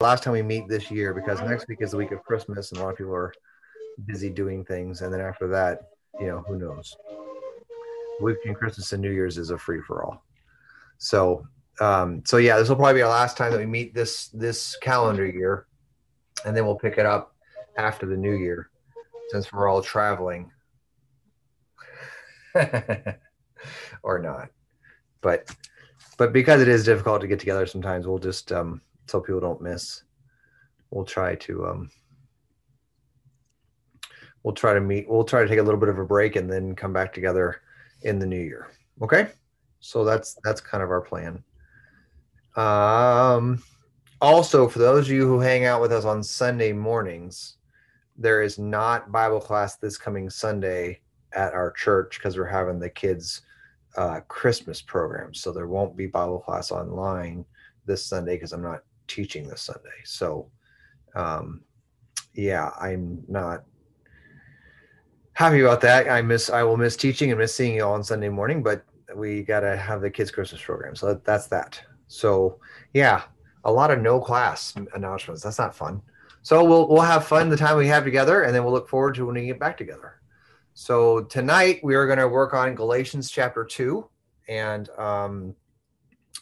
last 0.00 0.22
time 0.22 0.32
we 0.32 0.42
meet 0.42 0.68
this 0.68 0.90
year 0.90 1.14
because 1.14 1.40
next 1.40 1.68
week 1.68 1.78
is 1.80 1.92
the 1.92 1.96
week 1.96 2.10
of 2.10 2.22
Christmas 2.22 2.70
and 2.70 2.80
a 2.80 2.82
lot 2.82 2.90
of 2.90 2.98
people 2.98 3.14
are 3.14 3.32
busy 4.06 4.28
doing 4.28 4.64
things. 4.64 5.02
And 5.02 5.12
then 5.12 5.20
after 5.20 5.46
that, 5.48 5.90
you 6.18 6.26
know, 6.26 6.40
who 6.46 6.58
knows? 6.58 6.96
Week 8.20 8.36
between 8.42 8.54
Christmas 8.54 8.92
and 8.92 9.02
New 9.02 9.10
Year's 9.10 9.38
is 9.38 9.50
a 9.50 9.58
free 9.58 9.80
for 9.86 10.04
all. 10.04 10.24
So, 10.98 11.46
um, 11.80 12.22
so 12.24 12.38
yeah, 12.38 12.58
this 12.58 12.68
will 12.68 12.76
probably 12.76 12.94
be 12.94 13.02
our 13.02 13.10
last 13.10 13.36
time 13.36 13.52
that 13.52 13.58
we 13.58 13.66
meet 13.66 13.94
this 13.94 14.28
this 14.28 14.76
calendar 14.80 15.26
year, 15.26 15.66
and 16.44 16.56
then 16.56 16.64
we'll 16.64 16.76
pick 16.76 16.98
it 16.98 17.06
up 17.06 17.34
after 17.76 18.06
the 18.06 18.16
new 18.16 18.34
year, 18.34 18.70
since 19.30 19.52
we're 19.52 19.68
all 19.68 19.82
traveling, 19.82 20.52
or 24.04 24.20
not. 24.20 24.50
But 25.20 25.52
but 26.16 26.32
because 26.32 26.62
it 26.62 26.68
is 26.68 26.84
difficult 26.84 27.20
to 27.22 27.26
get 27.26 27.40
together 27.40 27.66
sometimes, 27.66 28.06
we'll 28.06 28.20
just 28.20 28.52
um, 28.52 28.80
so 29.06 29.20
people 29.20 29.40
don't 29.40 29.60
miss. 29.60 30.02
We'll 30.90 31.04
try 31.04 31.34
to 31.36 31.66
um, 31.66 31.90
we'll 34.42 34.54
try 34.54 34.74
to 34.74 34.80
meet. 34.80 35.08
We'll 35.08 35.24
try 35.24 35.42
to 35.42 35.48
take 35.48 35.58
a 35.58 35.62
little 35.62 35.80
bit 35.80 35.88
of 35.88 35.98
a 35.98 36.04
break 36.04 36.36
and 36.36 36.50
then 36.50 36.76
come 36.76 36.92
back 36.92 37.12
together 37.12 37.62
in 38.02 38.18
the 38.18 38.26
new 38.26 38.40
year. 38.40 38.70
Okay, 39.02 39.28
so 39.80 40.04
that's 40.04 40.36
that's 40.44 40.60
kind 40.60 40.82
of 40.82 40.90
our 40.90 41.00
plan. 41.00 41.42
Um, 42.56 43.62
also, 44.20 44.68
for 44.68 44.78
those 44.78 45.06
of 45.06 45.12
you 45.12 45.26
who 45.26 45.40
hang 45.40 45.64
out 45.64 45.80
with 45.80 45.92
us 45.92 46.04
on 46.04 46.22
Sunday 46.22 46.72
mornings, 46.72 47.56
there 48.16 48.42
is 48.42 48.58
not 48.58 49.10
Bible 49.10 49.40
class 49.40 49.76
this 49.76 49.98
coming 49.98 50.30
Sunday 50.30 51.00
at 51.32 51.52
our 51.52 51.72
church 51.72 52.18
because 52.18 52.36
we're 52.36 52.46
having 52.46 52.78
the 52.78 52.88
kids' 52.88 53.42
uh, 53.96 54.20
Christmas 54.28 54.80
program. 54.80 55.34
So 55.34 55.52
there 55.52 55.66
won't 55.66 55.96
be 55.96 56.06
Bible 56.06 56.38
class 56.38 56.70
online 56.70 57.44
this 57.86 58.06
Sunday 58.06 58.36
because 58.36 58.52
I'm 58.52 58.62
not 58.62 58.82
teaching 59.06 59.48
this 59.48 59.62
Sunday. 59.62 60.00
So, 60.04 60.50
um, 61.14 61.62
yeah, 62.34 62.70
I'm 62.80 63.22
not 63.28 63.64
happy 65.34 65.60
about 65.60 65.80
that. 65.82 66.08
I 66.08 66.22
miss, 66.22 66.50
I 66.50 66.62
will 66.62 66.76
miss 66.76 66.96
teaching 66.96 67.30
and 67.30 67.38
miss 67.38 67.54
seeing 67.54 67.76
you 67.76 67.84
all 67.84 67.94
on 67.94 68.04
Sunday 68.04 68.28
morning, 68.28 68.62
but 68.62 68.84
we 69.14 69.42
got 69.42 69.60
to 69.60 69.76
have 69.76 70.00
the 70.00 70.10
kids' 70.10 70.30
Christmas 70.30 70.62
program. 70.62 70.96
So 70.96 71.20
that's 71.24 71.46
that. 71.48 71.80
So, 72.08 72.58
yeah, 72.92 73.22
a 73.64 73.72
lot 73.72 73.90
of 73.90 74.00
no 74.00 74.20
class 74.20 74.74
announcements. 74.94 75.42
That's 75.42 75.58
not 75.58 75.74
fun. 75.74 76.02
So 76.42 76.62
we'll 76.62 76.88
we'll 76.88 77.00
have 77.00 77.26
fun 77.26 77.48
the 77.48 77.56
time 77.56 77.78
we 77.78 77.86
have 77.88 78.04
together, 78.04 78.42
and 78.42 78.54
then 78.54 78.64
we'll 78.64 78.72
look 78.74 78.88
forward 78.88 79.14
to 79.14 79.24
when 79.24 79.34
we 79.34 79.46
get 79.46 79.58
back 79.58 79.78
together. 79.78 80.20
So 80.74 81.22
tonight 81.22 81.80
we 81.82 81.94
are 81.94 82.06
going 82.06 82.18
to 82.18 82.28
work 82.28 82.52
on 82.52 82.74
Galatians 82.74 83.30
chapter 83.30 83.64
two, 83.64 84.08
and 84.46 84.90
um, 84.98 85.54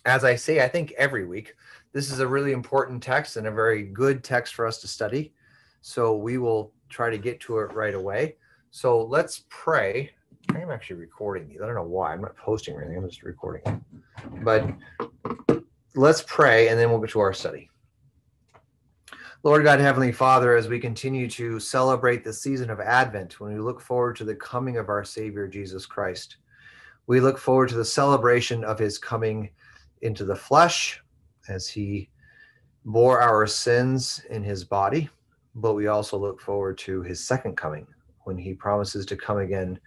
as 0.04 0.24
I 0.24 0.34
say, 0.34 0.64
I 0.64 0.68
think 0.68 0.92
every 0.98 1.24
week 1.24 1.54
this 1.92 2.10
is 2.10 2.20
a 2.20 2.26
really 2.26 2.52
important 2.52 3.02
text 3.02 3.36
and 3.36 3.46
a 3.46 3.50
very 3.50 3.82
good 3.82 4.24
text 4.24 4.54
for 4.54 4.66
us 4.66 4.78
to 4.80 4.88
study. 4.88 5.32
So 5.82 6.16
we 6.16 6.38
will 6.38 6.72
try 6.88 7.10
to 7.10 7.18
get 7.18 7.40
to 7.40 7.58
it 7.58 7.72
right 7.72 7.94
away. 7.94 8.36
So 8.70 9.02
let's 9.04 9.44
pray. 9.50 10.10
I 10.54 10.60
am 10.60 10.70
actually 10.70 10.96
recording 10.96 11.48
these. 11.48 11.60
I 11.62 11.66
don't 11.66 11.74
know 11.74 11.82
why. 11.82 12.12
I'm 12.12 12.22
not 12.22 12.36
posting 12.36 12.74
or 12.74 12.80
anything. 12.82 12.98
I'm 12.98 13.08
just 13.08 13.22
recording. 13.22 13.84
But 14.42 14.68
let's 15.94 16.22
pray 16.22 16.68
and 16.68 16.78
then 16.78 16.90
we'll 16.90 17.00
get 17.00 17.10
to 17.10 17.20
our 17.20 17.34
study. 17.34 17.68
Lord 19.44 19.64
God, 19.64 19.80
Heavenly 19.80 20.12
Father, 20.12 20.56
as 20.56 20.68
we 20.68 20.78
continue 20.78 21.28
to 21.30 21.58
celebrate 21.58 22.22
the 22.22 22.32
season 22.32 22.70
of 22.70 22.78
Advent, 22.78 23.40
when 23.40 23.52
we 23.52 23.60
look 23.60 23.80
forward 23.80 24.14
to 24.16 24.24
the 24.24 24.36
coming 24.36 24.76
of 24.76 24.88
our 24.88 25.02
Savior 25.02 25.48
Jesus 25.48 25.84
Christ, 25.84 26.36
we 27.08 27.18
look 27.18 27.38
forward 27.38 27.68
to 27.70 27.74
the 27.74 27.84
celebration 27.84 28.62
of 28.62 28.78
his 28.78 28.98
coming 28.98 29.50
into 30.02 30.24
the 30.24 30.36
flesh, 30.36 31.01
as 31.48 31.68
he 31.68 32.08
bore 32.84 33.20
our 33.20 33.46
sins 33.46 34.22
in 34.30 34.42
his 34.42 34.64
body, 34.64 35.08
but 35.54 35.74
we 35.74 35.86
also 35.86 36.16
look 36.16 36.40
forward 36.40 36.78
to 36.78 37.02
his 37.02 37.24
second 37.24 37.56
coming 37.56 37.86
when 38.24 38.36
he 38.36 38.54
promises 38.54 39.06
to 39.06 39.16
come 39.16 39.38
again 39.38 39.78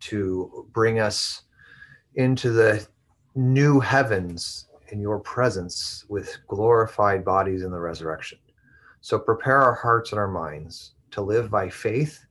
to 0.00 0.66
bring 0.72 0.98
us 0.98 1.42
into 2.14 2.50
the 2.50 2.86
new 3.34 3.78
heavens 3.80 4.66
in 4.88 5.00
your 5.00 5.20
presence 5.20 6.04
with 6.08 6.36
glorified 6.48 7.24
bodies 7.24 7.62
in 7.62 7.70
the 7.70 7.78
resurrection. 7.78 8.38
So 9.00 9.18
prepare 9.18 9.58
our 9.58 9.74
hearts 9.74 10.12
and 10.12 10.18
our 10.18 10.28
minds 10.28 10.92
to 11.12 11.22
live 11.22 11.50
by 11.50 11.68
faith 11.68 12.24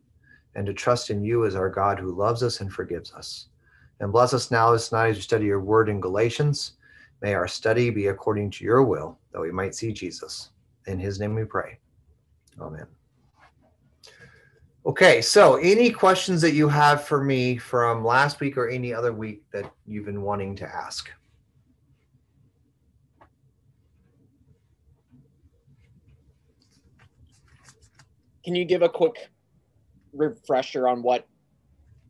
and 0.56 0.66
to 0.66 0.74
trust 0.74 1.10
in 1.10 1.24
you 1.24 1.46
as 1.46 1.56
our 1.56 1.70
God 1.70 2.00
who 2.00 2.12
loves 2.12 2.44
us 2.44 2.60
and 2.60 2.72
forgives 2.72 3.14
us. 3.14 3.48
And 4.00 4.12
bless 4.12 4.34
us 4.34 4.52
now 4.52 4.72
this 4.72 4.92
night 4.92 5.10
as 5.10 5.18
we 5.18 5.22
study 5.22 5.46
your 5.46 5.62
word 5.62 5.90
in 5.90 6.00
Galatians 6.00 6.74
May 7.22 7.34
our 7.34 7.48
study 7.48 7.90
be 7.90 8.08
according 8.08 8.52
to 8.52 8.64
your 8.64 8.84
will, 8.84 9.18
that 9.32 9.42
we 9.42 9.52
might 9.52 9.76
see 9.76 9.92
Jesus. 9.92 10.52
In 10.88 11.00
his 11.00 11.20
name 11.20 11.36
we 11.36 11.44
pray. 11.44 11.80
Amen. 12.60 12.88
Okay, 14.86 15.22
so 15.22 15.56
any 15.58 15.92
questions 15.92 16.42
that 16.42 16.54
you 16.54 16.70
have 16.70 17.04
for 17.04 17.24
me 17.24 17.58
from 17.58 18.04
last 18.04 18.40
week 18.40 18.58
or 18.58 18.70
any 18.70 18.94
other 18.94 19.12
week 19.12 19.44
that 19.52 19.72
you've 19.86 20.06
been 20.06 20.22
wanting 20.22 20.56
to 20.56 20.66
ask? 20.66 21.12
Can 28.44 28.56
you 28.56 28.66
give 28.66 28.82
a 28.82 28.90
quick 28.90 29.30
refresher 30.14 30.88
on 30.88 31.04
what 31.04 31.28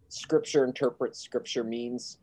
scripture 0.09 0.63
interprets 0.63 1.19
scripture 1.19 1.63
means? 1.63 2.19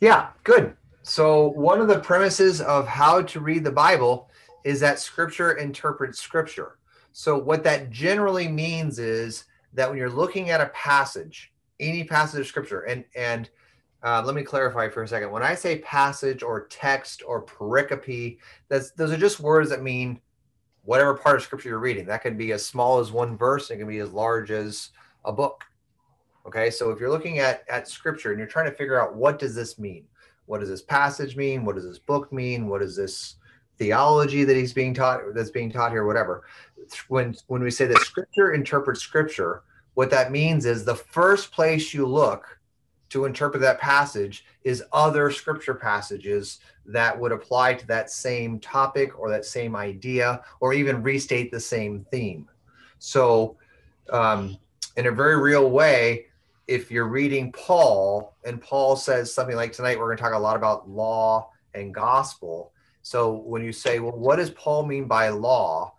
Yeah, 0.00 0.28
good. 0.42 0.76
So, 1.02 1.48
one 1.48 1.80
of 1.80 1.88
the 1.88 1.98
premises 1.98 2.60
of 2.60 2.86
how 2.86 3.22
to 3.22 3.40
read 3.40 3.64
the 3.64 3.72
Bible 3.72 4.30
is 4.64 4.78
that 4.80 5.00
scripture 5.00 5.52
interprets 5.52 6.20
scripture. 6.20 6.78
So, 7.10 7.36
what 7.36 7.64
that 7.64 7.90
generally 7.90 8.46
means 8.46 9.00
is 9.00 9.44
that 9.72 9.88
when 9.88 9.98
you're 9.98 10.08
looking 10.08 10.50
at 10.50 10.60
a 10.60 10.66
passage, 10.66 11.52
any 11.80 12.04
passage 12.04 12.40
of 12.40 12.46
scripture, 12.46 12.82
and 12.82 13.04
and 13.16 13.50
uh, 14.04 14.22
let 14.24 14.36
me 14.36 14.42
clarify 14.42 14.88
for 14.88 15.02
a 15.02 15.08
second. 15.08 15.32
When 15.32 15.42
I 15.42 15.56
say 15.56 15.78
passage 15.78 16.42
or 16.42 16.66
text 16.68 17.22
or 17.26 17.44
pericope, 17.44 18.38
that's 18.68 18.92
those 18.92 19.10
are 19.12 19.16
just 19.16 19.40
words 19.40 19.70
that 19.70 19.82
mean 19.82 20.20
whatever 20.84 21.14
part 21.14 21.36
of 21.36 21.42
scripture 21.42 21.70
you're 21.70 21.78
reading. 21.78 22.06
That 22.06 22.22
can 22.22 22.36
be 22.36 22.52
as 22.52 22.64
small 22.64 23.00
as 23.00 23.10
one 23.10 23.36
verse, 23.36 23.70
it 23.70 23.78
can 23.78 23.88
be 23.88 23.98
as 23.98 24.12
large 24.12 24.52
as 24.52 24.90
a 25.24 25.32
book. 25.32 25.64
Okay, 26.46 26.70
so 26.70 26.90
if 26.90 27.00
you're 27.00 27.10
looking 27.10 27.40
at 27.40 27.64
at 27.68 27.88
scripture 27.88 28.30
and 28.30 28.38
you're 28.38 28.48
trying 28.48 28.70
to 28.70 28.76
figure 28.76 29.00
out 29.00 29.16
what 29.16 29.40
does 29.40 29.54
this 29.54 29.80
mean, 29.80 30.04
what 30.46 30.60
does 30.60 30.68
this 30.68 30.82
passage 30.82 31.36
mean? 31.36 31.64
What 31.64 31.76
does 31.76 31.84
this 31.84 31.98
book 31.98 32.32
mean? 32.32 32.68
What 32.68 32.82
is 32.82 32.96
this 32.96 33.36
theology 33.78 34.44
that 34.44 34.56
he's 34.56 34.72
being 34.72 34.94
taught 34.94 35.20
that's 35.34 35.50
being 35.50 35.70
taught 35.70 35.92
here? 35.92 36.06
Whatever. 36.06 36.44
When 37.08 37.34
when 37.46 37.62
we 37.62 37.70
say 37.70 37.86
that 37.86 38.00
scripture 38.00 38.52
interprets 38.52 39.00
scripture, 39.00 39.62
what 39.94 40.10
that 40.10 40.32
means 40.32 40.66
is 40.66 40.84
the 40.84 40.94
first 40.94 41.52
place 41.52 41.94
you 41.94 42.06
look 42.06 42.58
to 43.10 43.26
interpret 43.26 43.60
that 43.60 43.78
passage 43.78 44.46
is 44.64 44.82
other 44.90 45.30
scripture 45.30 45.74
passages 45.74 46.60
that 46.86 47.18
would 47.18 47.30
apply 47.30 47.74
to 47.74 47.86
that 47.86 48.10
same 48.10 48.58
topic 48.58 49.18
or 49.18 49.28
that 49.28 49.44
same 49.44 49.76
idea 49.76 50.40
or 50.60 50.72
even 50.72 51.02
restate 51.02 51.50
the 51.50 51.60
same 51.60 52.06
theme. 52.10 52.48
So, 52.98 53.58
um, 54.10 54.56
in 54.96 55.06
a 55.06 55.12
very 55.12 55.38
real 55.38 55.70
way, 55.70 56.26
if 56.72 56.90
you're 56.90 57.06
reading 57.06 57.52
Paul 57.52 58.34
and 58.44 58.58
Paul 58.60 58.96
says 58.96 59.32
something 59.32 59.56
like 59.56 59.74
tonight, 59.74 59.98
we're 59.98 60.06
going 60.06 60.16
to 60.16 60.22
talk 60.22 60.32
a 60.32 60.38
lot 60.38 60.56
about 60.56 60.88
law 60.88 61.50
and 61.74 61.92
gospel. 61.92 62.72
So 63.02 63.32
when 63.32 63.62
you 63.62 63.72
say, 63.72 63.98
well, 63.98 64.12
what 64.12 64.36
does 64.36 64.50
Paul 64.50 64.86
mean 64.86 65.04
by 65.04 65.28
law? 65.28 65.92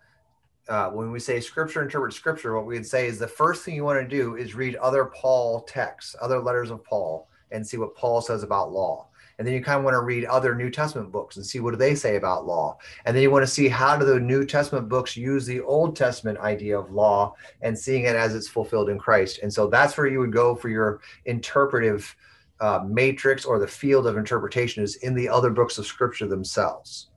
Uh, 0.68 0.90
when 0.90 1.12
we 1.12 1.20
say 1.20 1.38
scripture 1.38 1.82
interprets 1.82 2.16
scripture, 2.16 2.56
what 2.56 2.66
we 2.66 2.74
would 2.74 2.86
say 2.86 3.06
is 3.06 3.20
the 3.20 3.28
first 3.28 3.64
thing 3.64 3.76
you 3.76 3.84
want 3.84 4.00
to 4.00 4.16
do 4.16 4.34
is 4.34 4.56
read 4.56 4.74
other 4.76 5.04
Paul 5.04 5.60
texts, 5.60 6.16
other 6.20 6.40
letters 6.40 6.70
of 6.70 6.82
Paul, 6.82 7.28
and 7.52 7.64
see 7.64 7.76
what 7.76 7.94
Paul 7.94 8.20
says 8.20 8.42
about 8.42 8.72
law 8.72 9.06
and 9.38 9.46
then 9.46 9.54
you 9.54 9.62
kind 9.62 9.78
of 9.78 9.84
want 9.84 9.94
to 9.94 10.00
read 10.00 10.24
other 10.26 10.54
new 10.54 10.70
testament 10.70 11.10
books 11.10 11.36
and 11.36 11.44
see 11.44 11.60
what 11.60 11.72
do 11.72 11.76
they 11.76 11.94
say 11.94 12.16
about 12.16 12.46
law. 12.46 12.78
And 13.04 13.14
then 13.14 13.22
you 13.22 13.30
want 13.30 13.44
to 13.44 13.50
see 13.50 13.68
how 13.68 13.96
do 13.96 14.04
the 14.04 14.20
new 14.20 14.44
testament 14.44 14.88
books 14.88 15.16
use 15.16 15.44
the 15.44 15.60
old 15.60 15.96
testament 15.96 16.38
idea 16.38 16.78
of 16.78 16.92
law 16.92 17.34
and 17.62 17.78
seeing 17.78 18.04
it 18.04 18.16
as 18.16 18.34
it's 18.34 18.48
fulfilled 18.48 18.88
in 18.88 18.98
christ. 18.98 19.40
And 19.42 19.52
so 19.52 19.66
that's 19.66 19.96
where 19.96 20.06
you 20.06 20.20
would 20.20 20.32
go 20.32 20.54
for 20.54 20.68
your 20.68 21.00
interpretive 21.24 22.14
uh, 22.60 22.80
matrix 22.86 23.44
or 23.44 23.58
the 23.58 23.66
field 23.66 24.06
of 24.06 24.16
interpretation 24.16 24.82
is 24.84 24.96
in 24.96 25.14
the 25.14 25.28
other 25.28 25.50
books 25.50 25.78
of 25.78 25.86
scripture 25.86 26.28
themselves. 26.28 27.10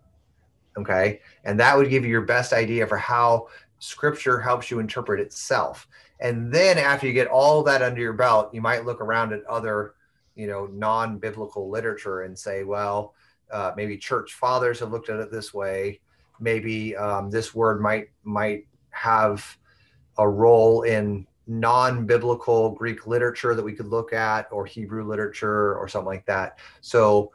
Okay? 0.78 1.22
And 1.44 1.60
that 1.60 1.78
would 1.78 1.90
give 1.90 2.04
you 2.04 2.10
your 2.10 2.22
best 2.22 2.52
idea 2.52 2.88
for 2.88 2.98
how 2.98 3.48
scripture 3.80 4.40
helps 4.40 4.72
you 4.72 4.80
interpret 4.80 5.20
itself. 5.20 5.88
And 6.20 6.52
then 6.52 6.80
after 6.80 7.06
you 7.06 7.13
get 7.13 7.28
all 7.28 7.62
that 7.63 7.84
under 7.84 8.02
your 8.02 8.13
belt 8.13 8.52
you 8.54 8.62
might 8.62 8.86
look 8.86 9.02
around 9.02 9.34
at 9.34 9.46
other 9.46 9.94
you 10.38 10.48
know 10.48 10.68
non-biblical 10.68 11.69
literature 11.69 12.22
and 12.22 12.38
say 12.38 12.63
well 12.63 13.13
uh, 13.51 13.72
maybe 13.75 13.98
church 13.98 14.34
fathers 14.34 14.80
have 14.80 14.92
looked 14.92 15.10
at 15.10 15.19
it 15.19 15.31
this 15.31 15.54
way. 15.54 16.00
Maybe 16.39 16.95
um, 16.95 17.30
this 17.30 17.56
word 17.56 17.81
might 17.81 18.10
might 18.24 18.68
have 18.92 19.57
a 20.18 20.28
role 20.28 20.84
in 20.84 21.25
non-biblical 21.48 22.72
greek 22.72 23.07
literature 23.07 23.56
that 23.56 23.63
we 23.63 23.74
could 23.74 23.88
look 23.88 24.12
at 24.12 24.48
or 24.51 24.66
hebrew 24.66 25.07
literature 25.07 25.75
or 25.75 25.88
something 25.88 26.07
like 26.07 26.25
that. 26.25 26.60
So 26.81 27.31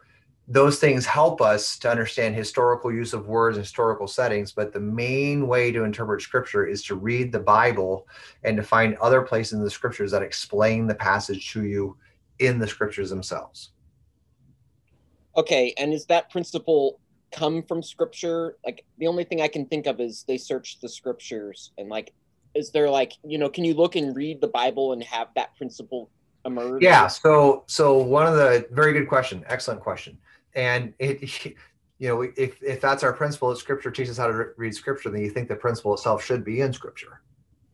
those 0.49 0.78
things 0.78 1.06
help 1.06 1.40
us 1.40 1.78
to 1.78 1.90
understand 1.90 2.34
historical 2.34 2.93
use 2.93 3.12
of 3.12 3.28
words 3.28 3.56
historical 3.56 4.08
settings 4.08 4.50
but 4.50 4.72
the 4.72 4.81
main 4.81 5.46
way 5.46 5.70
to 5.70 5.84
interpret 5.84 6.20
scripture 6.20 6.66
is 6.66 6.82
to 6.82 6.96
read 6.96 7.31
the 7.31 7.38
bible 7.38 8.08
and 8.43 8.56
to 8.56 8.62
find 8.62 8.96
other 8.96 9.22
places 9.22 9.52
in 9.52 9.62
the 9.62 9.70
scriptures 9.70 10.10
that 10.10 10.20
explain 10.20 10.88
the 10.88 10.94
passage 10.96 11.52
to 11.52 11.64
you 11.64 11.96
in 12.46 12.58
the 12.58 12.66
scriptures 12.66 13.10
themselves. 13.10 13.70
Okay 15.36 15.74
and 15.78 15.92
is 15.92 16.06
that 16.06 16.30
principle 16.30 17.00
come 17.32 17.62
from 17.62 17.82
scripture? 17.82 18.56
Like 18.64 18.84
the 18.98 19.06
only 19.06 19.24
thing 19.24 19.40
i 19.40 19.48
can 19.48 19.66
think 19.66 19.86
of 19.86 20.00
is 20.00 20.24
they 20.28 20.38
search 20.38 20.80
the 20.80 20.88
scriptures 20.88 21.72
and 21.78 21.88
like 21.88 22.12
is 22.54 22.70
there 22.70 22.90
like 22.90 23.12
you 23.24 23.38
know 23.38 23.48
can 23.48 23.64
you 23.64 23.74
look 23.74 23.96
and 23.96 24.14
read 24.14 24.40
the 24.40 24.48
bible 24.48 24.92
and 24.92 25.02
have 25.02 25.28
that 25.34 25.56
principle 25.56 26.10
emerge? 26.44 26.82
Yeah 26.82 27.06
so 27.06 27.64
so 27.66 27.96
one 27.96 28.26
of 28.26 28.34
the 28.34 28.66
very 28.70 28.92
good 28.92 29.08
question 29.08 29.44
excellent 29.48 29.80
question. 29.80 30.18
And 30.54 30.92
it 30.98 31.22
you 31.98 32.08
know 32.08 32.22
if, 32.22 32.62
if 32.62 32.80
that's 32.80 33.02
our 33.02 33.12
principle 33.12 33.48
that 33.50 33.56
scripture 33.56 33.90
teaches 33.90 34.18
how 34.18 34.26
to 34.26 34.48
read 34.56 34.74
scripture 34.74 35.10
then 35.10 35.22
you 35.22 35.30
think 35.30 35.48
the 35.48 35.56
principle 35.56 35.94
itself 35.94 36.22
should 36.22 36.44
be 36.44 36.60
in 36.60 36.72
scripture. 36.72 37.22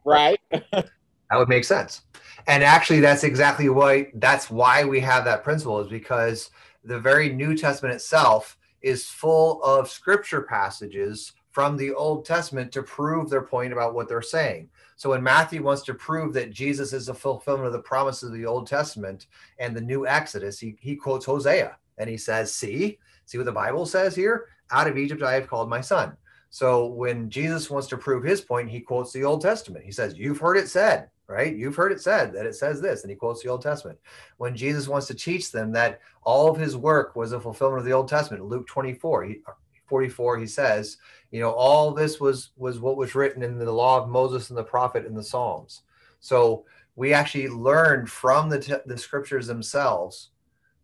Right. 0.05 0.41
That 1.31 1.37
would 1.37 1.49
make 1.49 1.65
sense 1.65 2.03
and 2.47 2.63
actually 2.63 3.01
that's 3.01 3.25
exactly 3.25 3.69
why 3.69 4.11
that's 4.15 4.51
why 4.51 4.85
we 4.85 5.01
have 5.01 5.25
that 5.25 5.45
principle 5.45 5.81
is 5.81 5.89
because 5.89 6.51
the 6.85 6.99
very 6.99 7.33
new 7.33 7.57
testament 7.57 7.95
itself 7.95 8.57
is 8.83 9.07
full 9.07 9.63
of 9.63 9.91
scripture 9.91 10.43
passages 10.43 11.33
from 11.51 11.77
the 11.77 11.93
old 11.95 12.25
testament 12.25 12.71
to 12.71 12.83
prove 12.83 13.29
their 13.29 13.43
point 13.43 13.73
about 13.73 13.95
what 13.95 14.09
they're 14.09 14.23
saying 14.23 14.69
so 14.97 15.11
when 15.11 15.23
matthew 15.23 15.63
wants 15.63 15.83
to 15.83 15.95
prove 15.95 16.33
that 16.33 16.53
jesus 16.53 16.93
is 16.93 17.09
a 17.09 17.15
fulfillment 17.15 17.67
of 17.67 17.73
the 17.73 17.79
promises 17.81 18.31
of 18.31 18.35
the 18.35 18.47
old 18.47 18.67
testament 18.67 19.27
and 19.59 19.77
the 19.77 19.81
new 19.81 20.07
exodus 20.07 20.59
he, 20.59 20.77
he 20.81 20.95
quotes 20.95 21.27
hosea 21.27 21.77
and 21.99 22.09
he 22.09 22.17
says, 22.17 22.53
See, 22.53 22.99
see 23.27 23.39
what 23.39 23.45
the 23.45 23.53
Bible 23.53 23.87
says 23.87 24.15
here? 24.15 24.47
Out 24.71 24.89
of 24.89 24.97
Egypt 24.97 25.23
I 25.23 25.35
have 25.35 25.49
called 25.49 25.69
my 25.69 25.81
son. 25.81 26.17
So 26.51 26.87
when 26.87 27.29
Jesus 27.29 27.69
wants 27.69 27.89
to 27.89 27.99
prove 27.99 28.25
his 28.25 28.41
point, 28.41 28.71
he 28.71 28.81
quotes 28.81 29.13
the 29.13 29.25
Old 29.25 29.43
Testament. 29.43 29.85
He 29.85 29.93
says, 29.93 30.17
You've 30.17 30.39
heard 30.39 30.57
it 30.57 30.69
said, 30.69 31.11
right? 31.29 31.55
You've 31.55 31.77
heard 31.77 31.93
it 31.93 32.01
said 32.01 32.33
that 32.33 32.47
it 32.47 32.55
says 32.55 32.81
this, 32.81 33.03
and 33.03 33.11
he 33.11 33.17
quotes 33.17 33.43
the 33.43 33.51
Old 33.51 33.63
Testament. 33.63 33.99
When 34.39 34.57
Jesus 34.57 34.89
wants 34.89 35.07
to 35.09 35.15
teach 35.15 35.53
them 35.53 35.71
that 35.73 36.01
all 36.23 36.51
of 36.51 36.57
his 36.57 36.77
work 36.77 37.15
was 37.15 37.33
a 37.33 37.41
fulfillment 37.41 37.81
of 37.81 37.85
the 37.85 37.93
Old 37.93 38.09
Testament, 38.09 38.45
Luke 38.45 38.67
24, 38.67 39.25
he, 39.25 39.41
uh, 39.47 39.53
44, 39.87 40.39
he 40.39 40.47
says, 40.47 40.97
you 41.31 41.41
know, 41.41 41.51
all 41.51 41.93
this 41.93 42.19
was 42.19 42.51
was 42.57 42.81
what 42.81 42.97
was 42.97 43.15
written 43.15 43.43
in 43.43 43.59
the 43.59 43.71
law 43.71 44.03
of 44.03 44.09
Moses 44.09 44.49
and 44.49 44.59
the 44.59 44.65
prophet 44.65 45.07
and 45.07 45.17
the 45.17 45.23
Psalms. 45.23 45.83
So 46.21 46.65
we 46.97 47.13
actually 47.13 47.49
learned 47.49 48.11
from 48.11 48.49
the, 48.49 48.61
t- 48.61 48.75
the 48.87 48.99
scriptures 48.99 49.47
themselves 49.47 50.31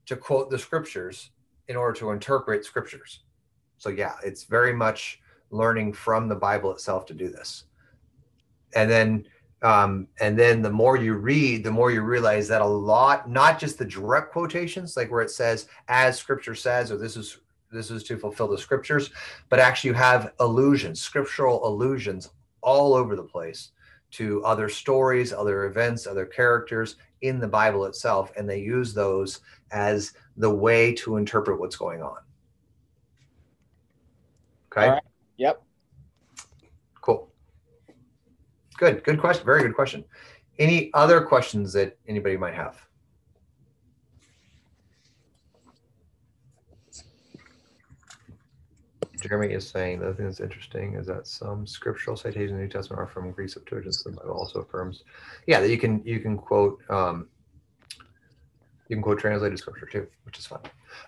to 0.07 0.17
quote 0.17 0.51
the 0.51 0.59
scriptures 0.59 1.31
in 1.69 1.77
order 1.77 1.99
to 1.99 2.11
interpret 2.11 2.65
scriptures. 2.65 3.21
So 3.79 3.89
yeah, 3.89 4.15
it's 4.23 4.45
very 4.45 4.73
much 4.73 5.21
learning 5.51 5.95
from 5.95 6.29
the 6.29 6.35
Bible 6.35 6.73
itself 6.73 7.07
to 7.07 7.15
do 7.15 7.29
this. 7.29 7.65
And 8.75 8.91
then 8.91 9.27
um, 9.65 10.09
and 10.21 10.39
then 10.39 10.61
the 10.61 10.71
more 10.71 10.99
you 10.99 11.15
read, 11.15 11.65
the 11.65 11.71
more 11.71 11.91
you 11.91 12.03
realize 12.03 12.47
that 12.49 12.61
a 12.61 12.67
lot, 12.67 13.31
not 13.31 13.59
just 13.59 13.79
the 13.79 13.85
direct 13.87 14.31
quotations, 14.31 14.95
like 14.95 15.11
where 15.11 15.23
it 15.23 15.31
says, 15.31 15.69
as 15.89 16.19
scripture 16.19 16.55
says, 16.55 16.93
or 16.93 16.99
this 16.99 17.17
is 17.17 17.39
this 17.73 17.91
is 17.91 18.05
to 18.05 18.19
fulfill 18.19 18.47
the 18.47 18.59
scriptures, 18.59 19.11
but 19.49 19.59
actually 19.59 19.89
you 19.89 19.95
have 19.95 20.35
allusions, 20.39 21.01
scriptural 21.01 21.67
allusions 21.67 22.31
all 22.61 22.93
over 22.93 23.17
the 23.17 23.23
place 23.23 23.71
to 24.13 24.45
other 24.45 24.69
stories, 24.69 25.33
other 25.33 25.65
events, 25.65 26.07
other 26.07 26.27
characters 26.27 26.97
in 27.23 27.41
the 27.41 27.49
Bible 27.49 27.87
itself, 27.87 28.33
and 28.37 28.49
they 28.49 28.61
use 28.61 28.93
those 28.93 29.41
as 29.73 30.13
the 30.37 30.51
way 30.51 30.93
to 30.95 31.17
interpret 31.17 31.59
what's 31.59 31.75
going 31.75 32.03
on. 32.03 32.19
Okay. 34.71 35.01
Yep. 35.39 35.63
Cool. 37.01 37.31
Good. 38.77 39.05
Good 39.05 39.21
question. 39.21 39.45
Very 39.45 39.63
good 39.63 39.75
question. 39.75 40.05
Any 40.59 40.91
other 40.95 41.21
questions 41.21 41.73
that 41.73 41.97
anybody 42.07 42.37
might 42.37 42.55
have? 42.55 42.85
Jeremy 49.21 49.55
is 49.55 49.67
saying 49.67 50.01
the 50.01 50.09
other 50.09 50.15
thing 50.15 50.27
that's 50.27 50.41
interesting 50.41 50.95
is 50.95 51.07
that 51.07 51.27
some 51.27 51.67
scriptural 51.67 52.15
citations 52.15 52.51
in 52.51 52.57
the 52.57 52.63
New 52.65 52.69
Testament 52.69 53.01
are 53.01 53.07
from 53.07 53.31
Greek 53.33 53.49
Septuagint. 53.49 53.97
The 54.05 54.13
Bible 54.13 54.35
also 54.35 54.61
affirms, 54.61 55.03
yeah, 55.47 55.61
that 55.61 55.71
you 55.71 55.79
can 55.79 56.03
you 56.05 56.21
can 56.21 56.37
quote 56.37 56.79
um, 56.91 57.29
you 58.89 58.97
can 58.97 59.03
quote 59.03 59.19
translated 59.19 59.59
scripture 59.59 59.87
too, 59.87 60.07
which 60.25 60.39
is 60.39 60.47
fun. 60.47 60.61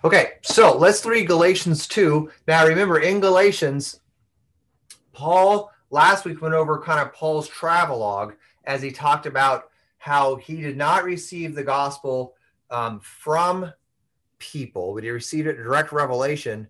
Okay, 0.03 0.33
so 0.41 0.75
let's 0.75 1.05
read 1.05 1.27
Galatians 1.27 1.87
2. 1.87 2.29
Now 2.47 2.65
remember, 2.65 2.99
in 2.99 3.19
Galatians, 3.19 3.99
Paul 5.13 5.71
last 5.89 6.25
week 6.25 6.41
went 6.41 6.53
over 6.53 6.81
kind 6.81 6.99
of 6.99 7.13
Paul's 7.13 7.47
travelogue 7.47 8.33
as 8.65 8.81
he 8.81 8.91
talked 8.91 9.25
about 9.25 9.69
how 9.97 10.35
he 10.35 10.61
did 10.61 10.77
not 10.77 11.03
receive 11.03 11.55
the 11.55 11.63
gospel 11.63 12.33
um, 12.69 12.99
from 12.99 13.71
people, 14.39 14.93
but 14.93 15.03
he 15.03 15.09
received 15.09 15.47
it 15.47 15.55
direct 15.55 15.91
revelation 15.91 16.67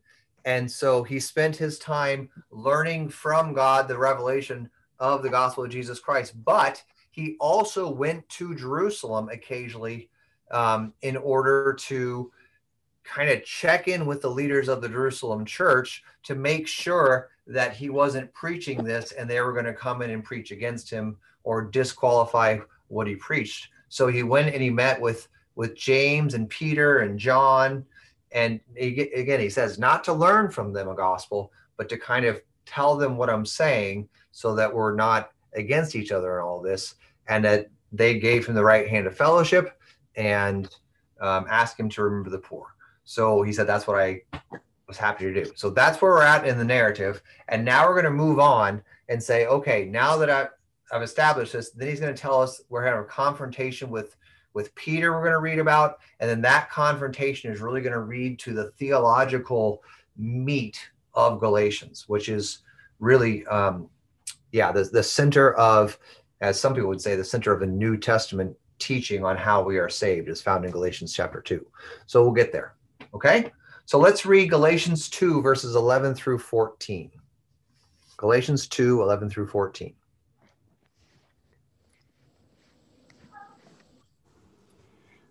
and 0.48 0.72
so 0.72 1.04
he 1.04 1.20
spent 1.20 1.58
his 1.58 1.78
time 1.78 2.30
learning 2.52 3.10
from 3.10 3.52
God 3.52 3.86
the 3.86 3.98
revelation 3.98 4.70
of 4.98 5.22
the 5.22 5.30
gospel 5.30 5.66
of 5.66 5.70
Jesus 5.70 6.00
Christ. 6.00 6.42
But 6.46 6.82
he 7.12 7.36
also 7.42 7.92
went 7.92 8.28
to 8.30 8.56
Jerusalem 8.56 9.28
occasionally 9.28 10.10
um, 10.50 10.94
in 11.02 11.18
order 11.18 11.74
to 11.74 12.32
kind 13.08 13.30
of 13.30 13.44
check 13.44 13.88
in 13.88 14.06
with 14.06 14.22
the 14.22 14.30
leaders 14.30 14.68
of 14.68 14.82
the 14.82 14.90
Jerusalem 14.90 15.46
church 15.46 16.04
to 16.24 16.36
make 16.36 16.68
sure 16.68 17.30
that 17.48 17.74
he 17.74 17.90
wasn't 17.90 18.34
preaching 18.34 18.84
this 18.84 19.14
and 19.14 19.30
they 19.30 19.42
were 19.42 19.54
going 19.54 19.66
to 19.66 19.74
come 19.74 20.02
in 20.02 20.12
and 20.12 20.24
preach 20.24 20.52
against 20.52 20.90
him 20.90 21.18
or 21.44 21.64
disqualify 21.64 22.60
what 22.90 23.08
he 23.08 23.16
preached. 23.16 23.70
So 23.90 24.08
he 24.08 24.24
went 24.24 24.54
and 24.54 24.62
he 24.62 24.70
met 24.70 25.00
with 25.00 25.28
with 25.56 25.76
James 25.76 26.36
and 26.36 26.50
Peter 26.50 27.00
and 27.00 27.18
John 27.18 27.86
and 28.32 28.60
again, 28.78 29.40
he 29.40 29.50
says 29.50 29.80
not 29.80 30.04
to 30.04 30.14
learn 30.14 30.52
from 30.52 30.74
them 30.74 30.90
a 30.90 30.96
gospel, 30.96 31.52
but 31.78 31.90
to 31.90 31.98
kind 31.98 32.26
of 32.26 32.42
tell 32.66 32.98
them 32.98 33.18
what 33.18 33.30
I'm 33.30 33.46
saying 33.46 34.10
so 34.32 34.54
that 34.56 34.74
we're 34.74 34.96
not 34.96 35.32
against 35.54 35.96
each 35.96 36.12
other 36.12 36.38
in 36.38 36.44
all 36.44 36.62
this. 36.62 36.96
And 37.30 37.44
that 37.46 37.68
they 37.92 38.20
gave 38.20 38.46
him 38.46 38.56
the 38.56 38.64
right 38.64 38.88
hand 38.88 39.08
of 39.08 39.16
fellowship 39.16 39.80
and 40.16 40.70
um, 41.22 41.46
asked 41.50 41.80
him 41.80 41.90
to 41.90 42.04
remember 42.04 42.30
the 42.30 42.38
poor. 42.38 42.76
So 43.08 43.42
he 43.42 43.54
said, 43.54 43.68
that's 43.68 43.88
what 43.88 43.98
I 43.98 44.22
was 44.86 44.98
happy 44.98 45.24
to 45.24 45.34
do. 45.34 45.50
So 45.56 45.70
that's 45.70 46.02
where 46.02 46.12
we're 46.12 46.24
at 46.24 46.46
in 46.46 46.58
the 46.58 46.66
narrative. 46.66 47.22
And 47.48 47.64
now 47.64 47.88
we're 47.88 47.94
going 47.94 48.04
to 48.04 48.12
move 48.12 48.38
on 48.38 48.82
and 49.08 49.24
say, 49.24 49.46
okay, 49.48 49.86
now 49.86 50.18
that 50.18 50.30
I've, 50.30 50.50
I've 50.92 51.02
established 51.02 51.54
this, 51.54 51.70
then 51.72 51.88
he's 51.88 52.02
going 52.02 52.14
to 52.14 52.22
tell 52.22 52.42
us 52.42 52.62
we're 52.68 52.84
having 52.84 53.00
a 53.00 53.06
confrontation 53.06 53.90
with 53.90 54.18
with 54.54 54.74
Peter, 54.74 55.12
we're 55.12 55.22
going 55.22 55.34
to 55.34 55.40
read 55.40 55.60
about. 55.60 56.00
And 56.20 56.28
then 56.28 56.42
that 56.42 56.72
confrontation 56.72 57.52
is 57.52 57.62
really 57.62 57.80
going 57.80 57.94
to 57.94 58.00
read 58.00 58.40
to 58.40 58.54
the 58.54 58.72
theological 58.72 59.84
meat 60.18 60.80
of 61.14 61.40
Galatians, 61.40 62.06
which 62.10 62.28
is 62.28 62.64
really, 63.00 63.46
um, 63.46 63.88
yeah, 64.52 64.72
the, 64.72 64.86
the 64.86 65.04
center 65.04 65.54
of, 65.54 66.00
as 66.42 66.60
some 66.60 66.74
people 66.74 66.90
would 66.90 67.02
say, 67.02 67.16
the 67.16 67.24
center 67.24 67.54
of 67.54 67.60
the 67.60 67.68
New 67.68 67.98
Testament 67.98 68.58
teaching 68.80 69.24
on 69.24 69.38
how 69.38 69.62
we 69.62 69.78
are 69.78 69.90
saved 69.90 70.28
is 70.28 70.42
found 70.42 70.66
in 70.66 70.72
Galatians 70.72 71.14
chapter 71.14 71.40
2. 71.40 71.64
So 72.08 72.24
we'll 72.24 72.32
get 72.32 72.52
there. 72.52 72.77
Okay? 73.18 73.52
So 73.86 73.98
let's 73.98 74.28
read 74.28 74.52
Galatians 74.52 75.10
2, 75.10 75.42
verses 75.42 75.76
11 75.76 76.14
through 76.14 76.38
14. 76.38 77.10
Galatians 78.16 78.68
2, 78.68 79.02
11 79.02 79.32
through 79.32 79.48
14. 79.48 79.96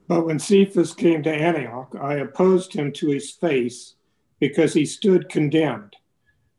But 0.09 0.26
when 0.26 0.40
Cephas 0.40 0.95
came 0.95 1.23
to 1.23 1.33
Antioch, 1.33 1.95
I 2.00 2.14
opposed 2.14 2.73
him 2.73 2.93
to 2.95 3.11
his 3.11 3.31
face 3.31 3.95
because 4.40 4.75
he 4.75 4.85
stood 4.85 5.28
condemned. 5.28 5.95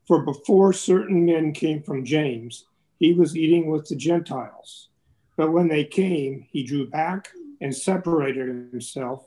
For 0.07 0.23
before 0.23 0.71
certain 0.71 1.25
men 1.25 1.51
came 1.51 1.83
from 1.83 2.05
James, 2.05 2.67
he 2.99 3.13
was 3.13 3.35
eating 3.35 3.69
with 3.69 3.85
the 3.89 3.97
Gentiles. 3.97 4.87
But 5.35 5.51
when 5.51 5.67
they 5.67 5.83
came, 5.83 6.45
he 6.49 6.63
drew 6.63 6.89
back 6.89 7.29
and 7.59 7.75
separated 7.75 8.69
himself, 8.71 9.26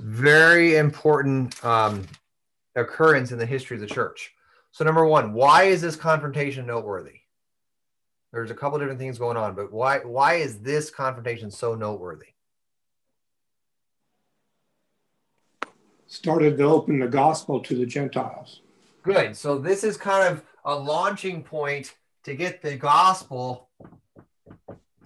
very 0.00 0.76
important 0.76 1.62
um, 1.64 2.06
occurrence 2.74 3.32
in 3.32 3.38
the 3.38 3.46
history 3.46 3.76
of 3.76 3.80
the 3.80 3.86
church. 3.86 4.32
So, 4.72 4.84
number 4.84 5.06
one, 5.06 5.32
why 5.32 5.64
is 5.64 5.80
this 5.80 5.96
confrontation 5.96 6.66
noteworthy? 6.66 7.20
There's 8.32 8.50
a 8.50 8.54
couple 8.54 8.78
different 8.78 8.98
things 8.98 9.18
going 9.18 9.36
on, 9.36 9.54
but 9.54 9.72
why 9.72 9.98
why 9.98 10.34
is 10.34 10.58
this 10.58 10.90
confrontation 10.90 11.50
so 11.50 11.76
noteworthy? 11.76 12.26
Started 16.06 16.58
to 16.58 16.64
open 16.64 16.98
the 16.98 17.06
gospel 17.06 17.60
to 17.60 17.76
the 17.76 17.86
Gentiles. 17.86 18.60
Good. 19.04 19.36
So 19.36 19.58
this 19.58 19.84
is 19.84 19.96
kind 19.96 20.26
of 20.26 20.42
a 20.64 20.74
launching 20.74 21.42
point 21.42 21.94
to 22.24 22.34
get 22.34 22.62
the 22.62 22.76
gospel 22.76 23.68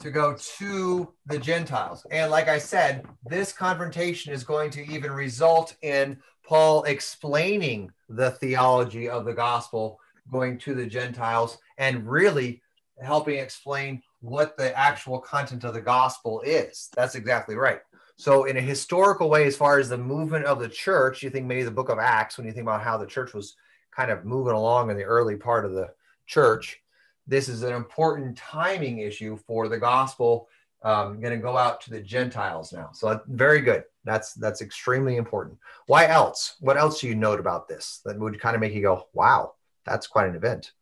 to 0.00 0.10
go 0.10 0.36
to 0.58 1.12
the 1.26 1.38
Gentiles. 1.38 2.06
And 2.10 2.30
like 2.30 2.48
I 2.48 2.58
said, 2.58 3.04
this 3.24 3.52
confrontation 3.52 4.32
is 4.32 4.44
going 4.44 4.70
to 4.70 4.86
even 4.86 5.12
result 5.12 5.74
in 5.82 6.18
Paul 6.44 6.84
explaining 6.84 7.90
the 8.08 8.30
theology 8.32 9.08
of 9.08 9.24
the 9.24 9.34
gospel 9.34 9.98
going 10.30 10.58
to 10.58 10.74
the 10.74 10.86
Gentiles 10.86 11.58
and 11.78 12.06
really 12.06 12.62
helping 13.02 13.38
explain 13.38 14.02
what 14.20 14.56
the 14.56 14.76
actual 14.76 15.18
content 15.18 15.64
of 15.64 15.74
the 15.74 15.80
gospel 15.80 16.40
is. 16.42 16.88
That's 16.94 17.14
exactly 17.14 17.54
right. 17.54 17.80
So, 18.16 18.44
in 18.44 18.56
a 18.56 18.60
historical 18.60 19.30
way, 19.30 19.46
as 19.46 19.56
far 19.56 19.78
as 19.78 19.88
the 19.88 19.96
movement 19.96 20.44
of 20.44 20.58
the 20.58 20.68
church, 20.68 21.22
you 21.22 21.30
think 21.30 21.46
maybe 21.46 21.62
the 21.62 21.70
book 21.70 21.88
of 21.88 22.00
Acts, 22.00 22.36
when 22.36 22.46
you 22.46 22.52
think 22.52 22.64
about 22.64 22.82
how 22.82 22.96
the 22.96 23.06
church 23.06 23.32
was 23.32 23.54
kind 23.94 24.10
of 24.10 24.24
moving 24.24 24.54
along 24.54 24.90
in 24.90 24.96
the 24.96 25.04
early 25.04 25.36
part 25.36 25.64
of 25.64 25.72
the 25.72 25.90
church, 26.26 26.80
this 27.28 27.48
is 27.48 27.62
an 27.62 27.74
important 27.74 28.36
timing 28.36 28.98
issue 28.98 29.36
for 29.46 29.68
the 29.68 29.78
gospel 29.78 30.48
um, 30.82 31.20
going 31.20 31.32
to 31.32 31.42
go 31.42 31.56
out 31.56 31.80
to 31.82 31.90
the 31.90 32.00
Gentiles 32.00 32.72
now. 32.72 32.90
So 32.92 33.20
very 33.26 33.60
good. 33.60 33.84
That's 34.04 34.34
that's 34.34 34.62
extremely 34.62 35.16
important. 35.16 35.58
Why 35.86 36.06
else? 36.06 36.56
What 36.60 36.76
else 36.76 37.00
do 37.00 37.08
you 37.08 37.14
note 37.14 37.40
about 37.40 37.68
this 37.68 38.00
that 38.04 38.18
would 38.18 38.40
kind 38.40 38.54
of 38.54 38.60
make 38.60 38.72
you 38.72 38.82
go, 38.82 39.08
"Wow, 39.12 39.54
that's 39.84 40.06
quite 40.06 40.28
an 40.28 40.36
event"? 40.36 40.72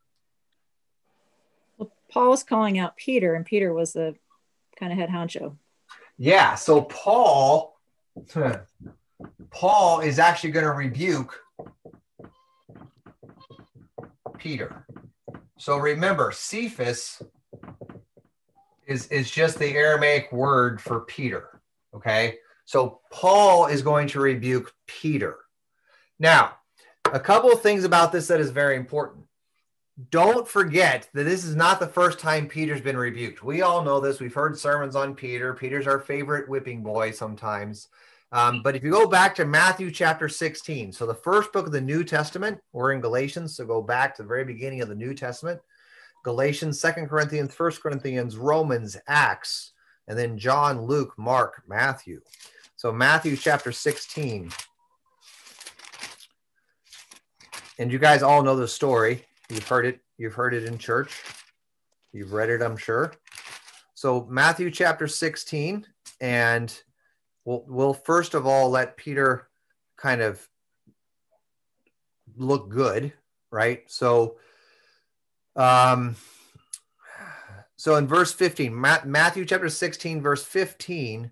Well, 1.78 1.90
Paul's 2.10 2.42
calling 2.42 2.78
out 2.78 2.96
Peter, 2.96 3.34
and 3.34 3.44
Peter 3.44 3.72
was 3.72 3.94
the 3.94 4.14
kind 4.78 4.92
of 4.92 4.98
head 4.98 5.08
honcho. 5.08 5.56
Yeah. 6.18 6.54
So 6.54 6.82
Paul, 6.82 7.78
Paul 9.50 10.00
is 10.00 10.18
actually 10.18 10.50
going 10.50 10.66
to 10.66 10.72
rebuke 10.72 11.40
Peter. 14.38 14.86
So 15.58 15.78
remember, 15.78 16.32
Cephas 16.32 17.22
is, 18.86 19.06
is 19.08 19.30
just 19.30 19.58
the 19.58 19.74
Aramaic 19.74 20.30
word 20.32 20.80
for 20.80 21.00
Peter. 21.00 21.60
Okay. 21.94 22.36
So 22.64 23.00
Paul 23.10 23.66
is 23.66 23.82
going 23.82 24.08
to 24.08 24.20
rebuke 24.20 24.74
Peter. 24.86 25.36
Now, 26.18 26.56
a 27.12 27.20
couple 27.20 27.52
of 27.52 27.62
things 27.62 27.84
about 27.84 28.12
this 28.12 28.26
that 28.28 28.40
is 28.40 28.50
very 28.50 28.76
important. 28.76 29.24
Don't 30.10 30.46
forget 30.46 31.08
that 31.14 31.24
this 31.24 31.44
is 31.44 31.56
not 31.56 31.80
the 31.80 31.86
first 31.86 32.18
time 32.18 32.48
Peter's 32.48 32.82
been 32.82 32.96
rebuked. 32.98 33.42
We 33.42 33.62
all 33.62 33.82
know 33.82 33.98
this. 33.98 34.20
We've 34.20 34.34
heard 34.34 34.58
sermons 34.58 34.94
on 34.94 35.14
Peter. 35.14 35.54
Peter's 35.54 35.86
our 35.86 36.00
favorite 36.00 36.48
whipping 36.48 36.82
boy 36.82 37.12
sometimes. 37.12 37.88
Um, 38.32 38.62
but 38.62 38.74
if 38.74 38.82
you 38.82 38.90
go 38.90 39.06
back 39.06 39.34
to 39.36 39.44
Matthew 39.44 39.90
chapter 39.90 40.28
16, 40.28 40.92
so 40.92 41.06
the 41.06 41.14
first 41.14 41.52
book 41.52 41.66
of 41.66 41.72
the 41.72 41.80
New 41.80 42.02
Testament, 42.02 42.58
we're 42.72 42.92
in 42.92 43.00
Galatians, 43.00 43.56
so 43.56 43.64
go 43.64 43.80
back 43.80 44.16
to 44.16 44.22
the 44.22 44.28
very 44.28 44.44
beginning 44.44 44.82
of 44.82 44.88
the 44.88 44.94
New 44.94 45.14
Testament. 45.14 45.60
Galatians, 46.24 46.80
Second 46.80 47.08
Corinthians, 47.08 47.54
First 47.54 47.80
Corinthians, 47.80 48.36
Romans, 48.36 48.96
Acts, 49.06 49.72
and 50.08 50.18
then 50.18 50.36
John, 50.38 50.82
Luke, 50.82 51.14
Mark, 51.16 51.62
Matthew. 51.68 52.20
So 52.74 52.92
Matthew 52.92 53.36
chapter 53.36 53.70
16. 53.70 54.50
And 57.78 57.92
you 57.92 57.98
guys 57.98 58.22
all 58.22 58.42
know 58.42 58.56
the 58.56 58.66
story. 58.66 59.24
You've 59.50 59.68
heard 59.68 59.86
it, 59.86 60.00
you've 60.18 60.34
heard 60.34 60.52
it 60.52 60.64
in 60.64 60.78
church. 60.78 61.22
You've 62.12 62.32
read 62.32 62.50
it, 62.50 62.60
I'm 62.60 62.76
sure. 62.76 63.12
So 63.94 64.26
Matthew 64.28 64.70
chapter 64.70 65.06
16, 65.06 65.86
and 66.20 66.82
we'll, 67.46 67.64
we'll 67.66 67.94
first 67.94 68.34
of 68.34 68.46
all 68.46 68.68
let 68.68 68.98
Peter 68.98 69.48
kind 69.96 70.20
of 70.20 70.46
look 72.36 72.68
good, 72.68 73.14
right? 73.50 73.84
So 73.86 74.36
um, 75.56 76.16
so 77.76 77.96
in 77.96 78.06
verse 78.06 78.32
15, 78.32 78.78
Matthew 78.78 79.44
chapter 79.44 79.68
16, 79.68 80.20
verse 80.20 80.44
15, 80.44 81.30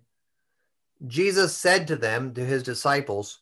Jesus 1.07 1.57
said 1.57 1.87
to 1.89 1.97
them, 1.97 2.33
to 2.35 2.45
his 2.45 2.63
disciples, 2.63 3.41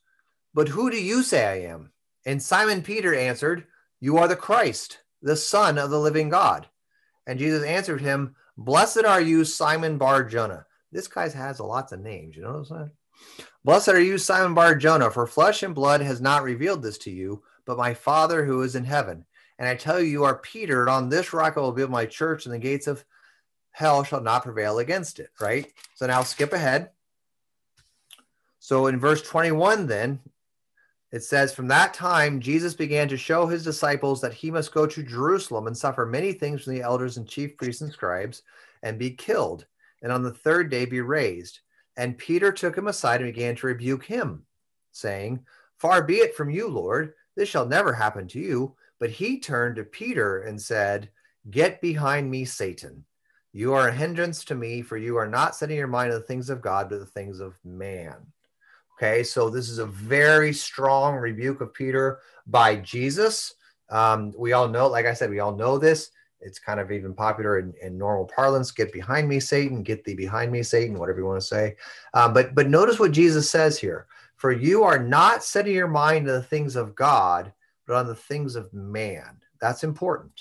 But 0.55 0.69
who 0.69 0.91
do 0.91 1.01
you 1.01 1.23
say 1.23 1.47
I 1.47 1.73
am? 1.73 1.91
And 2.25 2.43
Simon 2.43 2.83
Peter 2.83 3.15
answered, 3.15 3.67
You 4.01 4.19
are 4.19 4.29
the 4.29 4.37
Christ, 4.37 4.99
the 5.21 5.37
Son 5.37 5.79
of 5.79 5.91
the 5.91 6.01
living 6.01 6.29
God. 6.29 6.69
And 7.27 7.39
Jesus 7.39 7.65
answered 7.65 8.01
him, 8.01 8.35
Blessed 8.57 9.05
are 9.05 9.21
you, 9.21 9.45
Simon 9.45 9.99
Bar 9.99 10.25
Jonah. 10.25 10.67
This 10.93 11.09
guy 11.09 11.29
has 11.29 11.59
a 11.59 11.65
lots 11.65 11.93
of 11.93 12.01
names, 12.01 12.37
you 12.37 12.43
know 12.43 12.51
what 12.51 12.59
I'm 12.59 12.65
saying? 12.65 12.91
Blessed 13.65 13.89
are 13.89 14.01
you, 14.01 14.19
Simon 14.19 14.55
Bar 14.55 14.75
Jonah, 14.75 15.11
for 15.11 15.27
flesh 15.27 15.63
and 15.63 15.75
blood 15.75 16.01
has 16.01 16.21
not 16.21 16.43
revealed 16.43 16.83
this 16.83 16.99
to 16.99 17.11
you, 17.11 17.43
but 17.65 17.79
my 17.79 17.95
Father 17.95 18.45
who 18.45 18.63
is 18.63 18.75
in 18.75 18.85
heaven. 18.85 19.25
And 19.59 19.69
I 19.69 19.75
tell 19.75 20.01
you, 20.01 20.07
you 20.07 20.25
are 20.25 20.39
Peter, 20.39 20.81
and 20.81 20.91
on 20.91 21.09
this 21.09 21.33
rock 21.33 21.57
I 21.57 21.61
will 21.61 21.73
build 21.73 21.91
my 21.91 22.05
church, 22.05 22.45
and 22.45 22.55
the 22.55 22.59
gates 22.59 22.87
of 22.87 23.05
hell 23.71 24.05
shall 24.05 24.21
not 24.21 24.43
prevail 24.43 24.79
against 24.79 25.19
it. 25.19 25.31
Right? 25.41 25.73
So 25.95 26.07
now 26.07 26.23
skip 26.23 26.53
ahead. 26.53 26.91
So 28.59 28.87
in 28.87 28.99
verse 28.99 29.23
21, 29.23 29.87
then 29.87 30.21
it 31.13 31.23
says, 31.23 31.53
From 31.53 31.69
that 31.69 31.95
time, 31.95 32.41
Jesus 32.41 32.75
began 32.75 33.09
to 33.09 33.17
show 33.17 33.47
his 33.47 33.65
disciples 33.65 34.21
that 34.21 34.33
he 34.33 34.51
must 34.51 34.73
go 34.73 34.87
to 34.87 35.03
Jerusalem 35.03 35.67
and 35.67 35.77
suffer 35.77 36.07
many 36.07 36.33
things 36.33 36.63
from 36.63 36.75
the 36.75 36.83
elders 36.83 37.17
and 37.17 37.29
chief 37.29 37.57
priests 37.57 37.83
and 37.83 37.93
scribes 37.93 38.43
and 38.83 38.99
be 38.99 39.11
killed, 39.11 39.67
and 40.03 40.13
on 40.13 40.23
the 40.23 40.33
third 40.33 40.71
day 40.71 40.85
be 40.85 41.01
raised. 41.01 41.61
And 41.97 42.19
Peter 42.19 42.53
took 42.53 42.77
him 42.77 42.89
aside 42.89 43.23
and 43.23 43.33
began 43.33 43.55
to 43.57 43.67
rebuke 43.67 44.05
him, 44.05 44.45
saying, 44.91 45.45
Far 45.79 46.03
be 46.03 46.17
it 46.17 46.37
from 46.37 46.51
you, 46.51 46.69
Lord, 46.69 47.15
this 47.37 47.49
shall 47.49 47.67
never 47.67 47.93
happen 47.93 48.29
to 48.29 48.41
you. 48.41 48.75
But 48.99 49.11
he 49.11 49.41
turned 49.41 49.77
to 49.77 49.85
Peter 49.85 50.43
and 50.43 50.61
said, 50.61 51.11
Get 51.51 51.81
behind 51.81 52.31
me, 52.31 52.45
Satan. 52.45 53.05
You 53.53 53.75
are 53.75 53.89
a 53.89 53.93
hindrance 53.93 54.45
to 54.47 54.55
me, 54.55 54.81
for 54.81 54.97
you 54.97 55.17
are 55.17 55.29
not 55.29 55.55
setting 55.55 55.77
your 55.77 55.89
mind 55.89 56.13
on 56.13 56.21
the 56.21 56.27
things 56.27 56.49
of 56.49 56.63
God, 56.63 56.89
but 56.89 57.01
the 57.01 57.07
things 57.07 57.41
of 57.41 57.59
man. 57.65 58.15
Okay, 58.97 59.23
so 59.23 59.51
this 59.51 59.69
is 59.69 59.79
a 59.79 59.87
very 59.87 60.53
strong 60.53 61.17
rebuke 61.17 61.61
of 61.61 61.75
Peter 61.75 62.21
by 62.47 62.77
Jesus. 62.77 63.55
Um, 63.91 64.33
we 64.39 64.53
all 64.53 64.69
know, 64.69 64.87
like 64.87 65.07
I 65.07 65.15
said, 65.15 65.29
we 65.29 65.41
all 65.41 65.57
know 65.57 65.77
this. 65.77 66.11
It's 66.43 66.59
kind 66.59 66.81
of 66.81 66.91
even 66.91 67.15
popular 67.15 67.59
in, 67.59 67.75
in 67.83 67.97
normal 67.97 68.27
parlance. 68.27 68.71
Get 68.71 68.93
behind 68.93 69.29
me, 69.29 69.41
Satan. 69.41 69.83
Get 69.83 70.05
thee 70.05 70.15
behind 70.15 70.53
me, 70.53 70.63
Satan. 70.63 70.99
Whatever 70.99 71.21
you 71.21 71.27
want 71.27 71.41
to 71.41 71.47
say. 71.47 71.77
Um, 72.15 72.33
but 72.33 72.55
but 72.55 72.69
notice 72.69 72.99
what 72.99 73.13
Jesus 73.13 73.51
says 73.51 73.79
here. 73.79 74.07
For 74.37 74.51
you 74.51 74.83
are 74.83 74.99
not 74.99 75.45
setting 75.45 75.75
your 75.75 75.89
mind 75.89 76.29
on 76.29 76.35
the 76.35 76.43
things 76.43 76.75
of 76.75 76.95
God, 76.95 77.53
but 77.87 77.97
on 77.97 78.07
the 78.07 78.15
things 78.15 78.57
of 78.57 78.73
man. 78.73 79.39
That's 79.61 79.85
important. 79.85 80.33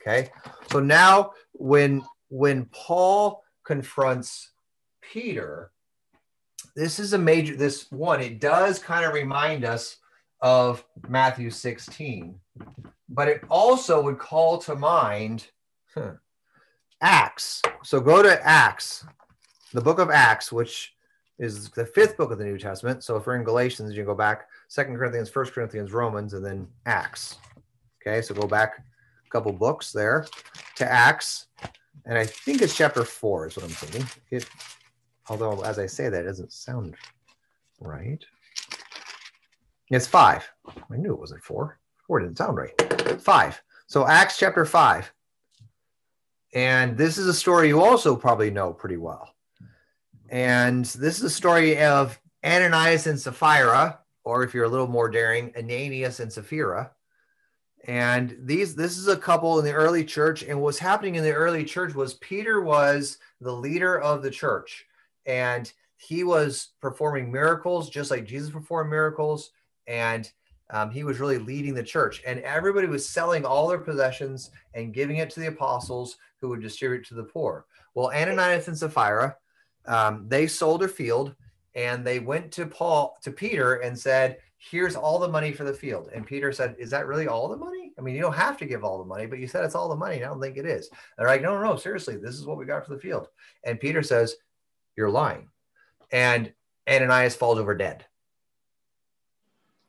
Okay. 0.00 0.30
So 0.72 0.80
now 0.80 1.32
when 1.52 2.02
when 2.28 2.66
Paul 2.66 3.44
confronts 3.64 4.50
Peter, 5.00 5.70
this 6.74 6.98
is 6.98 7.12
a 7.12 7.18
major 7.18 7.56
this 7.56 7.90
one, 7.90 8.20
it 8.20 8.40
does 8.40 8.78
kind 8.78 9.04
of 9.04 9.14
remind 9.14 9.64
us 9.64 9.96
of 10.40 10.84
Matthew 11.08 11.50
16, 11.50 12.38
but 13.08 13.28
it 13.28 13.44
also 13.48 14.02
would 14.02 14.18
call 14.18 14.58
to 14.58 14.74
mind 14.74 15.48
huh, 15.94 16.14
Acts. 17.00 17.62
So 17.82 18.00
go 18.00 18.22
to 18.22 18.46
Acts, 18.46 19.04
the 19.72 19.80
book 19.80 19.98
of 19.98 20.10
Acts, 20.10 20.50
which 20.50 20.94
is 21.38 21.70
the 21.70 21.84
fifth 21.84 22.16
book 22.16 22.30
of 22.30 22.38
the 22.38 22.44
New 22.44 22.58
Testament. 22.58 23.04
So 23.04 23.16
if 23.16 23.26
we're 23.26 23.36
in 23.36 23.44
Galatians, 23.44 23.94
you 23.94 24.04
go 24.04 24.14
back 24.14 24.48
Second 24.68 24.96
Corinthians, 24.96 25.28
First 25.28 25.52
Corinthians, 25.52 25.92
Romans, 25.92 26.32
and 26.32 26.44
then 26.44 26.66
Acts. 26.86 27.36
Okay, 28.00 28.22
so 28.22 28.34
go 28.34 28.46
back 28.46 28.78
a 29.26 29.30
couple 29.30 29.52
books 29.52 29.92
there 29.92 30.26
to 30.76 30.90
Acts, 30.90 31.46
and 32.04 32.16
I 32.16 32.24
think 32.24 32.62
it's 32.62 32.76
chapter 32.76 33.04
four 33.04 33.46
is 33.48 33.56
what 33.56 33.64
I'm 33.64 33.70
thinking. 33.70 34.06
It, 34.30 34.48
although 35.28 35.60
as 35.62 35.78
I 35.78 35.86
say 35.86 36.08
that, 36.08 36.24
doesn't 36.24 36.52
sound 36.52 36.94
right. 37.80 38.24
It's 39.90 40.06
five. 40.06 40.48
I 40.66 40.96
knew 40.96 41.12
it 41.12 41.20
wasn't 41.20 41.42
four. 41.42 41.78
Four 42.06 42.20
didn't 42.20 42.38
sound 42.38 42.56
right. 42.56 43.20
Five. 43.20 43.60
So 43.86 44.06
Acts 44.06 44.38
chapter 44.38 44.64
five. 44.64 45.12
And 46.54 46.96
this 46.96 47.18
is 47.18 47.26
a 47.26 47.34
story 47.34 47.68
you 47.68 47.82
also 47.82 48.16
probably 48.16 48.50
know 48.50 48.72
pretty 48.72 48.96
well. 48.96 49.34
And 50.28 50.84
this 50.84 51.18
is 51.18 51.22
a 51.22 51.30
story 51.30 51.78
of 51.82 52.18
Ananias 52.44 53.06
and 53.06 53.20
Sapphira, 53.20 53.98
or 54.24 54.42
if 54.42 54.54
you're 54.54 54.64
a 54.64 54.68
little 54.68 54.86
more 54.86 55.08
daring, 55.08 55.52
Ananias 55.56 56.20
and 56.20 56.32
Sapphira. 56.32 56.92
And 57.86 58.36
these, 58.40 58.74
this 58.74 58.96
is 58.96 59.06
a 59.06 59.16
couple 59.16 59.58
in 59.58 59.64
the 59.64 59.72
early 59.72 60.04
church. 60.04 60.42
And 60.42 60.60
what's 60.60 60.78
happening 60.78 61.14
in 61.14 61.22
the 61.22 61.32
early 61.32 61.64
church 61.64 61.94
was 61.94 62.14
Peter 62.14 62.60
was 62.60 63.18
the 63.40 63.52
leader 63.52 64.00
of 64.00 64.22
the 64.22 64.30
church, 64.30 64.86
and 65.26 65.72
he 65.96 66.24
was 66.24 66.70
performing 66.80 67.30
miracles 67.30 67.90
just 67.90 68.10
like 68.10 68.26
Jesus 68.26 68.50
performed 68.50 68.90
miracles. 68.90 69.50
And 69.86 70.30
um, 70.70 70.90
he 70.90 71.04
was 71.04 71.20
really 71.20 71.38
leading 71.38 71.74
the 71.74 71.82
church, 71.82 72.22
and 72.26 72.40
everybody 72.40 72.86
was 72.86 73.08
selling 73.08 73.44
all 73.44 73.68
their 73.68 73.78
possessions 73.78 74.50
and 74.74 74.94
giving 74.94 75.16
it 75.16 75.30
to 75.30 75.40
the 75.40 75.48
apostles 75.48 76.16
who 76.40 76.48
would 76.48 76.62
distribute 76.62 77.06
to 77.06 77.14
the 77.14 77.24
poor. 77.24 77.66
Well, 77.94 78.12
Ananias 78.12 78.68
and 78.68 78.76
Sapphira, 78.76 79.36
um, 79.86 80.26
they 80.28 80.46
sold 80.46 80.80
their 80.80 80.88
field 80.88 81.34
and 81.76 82.04
they 82.04 82.18
went 82.18 82.50
to 82.52 82.66
Paul 82.66 83.16
to 83.22 83.30
Peter 83.30 83.76
and 83.76 83.96
said, 83.96 84.38
"Here's 84.56 84.96
all 84.96 85.18
the 85.18 85.28
money 85.28 85.52
for 85.52 85.64
the 85.64 85.74
field." 85.74 86.08
And 86.12 86.26
Peter 86.26 86.50
said, 86.50 86.74
"Is 86.78 86.90
that 86.90 87.06
really 87.06 87.28
all 87.28 87.48
the 87.48 87.56
money? 87.56 87.92
I 87.98 88.00
mean, 88.00 88.14
you 88.14 88.22
don't 88.22 88.32
have 88.32 88.56
to 88.58 88.66
give 88.66 88.82
all 88.82 88.98
the 88.98 89.04
money, 89.04 89.26
but 89.26 89.38
you 89.38 89.46
said 89.46 89.64
it's 89.64 89.74
all 89.74 89.88
the 89.88 89.94
money. 89.94 90.16
I 90.16 90.28
don't 90.28 90.40
think 90.40 90.56
it 90.56 90.66
is." 90.66 90.90
They're 91.16 91.28
like, 91.28 91.42
"No, 91.42 91.54
no, 91.54 91.62
no, 91.62 91.76
seriously, 91.76 92.16
this 92.16 92.34
is 92.34 92.46
what 92.46 92.56
we 92.56 92.64
got 92.64 92.84
for 92.84 92.94
the 92.94 93.00
field." 93.00 93.28
And 93.64 93.78
Peter 93.78 94.02
says, 94.02 94.36
"You're 94.96 95.10
lying," 95.10 95.50
and 96.10 96.52
Ananias 96.88 97.36
falls 97.36 97.58
over 97.58 97.74
dead. 97.74 98.06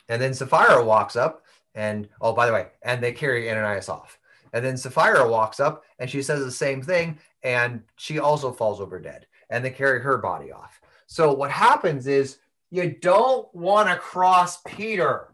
And 0.09 0.21
then 0.21 0.33
Sapphira 0.33 0.83
walks 0.83 1.15
up 1.15 1.43
and, 1.75 2.07
oh, 2.21 2.33
by 2.33 2.45
the 2.45 2.53
way, 2.53 2.67
and 2.81 3.01
they 3.01 3.11
carry 3.11 3.49
Ananias 3.49 3.89
off. 3.89 4.19
And 4.53 4.63
then 4.63 4.77
Sapphira 4.77 5.27
walks 5.27 5.59
up 5.59 5.83
and 5.99 6.09
she 6.09 6.21
says 6.21 6.43
the 6.43 6.51
same 6.51 6.81
thing. 6.81 7.19
And 7.43 7.83
she 7.95 8.19
also 8.19 8.51
falls 8.51 8.81
over 8.81 8.99
dead. 8.99 9.27
And 9.49 9.63
they 9.63 9.69
carry 9.69 10.01
her 10.01 10.17
body 10.17 10.51
off. 10.51 10.81
So 11.07 11.33
what 11.33 11.51
happens 11.51 12.07
is 12.07 12.37
you 12.69 12.91
don't 12.99 13.53
want 13.55 13.87
to 13.89 13.95
cross 13.95 14.59
Peter, 14.65 15.33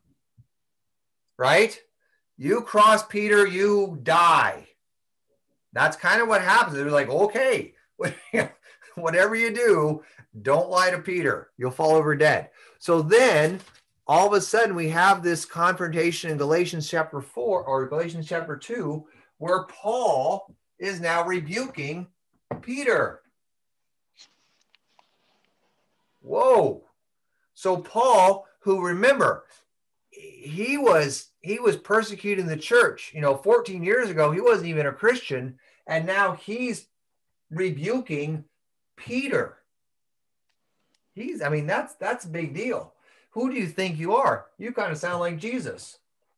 right? 1.38 1.80
You 2.38 2.62
cross 2.62 3.06
Peter, 3.06 3.48
you 3.48 4.00
die. 4.04 4.68
That's 5.72 5.98
kind 5.98 6.22
of 6.22 6.28
what 6.28 6.42
happens. 6.42 6.76
They're 6.76 6.92
like, 6.92 7.10
okay, 7.10 7.74
whatever 8.96 9.36
you 9.36 9.54
do, 9.54 10.04
don't 10.42 10.70
lie 10.70 10.92
to 10.92 11.00
Peter. 11.00 11.50
You'll 11.58 11.72
fall 11.72 11.96
over 11.96 12.16
dead. 12.16 12.50
So 12.78 13.02
then 13.02 13.60
all 14.08 14.28
of 14.28 14.34
a 14.34 14.42
sudden 14.42 14.76
we 14.76 14.90
have 14.90 15.24
this 15.24 15.46
confrontation 15.46 16.32
in 16.32 16.38
Galatians 16.38 16.90
chapter 16.90 17.22
4 17.22 17.64
or 17.64 17.88
Galatians 17.88 18.28
chapter 18.28 18.58
2 18.58 19.06
where 19.38 19.64
Paul 19.64 20.54
is 20.80 21.00
now 21.00 21.26
rebuking 21.26 22.08
Peter. 22.62 23.22
Whoa. 26.22 26.84
So 27.54 27.78
Paul, 27.78 28.46
who 28.60 28.82
remember, 28.82 29.46
he 30.10 30.78
was 30.78 31.30
he 31.42 31.60
was 31.60 31.76
persecuting 31.76 32.46
the 32.46 32.56
church, 32.58 33.12
you 33.14 33.22
know, 33.22 33.36
14 33.36 33.84
years 33.84 34.10
ago, 34.10 34.32
he 34.32 34.40
wasn't 34.40 34.70
even 34.70 34.86
a 34.86 34.94
Christian, 34.94 35.58
and 35.88 36.06
now 36.06 36.34
he's 36.34 36.88
rebuking 37.50 38.46
Peter. 38.96 39.58
He's 41.14 41.42
I 41.42 41.50
mean, 41.50 41.68
that's 41.68 41.96
that's 41.96 42.26
a 42.26 42.30
big 42.30 42.54
deal 42.54 42.93
who 43.34 43.50
do 43.50 43.58
you 43.58 43.68
think 43.68 43.98
you 43.98 44.16
are? 44.16 44.46
You 44.58 44.72
kind 44.72 44.92
of 44.92 44.98
sound 44.98 45.20
like 45.20 45.38
Jesus. 45.38 45.98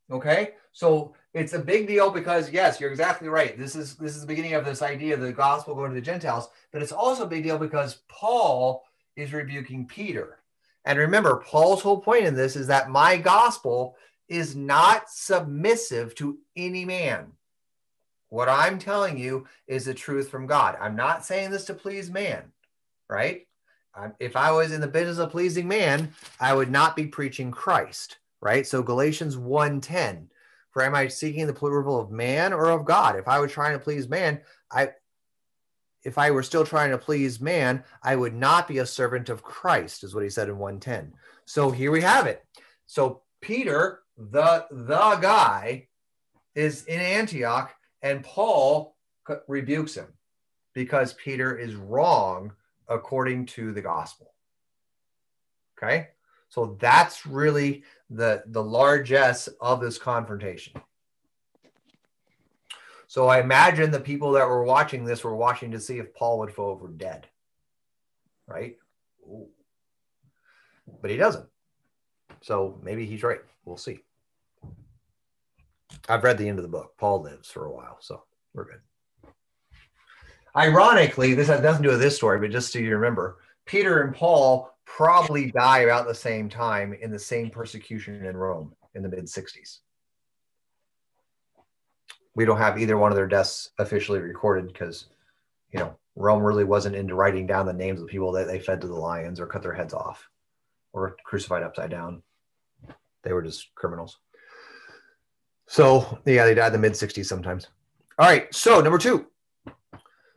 Okay. 0.09 0.51
So 0.71 1.13
it's 1.33 1.53
a 1.53 1.59
big 1.59 1.87
deal 1.87 2.09
because 2.09 2.51
yes, 2.51 2.79
you're 2.79 2.91
exactly 2.91 3.27
right. 3.27 3.57
This 3.57 3.75
is 3.75 3.95
this 3.95 4.15
is 4.15 4.21
the 4.21 4.27
beginning 4.27 4.53
of 4.53 4.65
this 4.65 4.81
idea 4.81 5.13
of 5.13 5.21
the 5.21 5.33
gospel 5.33 5.75
going 5.75 5.89
to 5.91 5.95
the 5.95 6.01
Gentiles, 6.01 6.49
but 6.71 6.81
it's 6.81 6.91
also 6.91 7.23
a 7.23 7.27
big 7.27 7.43
deal 7.43 7.57
because 7.57 8.01
Paul 8.07 8.83
is 9.15 9.33
rebuking 9.33 9.85
Peter. 9.85 10.39
And 10.85 10.99
remember, 10.99 11.43
Paul's 11.45 11.81
whole 11.81 11.99
point 11.99 12.25
in 12.25 12.35
this 12.35 12.55
is 12.55 12.67
that 12.67 12.89
my 12.89 13.17
gospel 13.17 13.95
is 14.27 14.55
not 14.55 15.09
submissive 15.09 16.13
to 16.15 16.37
any 16.55 16.85
man. 16.85 17.31
What 18.29 18.49
I'm 18.49 18.79
telling 18.79 19.17
you 19.17 19.47
is 19.67 19.85
the 19.85 19.93
truth 19.93 20.29
from 20.29 20.47
God. 20.47 20.77
I'm 20.79 20.95
not 20.95 21.25
saying 21.25 21.51
this 21.51 21.65
to 21.65 21.73
please 21.73 22.09
man, 22.09 22.51
right? 23.09 23.44
If 24.19 24.35
I 24.35 24.51
was 24.51 24.71
in 24.71 24.81
the 24.81 24.87
business 24.87 25.17
of 25.17 25.31
pleasing 25.31 25.67
man, 25.67 26.13
I 26.39 26.53
would 26.53 26.71
not 26.71 26.95
be 26.95 27.07
preaching 27.07 27.51
Christ, 27.51 28.17
right? 28.41 28.65
So 28.65 28.83
Galatians 28.83 29.37
1:10, 29.37 30.27
for 30.71 30.83
am 30.83 30.95
I 30.95 31.07
seeking 31.07 31.47
the 31.47 31.53
approval 31.53 31.99
of 31.99 32.11
man 32.11 32.53
or 32.53 32.69
of 32.69 32.85
God? 32.85 33.15
If 33.15 33.27
I 33.27 33.39
was 33.39 33.51
trying 33.51 33.73
to 33.73 33.83
please 33.83 34.07
man, 34.07 34.41
I 34.71 34.91
if 36.03 36.17
I 36.17 36.31
were 36.31 36.43
still 36.43 36.65
trying 36.65 36.91
to 36.91 36.97
please 36.97 37.41
man, 37.41 37.83
I 38.03 38.15
would 38.15 38.35
not 38.35 38.67
be 38.67 38.77
a 38.77 38.85
servant 38.85 39.29
of 39.29 39.41
Christ, 39.41 40.03
is 40.03 40.13
what 40.13 40.23
he 40.23 40.29
said 40.29 40.49
in 40.49 40.57
110. 40.57 41.13
So 41.45 41.71
here 41.71 41.91
we 41.91 42.01
have 42.01 42.27
it. 42.27 42.45
So 42.85 43.23
Peter, 43.41 44.01
the 44.17 44.67
the 44.71 45.17
guy, 45.21 45.87
is 46.53 46.85
in 46.85 46.99
Antioch, 46.99 47.73
and 48.01 48.23
Paul 48.23 48.95
rebukes 49.47 49.95
him 49.95 50.13
because 50.73 51.13
Peter 51.13 51.57
is 51.57 51.75
wrong 51.75 52.51
according 52.87 53.45
to 53.47 53.71
the 53.71 53.81
gospel. 53.81 54.33
Okay? 55.77 56.09
So 56.49 56.77
that's 56.79 57.25
really 57.25 57.83
the 58.09 58.43
the 58.47 58.63
largesse 58.63 59.47
of 59.59 59.81
this 59.81 59.97
confrontation. 59.97 60.81
So 63.07 63.27
I 63.27 63.39
imagine 63.39 63.91
the 63.91 63.99
people 63.99 64.31
that 64.33 64.47
were 64.47 64.63
watching 64.63 65.05
this 65.05 65.23
were 65.23 65.35
watching 65.35 65.71
to 65.71 65.79
see 65.79 65.99
if 65.99 66.13
Paul 66.13 66.39
would 66.39 66.51
fall 66.51 66.71
over 66.71 66.87
dead. 66.87 67.27
Right? 68.47 68.77
Ooh. 69.27 69.49
But 71.01 71.11
he 71.11 71.17
doesn't. 71.17 71.47
So 72.41 72.79
maybe 72.83 73.05
he's 73.05 73.23
right. 73.23 73.39
We'll 73.63 73.77
see. 73.77 73.99
I've 76.07 76.23
read 76.23 76.37
the 76.37 76.47
end 76.47 76.59
of 76.59 76.63
the 76.63 76.69
book. 76.69 76.95
Paul 76.97 77.21
lives 77.21 77.49
for 77.49 77.65
a 77.65 77.71
while, 77.71 77.97
so 77.99 78.23
we're 78.53 78.65
good. 78.65 78.81
Ironically, 80.57 81.33
this 81.33 81.47
has 81.47 81.61
nothing 81.61 81.83
to 81.83 81.89
do 81.89 81.91
with 81.91 82.01
this 82.01 82.15
story, 82.15 82.39
but 82.39 82.51
just 82.51 82.71
so 82.71 82.79
you 82.79 82.95
remember, 82.95 83.37
Peter 83.65 84.01
and 84.01 84.15
Paul 84.15 84.73
probably 84.85 85.51
die 85.51 85.79
about 85.79 86.07
the 86.07 86.15
same 86.15 86.47
time 86.47 86.93
in 86.93 87.11
the 87.11 87.19
same 87.19 87.49
persecution 87.49 88.25
in 88.25 88.37
Rome 88.37 88.73
in 88.93 89.03
the 89.03 89.09
mid 89.09 89.25
60s. 89.25 89.79
We 92.35 92.45
don't 92.45 92.57
have 92.57 92.79
either 92.79 92.97
one 92.97 93.11
of 93.11 93.15
their 93.15 93.27
deaths 93.27 93.71
officially 93.79 94.19
recorded 94.19 94.67
because, 94.67 95.07
you 95.71 95.79
know, 95.79 95.95
Rome 96.15 96.43
really 96.43 96.63
wasn't 96.63 96.95
into 96.95 97.15
writing 97.15 97.45
down 97.45 97.65
the 97.65 97.73
names 97.73 98.01
of 98.01 98.07
people 98.07 98.31
that 98.33 98.47
they 98.47 98.59
fed 98.59 98.81
to 98.81 98.87
the 98.87 98.93
lions 98.93 99.39
or 99.39 99.47
cut 99.47 99.61
their 99.61 99.73
heads 99.73 99.93
off 99.93 100.29
or 100.93 101.17
crucified 101.25 101.63
upside 101.63 101.91
down. 101.91 102.23
They 103.23 103.33
were 103.33 103.41
just 103.41 103.73
criminals. 103.75 104.19
So, 105.67 106.19
yeah, 106.25 106.45
they 106.45 106.53
died 106.53 106.67
in 106.67 106.73
the 106.73 106.79
mid 106.79 106.93
60s 106.93 107.25
sometimes. 107.25 107.67
All 108.17 108.27
right. 108.27 108.53
So, 108.53 108.79
number 108.79 108.97
two, 108.97 109.27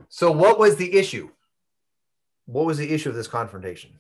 so, 0.09 0.31
what 0.31 0.59
was 0.59 0.77
the 0.77 0.97
issue? 0.97 1.31
What 2.47 2.65
was 2.65 2.79
the 2.79 2.91
issue 2.91 3.11
of 3.11 3.15
this 3.15 3.29
confrontation? 3.29 3.99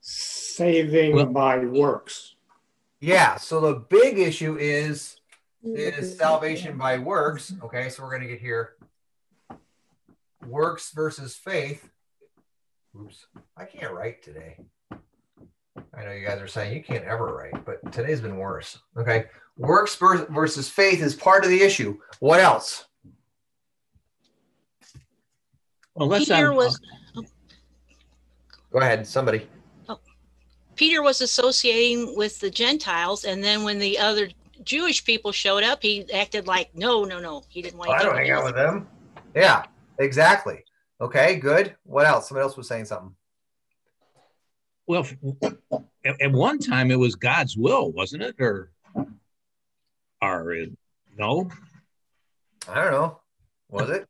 Saving 0.00 1.14
well, 1.16 1.26
by 1.26 1.58
works. 1.58 2.36
Yeah. 3.00 3.36
So 3.36 3.60
the 3.60 3.74
big 3.74 4.18
issue 4.18 4.56
is 4.56 5.20
is 5.62 6.10
mm-hmm. 6.10 6.16
salvation 6.16 6.78
by 6.78 6.98
works. 6.98 7.52
Okay, 7.62 7.88
so 7.88 8.02
we're 8.02 8.10
going 8.10 8.22
to 8.22 8.28
get 8.28 8.40
here 8.40 8.74
works 10.46 10.90
versus 10.92 11.34
faith. 11.34 11.90
Oops, 13.00 13.26
I 13.56 13.64
can't 13.64 13.92
write 13.92 14.22
today. 14.22 14.58
I 14.92 16.04
know 16.04 16.12
you 16.12 16.26
guys 16.26 16.40
are 16.40 16.46
saying 16.46 16.74
you 16.74 16.82
can't 16.82 17.04
ever 17.04 17.34
write, 17.34 17.64
but 17.64 17.92
today's 17.92 18.20
been 18.20 18.36
worse. 18.36 18.78
Okay. 18.96 19.26
Works 19.56 19.96
versus 19.96 20.68
faith 20.68 21.02
is 21.02 21.14
part 21.14 21.44
of 21.44 21.50
the 21.50 21.60
issue. 21.60 21.98
What 22.20 22.40
else? 22.40 22.86
Well, 25.94 26.08
let's 26.08 26.26
Peter 26.26 26.52
was. 26.52 26.80
Uh, 27.16 27.22
Go 28.72 28.80
ahead, 28.80 29.06
somebody. 29.06 29.46
Oh. 29.88 30.00
Peter 30.74 31.02
was 31.02 31.20
associating 31.20 32.16
with 32.16 32.40
the 32.40 32.50
Gentiles, 32.50 33.24
and 33.24 33.42
then 33.42 33.62
when 33.62 33.78
the 33.78 33.98
other 33.98 34.28
Jewish 34.64 35.04
people 35.04 35.30
showed 35.30 35.62
up, 35.62 35.82
he 35.82 36.10
acted 36.12 36.48
like, 36.48 36.74
no, 36.74 37.04
no, 37.04 37.20
no, 37.20 37.42
he 37.48 37.62
didn't 37.62 37.78
want. 37.78 37.90
to. 37.90 37.96
I 37.96 38.02
don't 38.02 38.16
hang 38.16 38.30
out 38.30 38.44
with 38.44 38.56
them. 38.56 38.88
Yeah, 39.34 39.64
exactly. 39.98 40.64
Okay, 41.00 41.36
good. 41.36 41.74
What 41.84 42.06
else? 42.06 42.28
Somebody 42.28 42.44
else 42.44 42.56
was 42.56 42.68
saying 42.68 42.86
something. 42.86 43.14
Well, 44.86 45.06
at, 46.04 46.32
one 46.32 46.58
time 46.58 46.90
it 46.90 46.98
was 46.98 47.14
God's 47.16 47.56
will, 47.56 47.90
wasn't 47.92 48.22
it? 48.22 48.36
Or, 48.38 48.70
or 50.22 50.54
uh, 50.54 50.66
no? 51.16 51.50
I 52.68 52.74
don't 52.74 52.92
know. 52.92 53.20
Was 53.70 53.90
it? 53.90 54.06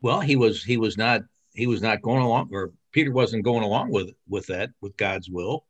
Well, 0.00 0.20
he 0.20 0.36
was. 0.36 0.62
He 0.62 0.76
was 0.76 0.96
not. 0.96 1.22
He 1.54 1.66
was 1.66 1.82
not 1.82 2.02
going 2.02 2.22
along, 2.22 2.50
or 2.52 2.72
Peter 2.92 3.12
wasn't 3.12 3.44
going 3.44 3.64
along 3.64 3.90
with 3.90 4.10
with 4.28 4.46
that, 4.46 4.70
with 4.80 4.96
God's 4.96 5.28
will. 5.28 5.64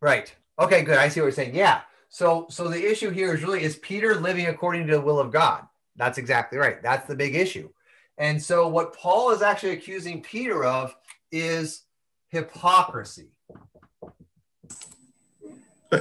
Right. 0.00 0.34
Okay. 0.58 0.82
Good. 0.82 0.98
I 0.98 1.08
see 1.08 1.20
what 1.20 1.26
you're 1.26 1.32
saying. 1.32 1.54
Yeah. 1.54 1.82
So, 2.14 2.46
so 2.48 2.68
the 2.68 2.88
issue 2.88 3.10
here 3.10 3.34
is 3.34 3.42
really 3.42 3.64
is 3.64 3.74
Peter 3.74 4.14
living 4.14 4.46
according 4.46 4.86
to 4.86 4.92
the 4.92 5.00
will 5.00 5.18
of 5.18 5.32
God? 5.32 5.66
That's 5.96 6.16
exactly 6.16 6.58
right. 6.58 6.80
That's 6.80 7.08
the 7.08 7.16
big 7.16 7.34
issue. 7.34 7.68
And 8.18 8.40
so, 8.40 8.68
what 8.68 8.96
Paul 8.96 9.30
is 9.32 9.42
actually 9.42 9.72
accusing 9.72 10.22
Peter 10.22 10.64
of 10.64 10.94
is 11.32 11.82
hypocrisy. 12.28 13.30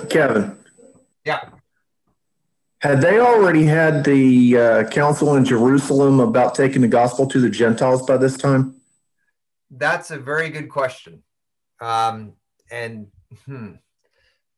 Kevin. 0.09 0.57
Yeah. 1.25 1.49
Had 2.79 3.01
they 3.01 3.19
already 3.19 3.63
had 3.63 4.03
the 4.03 4.57
uh, 4.57 4.83
council 4.89 5.35
in 5.35 5.45
Jerusalem 5.45 6.19
about 6.19 6.53
taking 6.53 6.81
the 6.81 6.87
gospel 6.87 7.25
to 7.27 7.39
the 7.39 7.49
Gentiles 7.49 8.05
by 8.05 8.17
this 8.17 8.35
time? 8.35 8.75
That's 9.71 10.11
a 10.11 10.17
very 10.17 10.49
good 10.49 10.69
question. 10.69 11.23
Um, 11.79 12.33
and 12.69 13.07
hmm, 13.45 13.73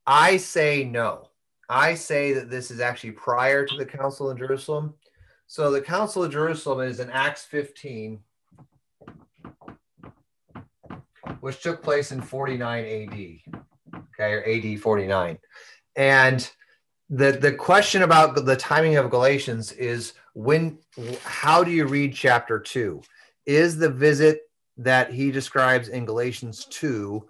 I 0.06 0.38
say 0.38 0.84
no. 0.84 1.30
I 1.68 1.94
say 1.94 2.32
that 2.32 2.50
this 2.50 2.70
is 2.70 2.80
actually 2.80 3.12
prior 3.12 3.64
to 3.64 3.76
the 3.76 3.86
council 3.86 4.30
in 4.30 4.36
Jerusalem. 4.36 4.94
So 5.48 5.70
the 5.70 5.80
council 5.80 6.24
of 6.24 6.32
Jerusalem 6.32 6.80
is 6.80 6.98
in 6.98 7.08
Acts 7.10 7.44
15, 7.44 8.18
which 11.40 11.62
took 11.62 11.82
place 11.82 12.10
in 12.10 12.20
49 12.20 12.84
AD, 12.84 14.00
okay, 14.18 14.32
or 14.32 14.44
AD 14.44 14.80
49. 14.80 15.38
And 15.94 16.50
the 17.08 17.32
the 17.32 17.52
question 17.52 18.02
about 18.02 18.44
the 18.44 18.56
timing 18.56 18.96
of 18.96 19.10
Galatians 19.10 19.70
is 19.72 20.14
when 20.34 20.78
how 21.22 21.62
do 21.62 21.70
you 21.70 21.86
read 21.86 22.12
chapter 22.12 22.58
2? 22.58 23.00
Is 23.46 23.78
the 23.78 23.88
visit 23.88 24.40
that 24.76 25.12
he 25.12 25.30
describes 25.30 25.88
in 25.88 26.04
Galatians 26.04 26.66
2 26.70 27.24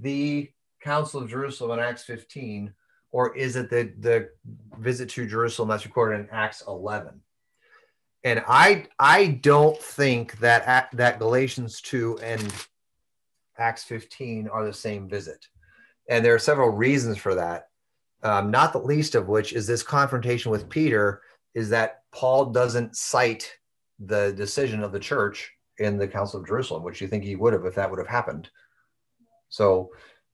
the 0.00 0.50
Council 0.82 1.22
of 1.22 1.30
Jerusalem 1.30 1.78
in 1.78 1.84
Acts 1.84 2.02
15 2.02 2.74
or 3.12 3.34
is 3.36 3.54
it 3.54 3.70
the 3.70 3.92
the 4.00 4.30
visit 4.78 5.08
to 5.10 5.26
Jerusalem 5.26 5.68
that's 5.68 5.86
recorded 5.86 6.20
in 6.20 6.28
Acts 6.30 6.64
11? 6.66 7.20
And 8.28 8.44
I 8.46 8.84
I 8.98 9.26
don't 9.26 9.80
think 9.80 10.38
that 10.40 10.90
that 10.92 11.18
Galatians 11.18 11.80
2 11.80 12.18
and 12.18 12.52
Acts 13.56 13.84
15 13.84 14.48
are 14.48 14.66
the 14.66 14.72
same 14.72 15.08
visit. 15.08 15.46
And 16.10 16.22
there 16.22 16.34
are 16.34 16.38
several 16.38 16.68
reasons 16.68 17.16
for 17.16 17.34
that 17.34 17.68
um, 18.22 18.50
not 18.50 18.74
the 18.74 18.80
least 18.80 19.14
of 19.14 19.28
which 19.28 19.54
is 19.54 19.66
this 19.66 19.82
confrontation 19.82 20.50
with 20.50 20.68
Peter 20.68 21.22
is 21.54 21.70
that 21.70 22.02
Paul 22.12 22.46
doesn't 22.46 22.96
cite 22.96 23.50
the 23.98 24.32
decision 24.32 24.82
of 24.82 24.92
the 24.92 25.00
church 25.00 25.50
in 25.78 25.96
the 25.96 26.08
Council 26.08 26.38
of 26.38 26.46
Jerusalem, 26.46 26.82
which 26.82 27.00
you 27.00 27.08
think 27.08 27.24
he 27.24 27.34
would 27.34 27.54
have 27.54 27.64
if 27.64 27.76
that 27.76 27.88
would 27.88 27.98
have 27.98 28.08
happened. 28.08 28.50
So 29.48 29.90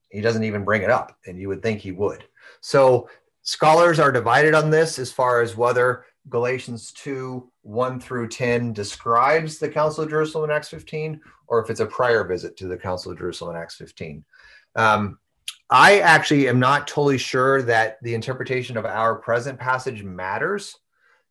he 0.09 0.19
doesn't 0.19 0.43
even 0.43 0.65
bring 0.65 0.81
it 0.81 0.89
up, 0.89 1.17
and 1.25 1.39
you 1.39 1.47
would 1.47 1.61
think 1.61 1.79
he 1.79 1.93
would. 1.93 2.25
So 2.59 3.09
scholars 3.43 3.99
are 3.99 4.11
divided 4.11 4.53
on 4.53 4.69
this 4.69 4.99
as 4.99 5.13
far 5.13 5.41
as 5.41 5.55
whether 5.55 6.05
Galatians 6.29 6.91
2 6.93 7.51
1 7.61 7.99
through 7.99 8.27
10 8.27 8.73
describes 8.73 9.57
the 9.57 9.69
Council 9.69 10.03
of 10.03 10.09
Jerusalem 10.09 10.49
in 10.49 10.55
Acts 10.55 10.69
15, 10.69 11.21
or 11.47 11.63
if 11.63 11.69
it's 11.69 11.79
a 11.79 11.85
prior 11.85 12.23
visit 12.23 12.57
to 12.57 12.67
the 12.67 12.77
Council 12.77 13.11
of 13.11 13.17
Jerusalem 13.17 13.55
in 13.55 13.61
Acts 13.61 13.75
15. 13.75 14.23
Um, 14.75 15.19
I 15.69 15.99
actually 15.99 16.47
am 16.47 16.59
not 16.59 16.87
totally 16.87 17.17
sure 17.17 17.61
that 17.63 17.97
the 18.03 18.13
interpretation 18.13 18.77
of 18.77 18.85
our 18.85 19.15
present 19.15 19.59
passage 19.59 20.03
matters 20.03 20.77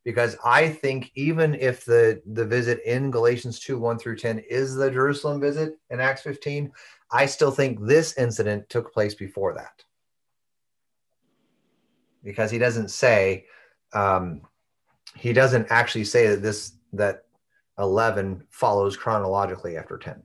because 0.03 0.37
I 0.45 0.69
think 0.69 1.11
even 1.15 1.55
if 1.55 1.83
the, 1.83 2.21
the 2.25 2.45
visit 2.45 2.81
in 2.85 3.11
Galatians 3.11 3.59
2 3.59 3.77
1 3.79 3.97
through 3.97 4.17
10 4.17 4.39
is 4.39 4.75
the 4.75 4.91
Jerusalem 4.91 5.41
visit 5.41 5.79
in 5.89 5.99
Acts 5.99 6.21
15, 6.21 6.71
I 7.11 7.25
still 7.25 7.51
think 7.51 7.79
this 7.81 8.17
incident 8.17 8.69
took 8.69 8.93
place 8.93 9.15
before 9.15 9.55
that. 9.55 9.83
Because 12.23 12.51
he 12.51 12.59
doesn't 12.59 12.89
say, 12.89 13.45
um, 13.93 14.41
he 15.15 15.33
doesn't 15.33 15.67
actually 15.69 16.03
say 16.03 16.27
that 16.27 16.41
this, 16.41 16.73
that 16.93 17.25
11 17.77 18.43
follows 18.49 18.97
chronologically 18.97 19.77
after 19.77 19.97
10 19.97 20.21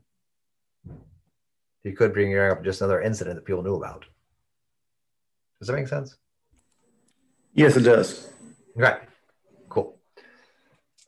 he 1.83 1.92
could 1.92 2.12
bring 2.12 2.37
up 2.37 2.62
just 2.62 2.81
another 2.81 3.00
incident 3.00 3.37
that 3.37 3.44
people 3.44 3.62
knew 3.62 3.76
about. 3.76 4.05
Does 5.59 5.68
that 5.68 5.74
make 5.74 5.88
sense? 5.88 6.16
Yes, 7.55 7.76
it 7.76 7.83
does. 7.83 8.31
Okay, 8.79 8.98
cool. 9.68 9.98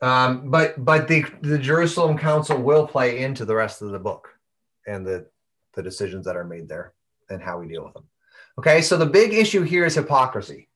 Um, 0.01 0.49
but 0.49 0.83
but 0.83 1.07
the 1.07 1.25
the 1.41 1.57
Jerusalem 1.57 2.17
Council 2.17 2.57
will 2.57 2.85
play 2.85 3.23
into 3.23 3.45
the 3.45 3.55
rest 3.55 3.81
of 3.81 3.91
the 3.91 3.99
book 3.99 4.29
and 4.85 5.05
the 5.05 5.27
the 5.73 5.81
decisions 5.81 6.25
that 6.25 6.35
are 6.35 6.43
made 6.43 6.67
there 6.67 6.93
and 7.29 7.41
how 7.41 7.59
we 7.59 7.67
deal 7.67 7.85
with 7.85 7.93
them. 7.93 8.05
Okay, 8.59 8.81
so 8.81 8.97
the 8.97 9.05
big 9.05 9.33
issue 9.33 9.63
here 9.63 9.85
is 9.85 9.95
hypocrisy. 9.95 10.69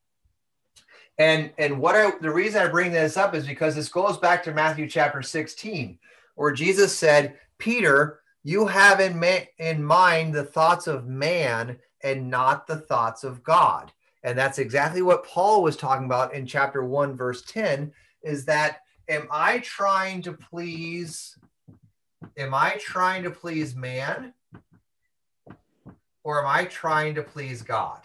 And 1.17 1.51
and 1.57 1.79
what 1.79 1.95
I 1.95 2.11
the 2.21 2.31
reason 2.31 2.61
I 2.61 2.67
bring 2.67 2.91
this 2.91 3.17
up 3.17 3.33
is 3.33 3.47
because 3.47 3.75
this 3.75 3.89
goes 3.89 4.17
back 4.17 4.43
to 4.43 4.53
Matthew 4.53 4.87
chapter 4.87 5.21
16, 5.21 5.97
where 6.35 6.51
Jesus 6.51 6.95
said, 6.95 7.37
Peter, 7.57 8.19
you 8.43 8.67
have 8.67 8.99
in, 8.99 9.19
ma- 9.19 9.47
in 9.57 9.83
mind 9.83 10.33
the 10.33 10.43
thoughts 10.43 10.87
of 10.87 11.07
man 11.07 11.77
and 12.03 12.29
not 12.29 12.67
the 12.67 12.77
thoughts 12.77 13.23
of 13.23 13.43
God. 13.43 13.91
And 14.23 14.37
that's 14.37 14.59
exactly 14.59 15.01
what 15.01 15.25
Paul 15.25 15.63
was 15.63 15.75
talking 15.75 16.05
about 16.05 16.33
in 16.33 16.45
chapter 16.45 16.83
1, 16.83 17.17
verse 17.17 17.41
10 17.43 17.91
is 18.23 18.45
that 18.45 18.81
am 19.07 19.27
I 19.31 19.59
trying 19.59 20.21
to 20.23 20.33
please 20.33 21.37
am 22.35 22.53
I 22.53 22.77
trying 22.79 23.23
to 23.23 23.31
please 23.31 23.75
man 23.75 24.33
or 26.23 26.41
am 26.41 26.47
I 26.47 26.65
trying 26.65 27.15
to 27.15 27.23
please 27.23 27.61
God? 27.61 28.01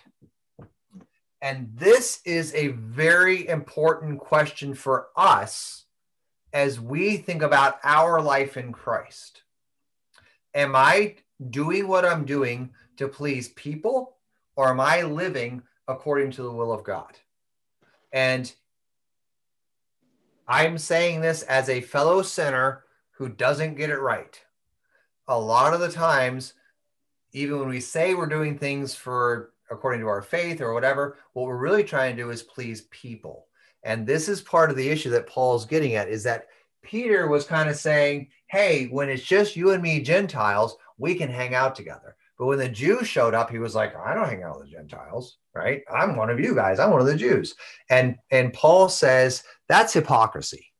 And 1.42 1.70
this 1.74 2.20
is 2.24 2.54
a 2.54 2.68
very 2.68 3.48
important 3.48 4.20
question 4.20 4.74
for 4.74 5.08
us 5.16 5.86
as 6.52 6.80
we 6.80 7.16
think 7.16 7.42
about 7.42 7.78
our 7.82 8.22
life 8.22 8.56
in 8.56 8.72
Christ 8.72 9.42
am 10.54 10.76
I 10.76 11.16
doing 11.50 11.88
what 11.88 12.04
I'm 12.04 12.24
doing 12.24 12.70
to 12.98 13.08
please 13.08 13.48
people 13.50 14.16
or 14.54 14.68
am 14.68 14.80
I 14.80 15.02
living 15.02 15.62
according 15.88 16.30
to 16.32 16.42
the 16.42 16.52
will 16.52 16.72
of 16.72 16.84
God? 16.84 17.18
And 18.12 18.52
I'm 20.46 20.76
saying 20.76 21.22
this 21.22 21.42
as 21.44 21.68
a 21.68 21.80
fellow 21.80 22.22
sinner 22.22 22.84
who 23.12 23.28
doesn't 23.28 23.76
get 23.76 23.90
it 23.90 23.98
right. 23.98 24.38
A 25.28 25.38
lot 25.38 25.72
of 25.72 25.80
the 25.80 25.90
times, 25.90 26.52
even 27.32 27.58
when 27.58 27.68
we 27.68 27.80
say 27.80 28.14
we're 28.14 28.26
doing 28.26 28.58
things 28.58 28.94
for 28.94 29.51
according 29.72 30.00
to 30.00 30.06
our 30.06 30.22
faith 30.22 30.60
or 30.60 30.74
whatever, 30.74 31.18
what 31.32 31.46
we're 31.46 31.56
really 31.56 31.84
trying 31.84 32.16
to 32.16 32.22
do 32.22 32.30
is 32.30 32.42
please 32.42 32.82
people. 32.90 33.46
And 33.82 34.06
this 34.06 34.28
is 34.28 34.40
part 34.40 34.70
of 34.70 34.76
the 34.76 34.88
issue 34.88 35.10
that 35.10 35.26
Paul's 35.26 35.66
getting 35.66 35.94
at 35.94 36.08
is 36.08 36.22
that 36.24 36.46
Peter 36.82 37.28
was 37.28 37.44
kind 37.44 37.68
of 37.68 37.76
saying, 37.76 38.28
hey, 38.48 38.86
when 38.86 39.08
it's 39.08 39.22
just 39.22 39.56
you 39.56 39.70
and 39.70 39.82
me, 39.82 40.00
Gentiles, 40.00 40.76
we 40.98 41.14
can 41.14 41.30
hang 41.30 41.54
out 41.54 41.74
together. 41.74 42.16
But 42.38 42.46
when 42.46 42.58
the 42.58 42.68
Jews 42.68 43.06
showed 43.06 43.34
up, 43.34 43.50
he 43.50 43.58
was 43.58 43.74
like, 43.74 43.94
I 43.96 44.14
don't 44.14 44.28
hang 44.28 44.42
out 44.42 44.58
with 44.58 44.68
the 44.68 44.72
Gentiles, 44.72 45.38
right? 45.54 45.82
I'm 45.92 46.16
one 46.16 46.30
of 46.30 46.40
you 46.40 46.54
guys. 46.54 46.78
I'm 46.78 46.90
one 46.90 47.00
of 47.00 47.06
the 47.06 47.16
Jews. 47.16 47.54
And 47.88 48.16
and 48.30 48.52
Paul 48.52 48.88
says 48.88 49.44
that's 49.68 49.92
hypocrisy. 49.92 50.71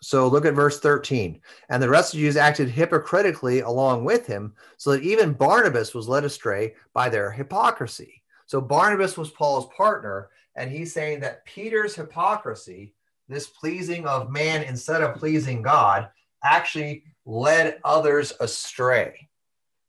So 0.00 0.28
look 0.28 0.46
at 0.46 0.54
verse 0.54 0.80
13. 0.80 1.40
And 1.68 1.82
the 1.82 1.88
rest 1.88 2.14
of 2.14 2.18
the 2.18 2.26
Jews 2.26 2.36
acted 2.36 2.68
hypocritically 2.68 3.60
along 3.60 4.04
with 4.04 4.26
him, 4.26 4.54
so 4.78 4.92
that 4.92 5.02
even 5.02 5.32
Barnabas 5.32 5.94
was 5.94 6.08
led 6.08 6.24
astray 6.24 6.74
by 6.94 7.08
their 7.08 7.30
hypocrisy. 7.30 8.22
So 8.46 8.60
Barnabas 8.60 9.16
was 9.16 9.30
Paul's 9.30 9.68
partner, 9.76 10.30
and 10.56 10.70
he's 10.70 10.92
saying 10.92 11.20
that 11.20 11.44
Peter's 11.44 11.94
hypocrisy, 11.94 12.94
this 13.28 13.46
pleasing 13.46 14.06
of 14.06 14.30
man 14.30 14.62
instead 14.62 15.02
of 15.02 15.16
pleasing 15.16 15.62
God, 15.62 16.08
actually 16.42 17.04
led 17.26 17.78
others 17.84 18.32
astray. 18.40 19.28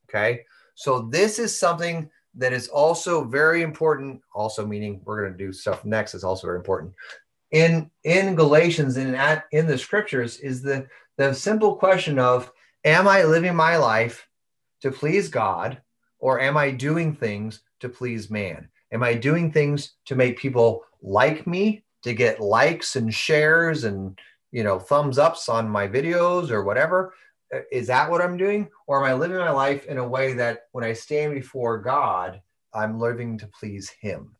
Okay. 0.10 0.45
So 0.76 1.08
this 1.10 1.39
is 1.39 1.58
something 1.58 2.10
that 2.36 2.54
is 2.54 2.67
also 2.67 3.24
very 3.24 3.62
important, 3.62 4.21
also 4.34 4.65
meaning 4.65 5.02
we're 5.04 5.21
going 5.21 5.32
to 5.32 5.38
do 5.38 5.52
stuff 5.52 5.84
next 5.86 6.13
is 6.13 6.24
also 6.24 6.47
very 6.47 6.58
important. 6.58 6.93
In 7.52 7.92
in 8.04 8.36
Galatians 8.36 8.98
and 8.98 9.16
in, 9.16 9.42
in 9.52 9.68
the 9.68 9.78
scriptures 9.78 10.40
is 10.40 10.62
the 10.62 10.88
the 11.18 11.34
simple 11.34 11.76
question 11.76 12.18
of 12.18 12.52
am 12.86 13.08
I 13.08 13.24
living 13.24 13.56
my 13.56 13.78
life 13.78 14.28
to 14.82 14.92
please 14.92 15.30
God 15.30 15.82
or 16.20 16.40
am 16.40 16.56
I 16.56 16.72
doing 16.72 17.14
things 17.14 17.62
to 17.82 17.90
please 17.90 18.30
man? 18.30 18.70
Am 18.92 19.04
I 19.04 19.14
doing 19.14 19.52
things 19.52 19.94
to 20.06 20.16
make 20.16 20.38
people 20.38 20.84
like 21.02 21.46
me, 21.48 21.84
to 22.04 22.14
get 22.14 22.40
likes 22.40 22.96
and 22.96 23.14
shares 23.14 23.84
and 23.84 24.18
you 24.52 24.64
know 24.64 24.80
thumbs 24.80 25.18
ups 25.18 25.50
on 25.50 25.70
my 25.70 25.88
videos 25.88 26.52
or 26.52 26.64
whatever? 26.64 27.14
Uh, 27.54 27.60
is 27.72 27.88
that 27.88 28.10
what 28.10 28.22
i'm 28.22 28.38
doing? 28.38 28.70
Or 28.88 29.04
am 29.04 29.12
i 29.12 29.14
living 29.14 29.38
my 29.38 29.52
life 29.52 29.86
in 29.88 29.98
a 29.98 30.08
way 30.08 30.34
that 30.34 30.68
when 30.72 30.84
i 30.84 30.94
stand 30.94 31.34
before 31.34 31.80
god 31.80 32.42
i'm 32.74 33.00
living 33.00 33.38
to 33.40 33.48
please 33.48 33.90
him? 33.90 34.36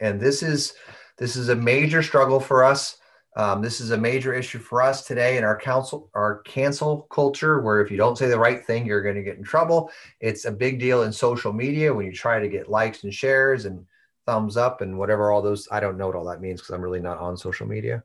And 0.00 0.20
this 0.20 0.42
is 0.42 0.74
this 1.18 1.36
is 1.36 1.48
a 1.48 1.56
major 1.56 2.02
struggle 2.02 2.40
for 2.40 2.64
us 2.64 2.98
um, 3.36 3.62
this 3.62 3.80
is 3.80 3.92
a 3.92 3.96
major 3.96 4.34
issue 4.34 4.58
for 4.58 4.82
us 4.82 5.06
today 5.06 5.36
in 5.36 5.44
our 5.44 5.58
council 5.58 6.10
our 6.14 6.38
cancel 6.42 7.02
culture 7.10 7.60
where 7.60 7.80
if 7.80 7.90
you 7.90 7.96
don't 7.96 8.18
say 8.18 8.26
the 8.28 8.38
right 8.38 8.64
thing 8.64 8.86
you're 8.86 9.02
going 9.02 9.14
to 9.14 9.22
get 9.22 9.36
in 9.36 9.44
trouble 9.44 9.90
it's 10.20 10.44
a 10.44 10.52
big 10.52 10.78
deal 10.78 11.02
in 11.02 11.12
social 11.12 11.52
media 11.52 11.92
when 11.92 12.06
you 12.06 12.12
try 12.12 12.38
to 12.38 12.48
get 12.48 12.70
likes 12.70 13.04
and 13.04 13.14
shares 13.14 13.64
and 13.64 13.84
thumbs 14.26 14.56
up 14.56 14.80
and 14.80 14.98
whatever 14.98 15.30
all 15.30 15.42
those 15.42 15.68
i 15.70 15.80
don't 15.80 15.96
know 15.96 16.06
what 16.06 16.16
all 16.16 16.24
that 16.24 16.40
means 16.40 16.60
because 16.60 16.74
i'm 16.74 16.82
really 16.82 17.00
not 17.00 17.18
on 17.18 17.36
social 17.36 17.66
media 17.66 18.02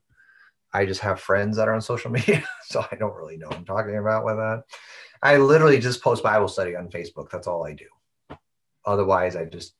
I 0.74 0.86
just 0.86 1.02
have 1.02 1.22
friends 1.22 1.56
that 1.58 1.68
are 1.68 1.74
on 1.74 1.82
social 1.82 2.12
media, 2.20 2.44
so 2.66 2.84
I 2.92 2.96
don't 2.96 3.16
really 3.16 3.38
know 3.38 3.48
what 3.48 3.58
I'm 3.58 3.66
talking 3.66 3.98
about 3.98 4.26
with 4.26 4.38
that. 4.38 4.64
I 5.22 5.38
literally 5.38 5.80
just 5.80 6.02
post 6.02 6.24
Bible 6.24 6.48
study 6.48 6.76
on 6.76 6.90
Facebook. 6.90 7.30
That's 7.30 7.48
all 7.48 7.66
I 7.66 7.74
do. 7.74 7.86
Otherwise, 8.86 9.36
I 9.36 9.46
just 9.46 9.74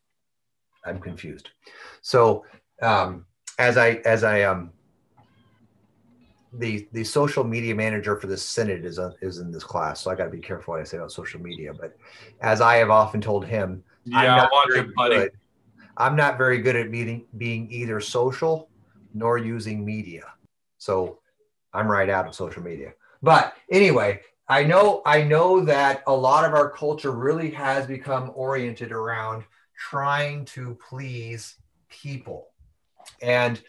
I'm 0.86 1.00
confused. 1.00 1.50
So 2.02 2.46
um, 2.82 3.26
as 3.60 3.78
I 3.78 4.02
as 4.06 4.24
I 4.24 4.44
um 4.44 4.72
the 6.54 6.88
the 6.92 7.04
social 7.04 7.44
media 7.44 7.74
manager 7.74 8.16
for 8.20 8.28
the 8.28 8.38
synod 8.38 8.86
is 8.86 9.00
uh, 9.00 9.12
is 9.22 9.40
in 9.40 9.52
this 9.52 9.64
class, 9.64 10.02
so 10.02 10.12
I 10.12 10.16
got 10.16 10.26
to 10.26 10.30
be 10.30 10.40
careful 10.40 10.74
what 10.74 10.82
I 10.82 10.84
say 10.84 10.98
about 10.98 11.12
social 11.12 11.42
media. 11.42 11.74
But 11.74 11.96
as 12.42 12.62
I 12.62 12.76
have 12.76 12.90
often 12.92 13.22
told 13.22 13.46
him, 13.46 13.84
I'm 14.14 14.26
Yeah, 14.26 14.36
not 14.36 14.52
watch 14.52 14.70
very 14.74 14.88
buddy. 14.96 15.16
good- 15.16 15.32
I'm 15.98 16.16
not 16.16 16.38
very 16.38 16.60
good 16.60 16.76
at 16.76 16.92
being 16.92 17.28
being 17.38 17.72
either 17.72 18.00
social 18.00 18.70
nor 19.14 19.38
using 19.38 19.86
media. 19.86 20.24
So 20.78 21.20
I'm 21.74 21.88
right 21.88 22.10
out 22.10 22.28
of 22.28 22.36
social 22.36 22.64
media. 22.64 22.94
But 23.22 23.54
anyway, 23.72 24.22
I 24.48 24.64
know 24.64 25.02
I 25.06 25.24
know 25.24 25.62
that 25.66 26.04
a 26.08 26.16
lot 26.16 26.46
of 26.46 26.54
our 26.54 26.70
culture 26.72 27.12
really 27.12 27.52
has 27.52 27.86
become 27.88 28.32
oriented 28.36 28.92
around 28.92 29.44
trying 29.78 30.46
to 30.46 30.78
please 30.88 31.56
people. 31.90 32.53
And 33.22 33.62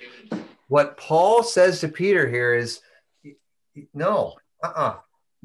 what 0.69 0.97
Paul 0.97 1.43
says 1.43 1.81
to 1.81 1.89
Peter 1.89 2.29
here 2.29 2.55
is 2.55 2.81
no, 3.93 4.35
uh-uh, 4.63 4.97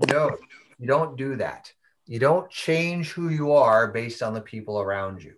no, 0.08 0.38
you 0.80 0.88
don't 0.88 1.18
do 1.18 1.36
that. 1.38 1.72
You 2.08 2.20
don't 2.20 2.50
change 2.50 3.12
who 3.12 3.30
you 3.30 3.52
are 3.52 3.88
based 3.88 4.24
on 4.24 4.34
the 4.34 4.42
people 4.42 4.80
around 4.80 5.22
you. 5.24 5.34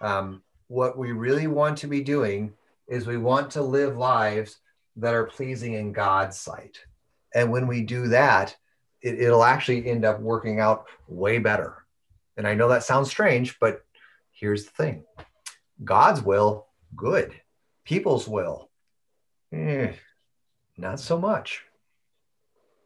Um, 0.00 0.42
what 0.68 0.98
we 0.98 1.12
really 1.12 1.46
want 1.46 1.78
to 1.78 1.86
be 1.86 2.02
doing 2.02 2.52
is 2.88 3.06
we 3.06 3.16
want 3.16 3.50
to 3.52 3.62
live 3.62 3.96
lives 3.96 4.58
that 4.96 5.14
are 5.14 5.24
pleasing 5.24 5.74
in 5.74 5.92
God's 5.92 6.38
sight. 6.38 6.78
And 7.34 7.50
when 7.50 7.66
we 7.66 7.82
do 7.82 8.08
that, 8.08 8.56
it, 9.02 9.20
it'll 9.20 9.44
actually 9.44 9.88
end 9.88 10.04
up 10.04 10.20
working 10.20 10.60
out 10.60 10.86
way 11.08 11.38
better. 11.38 11.84
And 12.36 12.46
I 12.46 12.54
know 12.54 12.68
that 12.68 12.84
sounds 12.84 13.10
strange, 13.10 13.58
but 13.58 13.84
here's 14.32 14.64
the 14.64 14.72
thing 14.72 15.04
God's 15.84 16.22
will, 16.22 16.66
good. 16.96 17.39
People's 17.90 18.28
will, 18.28 18.70
eh, 19.52 19.90
not 20.76 21.00
so 21.00 21.18
much. 21.18 21.64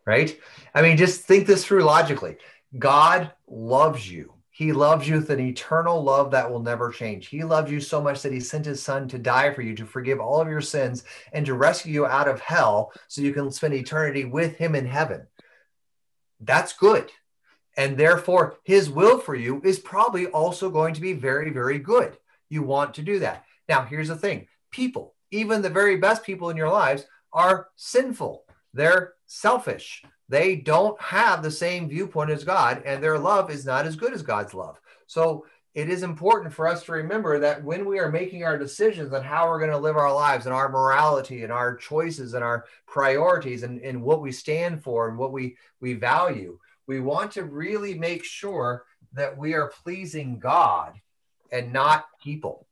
Right? 0.07 0.41
I 0.75 0.81
mean, 0.81 0.97
just 0.97 1.25
think 1.25 1.47
this 1.47 1.63
through 1.63 1.85
logically. 1.85 2.39
God 2.79 3.31
loves 3.47 4.11
you. 4.11 4.33
He 4.49 4.73
loves 4.73 5.07
you 5.07 5.17
with 5.17 5.29
an 5.29 5.41
eternal 5.41 6.03
love 6.03 6.31
that 6.31 6.51
will 6.51 6.63
never 6.63 6.89
change. 6.89 7.27
He 7.27 7.45
loved 7.45 7.71
you 7.71 7.83
so 7.83 8.01
much 8.01 8.23
that 8.23 8.33
he 8.33 8.41
sent 8.41 8.65
his 8.65 8.83
son 8.83 9.07
to 9.09 9.19
die 9.19 9.53
for 9.53 9.61
you, 9.61 9.75
to 9.75 9.85
forgive 9.85 10.21
all 10.21 10.41
of 10.41 10.49
your 10.49 10.63
sins, 10.63 11.05
and 11.35 11.45
to 11.45 11.53
rescue 11.53 11.93
you 11.93 12.07
out 12.07 12.27
of 12.27 12.41
hell 12.41 12.91
so 13.09 13.21
you 13.21 13.35
can 13.35 13.51
spend 13.51 13.75
eternity 13.75 14.25
with 14.25 14.57
him 14.57 14.75
in 14.75 14.87
heaven. 14.87 15.27
That's 16.41 16.73
good. 16.73 17.11
And 17.77 17.99
therefore, 17.99 18.57
his 18.65 18.89
will 18.89 19.19
for 19.19 19.35
you 19.35 19.61
is 19.65 19.79
probably 19.79 20.29
also 20.29 20.71
going 20.71 20.95
to 20.95 21.03
be 21.03 21.13
very, 21.13 21.51
very 21.51 21.79
good. 21.79 22.17
You 22.49 22.63
want 22.63 22.95
to 22.95 23.03
do 23.03 23.19
that. 23.19 23.45
Now, 23.69 23.85
here's 23.85 24.09
the 24.09 24.17
thing 24.17 24.49
people, 24.75 25.15
even 25.31 25.63
the 25.63 25.71
very 25.71 25.97
best 25.97 26.25
people 26.25 26.51
in 26.51 26.57
your 26.57 26.69
lives, 26.69 27.07
are 27.33 27.69
sinful. 27.77 28.45
They're 28.73 29.15
selfish. 29.27 30.03
They 30.29 30.57
don't 30.57 31.01
have 31.01 31.43
the 31.43 31.51
same 31.51 31.89
viewpoint 31.89 32.31
as 32.31 32.45
God, 32.45 32.83
and 32.85 33.03
their 33.03 33.19
love 33.19 33.51
is 33.51 33.65
not 33.65 33.87
as 33.87 33.95
good 33.95 34.13
as 34.13 34.23
God's 34.23 34.53
love. 34.53 34.81
So, 35.07 35.47
it 35.75 35.89
is 35.89 36.05
important 36.05 36.55
for 36.55 36.69
us 36.69 36.85
to 36.85 36.93
remember 36.93 37.41
that 37.41 37.65
when 37.65 37.85
we 37.85 37.99
are 37.99 38.11
making 38.11 38.45
our 38.45 38.57
decisions 38.57 39.13
on 39.13 39.25
how 39.25 39.49
we're 39.49 39.59
going 39.59 39.73
to 39.73 39.77
live 39.77 39.97
our 39.97 40.15
lives 40.15 40.47
and 40.47 40.55
our 40.55 40.69
morality 40.69 41.43
and 41.43 41.53
our 41.53 41.75
choices 41.75 42.35
and 42.35 42.45
our 42.45 42.67
priorities 42.87 43.65
and, 43.65 43.81
and 43.81 44.01
what 44.01 44.21
we 44.23 44.31
stand 44.31 44.85
for 44.85 45.09
and 45.09 45.19
what 45.19 45.33
we, 45.33 45.57
we 45.81 45.95
value, 45.95 46.61
we 46.87 47.01
want 47.01 47.33
to 47.33 47.43
really 47.43 47.99
make 47.99 48.23
sure 48.23 48.85
that 49.15 49.37
we 49.37 49.55
are 49.55 49.73
pleasing 49.83 50.39
God 50.39 50.95
and 51.51 51.73
not 51.73 52.07
people. 52.23 52.69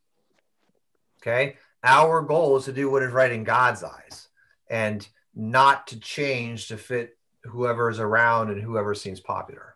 Okay. 1.20 1.56
Our 1.84 2.22
goal 2.22 2.56
is 2.56 2.66
to 2.66 2.72
do 2.72 2.90
what 2.90 3.02
is 3.02 3.12
right 3.12 3.32
in 3.32 3.44
God's 3.44 3.82
eyes 3.82 4.28
and 4.68 5.06
not 5.34 5.86
to 5.88 5.98
change 5.98 6.68
to 6.68 6.76
fit 6.76 7.16
whoever 7.44 7.90
is 7.90 7.98
around 7.98 8.50
and 8.50 8.62
whoever 8.62 8.94
seems 8.94 9.20
popular. 9.20 9.74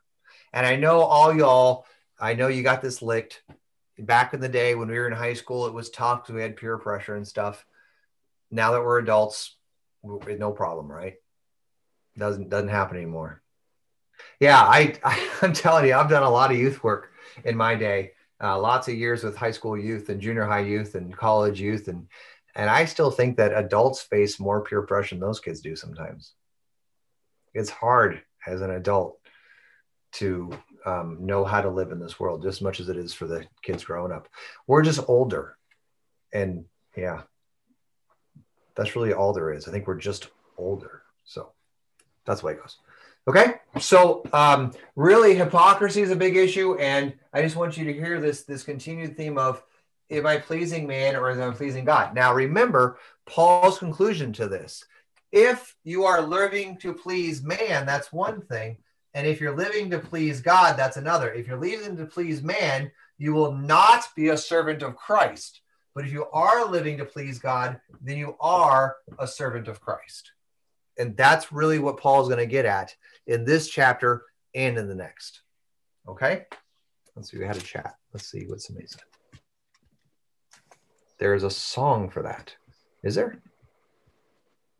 And 0.52 0.66
I 0.66 0.76
know 0.76 1.00
all 1.00 1.34
y'all, 1.34 1.86
I 2.18 2.34
know 2.34 2.48
you 2.48 2.62
got 2.62 2.82
this 2.82 3.02
licked. 3.02 3.42
Back 3.98 4.34
in 4.34 4.40
the 4.40 4.48
day 4.48 4.74
when 4.74 4.88
we 4.88 4.98
were 4.98 5.06
in 5.06 5.14
high 5.14 5.32
school, 5.32 5.66
it 5.66 5.72
was 5.72 5.88
tough 5.90 6.22
because 6.22 6.34
we 6.34 6.42
had 6.42 6.56
peer 6.56 6.76
pressure 6.76 7.16
and 7.16 7.26
stuff. 7.26 7.64
Now 8.50 8.72
that 8.72 8.82
we're 8.82 8.98
adults, 8.98 9.56
no 10.04 10.52
problem, 10.52 10.92
right? 10.92 11.14
Doesn't 12.16 12.50
doesn't 12.50 12.68
happen 12.68 12.98
anymore. 12.98 13.42
Yeah, 14.38 14.60
I, 14.60 14.94
I 15.02 15.28
I'm 15.42 15.52
telling 15.52 15.86
you, 15.86 15.94
I've 15.94 16.10
done 16.10 16.22
a 16.22 16.30
lot 16.30 16.50
of 16.50 16.58
youth 16.58 16.84
work 16.84 17.10
in 17.44 17.56
my 17.56 17.74
day. 17.74 18.12
Uh, 18.42 18.58
lots 18.58 18.88
of 18.88 18.94
years 18.94 19.24
with 19.24 19.36
high 19.36 19.50
school 19.50 19.78
youth 19.78 20.08
and 20.10 20.20
junior 20.20 20.44
high 20.44 20.60
youth 20.60 20.94
and 20.94 21.16
college 21.16 21.60
youth, 21.60 21.88
and 21.88 22.06
and 22.54 22.68
I 22.70 22.84
still 22.84 23.10
think 23.10 23.36
that 23.36 23.56
adults 23.56 24.02
face 24.02 24.40
more 24.40 24.62
peer 24.62 24.82
pressure 24.82 25.14
than 25.14 25.20
those 25.20 25.40
kids 25.40 25.60
do 25.60 25.76
sometimes. 25.76 26.32
It's 27.54 27.70
hard 27.70 28.22
as 28.46 28.60
an 28.60 28.70
adult 28.70 29.18
to 30.12 30.50
um, 30.84 31.18
know 31.20 31.44
how 31.44 31.60
to 31.60 31.68
live 31.70 31.92
in 31.92 31.98
this 31.98 32.20
world 32.20 32.42
just 32.42 32.58
as 32.58 32.62
much 32.62 32.80
as 32.80 32.88
it 32.88 32.96
is 32.96 33.12
for 33.12 33.26
the 33.26 33.44
kids 33.62 33.84
growing 33.84 34.12
up. 34.12 34.28
We're 34.66 34.82
just 34.82 35.00
older, 35.08 35.56
and 36.32 36.64
yeah, 36.96 37.22
that's 38.74 38.96
really 38.96 39.12
all 39.12 39.32
there 39.32 39.52
is. 39.52 39.66
I 39.66 39.70
think 39.70 39.86
we're 39.86 39.96
just 39.96 40.28
older, 40.58 41.02
so 41.24 41.52
that's 42.26 42.40
the 42.40 42.46
way 42.46 42.52
it 42.52 42.60
goes. 42.60 42.76
Okay, 43.28 43.54
so 43.80 44.22
um, 44.32 44.72
really, 44.94 45.34
hypocrisy 45.34 46.00
is 46.00 46.12
a 46.12 46.16
big 46.16 46.36
issue, 46.36 46.76
and 46.76 47.12
I 47.32 47.42
just 47.42 47.56
want 47.56 47.76
you 47.76 47.84
to 47.86 47.92
hear 47.92 48.20
this 48.20 48.44
this 48.44 48.62
continued 48.62 49.16
theme 49.16 49.36
of 49.36 49.64
am 50.10 50.26
I 50.26 50.38
pleasing 50.38 50.86
man 50.86 51.16
or 51.16 51.30
am 51.30 51.50
I 51.50 51.52
pleasing 51.52 51.84
God? 51.84 52.14
Now, 52.14 52.32
remember 52.32 52.98
Paul's 53.26 53.78
conclusion 53.78 54.32
to 54.34 54.46
this. 54.46 54.84
If 55.32 55.74
you 55.82 56.04
are 56.04 56.22
living 56.22 56.76
to 56.78 56.94
please 56.94 57.42
man, 57.42 57.84
that's 57.84 58.12
one 58.12 58.42
thing. 58.42 58.78
And 59.12 59.26
if 59.26 59.40
you're 59.40 59.56
living 59.56 59.90
to 59.90 59.98
please 59.98 60.40
God, 60.40 60.76
that's 60.76 60.96
another. 60.96 61.32
If 61.32 61.48
you're 61.48 61.58
living 61.58 61.96
to 61.96 62.06
please 62.06 62.42
man, 62.44 62.92
you 63.18 63.32
will 63.32 63.52
not 63.52 64.04
be 64.14 64.28
a 64.28 64.36
servant 64.36 64.82
of 64.82 64.94
Christ. 64.94 65.62
But 65.96 66.04
if 66.04 66.12
you 66.12 66.26
are 66.26 66.70
living 66.70 66.98
to 66.98 67.04
please 67.04 67.40
God, 67.40 67.80
then 68.00 68.18
you 68.18 68.36
are 68.40 68.96
a 69.18 69.26
servant 69.26 69.66
of 69.66 69.80
Christ. 69.80 70.30
And 70.98 71.16
that's 71.16 71.52
really 71.52 71.78
what 71.78 71.98
Paul's 71.98 72.28
going 72.28 72.40
to 72.40 72.46
get 72.46 72.64
at 72.64 72.94
in 73.26 73.44
this 73.44 73.68
chapter 73.68 74.24
and 74.54 74.78
in 74.78 74.88
the 74.88 74.94
next. 74.94 75.42
Okay? 76.08 76.46
Let's 77.14 77.30
see. 77.30 77.38
We 77.38 77.44
had 77.44 77.56
a 77.56 77.60
chat. 77.60 77.96
Let's 78.12 78.30
see 78.30 78.46
what 78.46 78.60
somebody 78.60 78.86
said. 78.86 79.02
There's 81.18 81.44
a 81.44 81.50
song 81.50 82.10
for 82.10 82.22
that. 82.22 82.54
Is 83.02 83.14
there? 83.14 83.38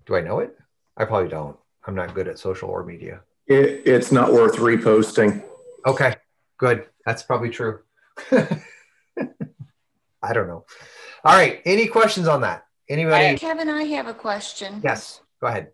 Do 0.07 0.17
I 0.17 0.21
know 0.21 0.41
it? 0.41 0.57
I 0.97 1.05
probably 1.05 1.29
don't. 1.29 1.57
I'm 1.87 1.95
not 1.95 2.15
good 2.15 2.29
at 2.29 2.39
social 2.39 2.69
or 2.69 2.85
media. 2.85 3.21
It, 3.47 3.83
it's 3.87 4.11
not 4.11 4.33
worth 4.33 4.57
reposting. 4.57 5.43
Okay, 5.87 6.17
good. 6.59 6.87
That's 7.05 7.23
probably 7.23 7.51
true. 7.51 7.81
I 8.33 10.33
don't 10.33 10.49
know. 10.49 10.65
All 11.25 11.35
right. 11.35 11.61
Any 11.65 11.87
questions 11.87 12.27
on 12.27 12.41
that? 12.41 12.65
Anybody? 12.89 13.39
Kevin, 13.39 13.69
I 13.69 13.85
have 13.85 14.09
a 14.09 14.15
question. 14.15 14.81
Yes. 14.83 15.21
Go 15.41 15.47
ahead. 15.47 15.71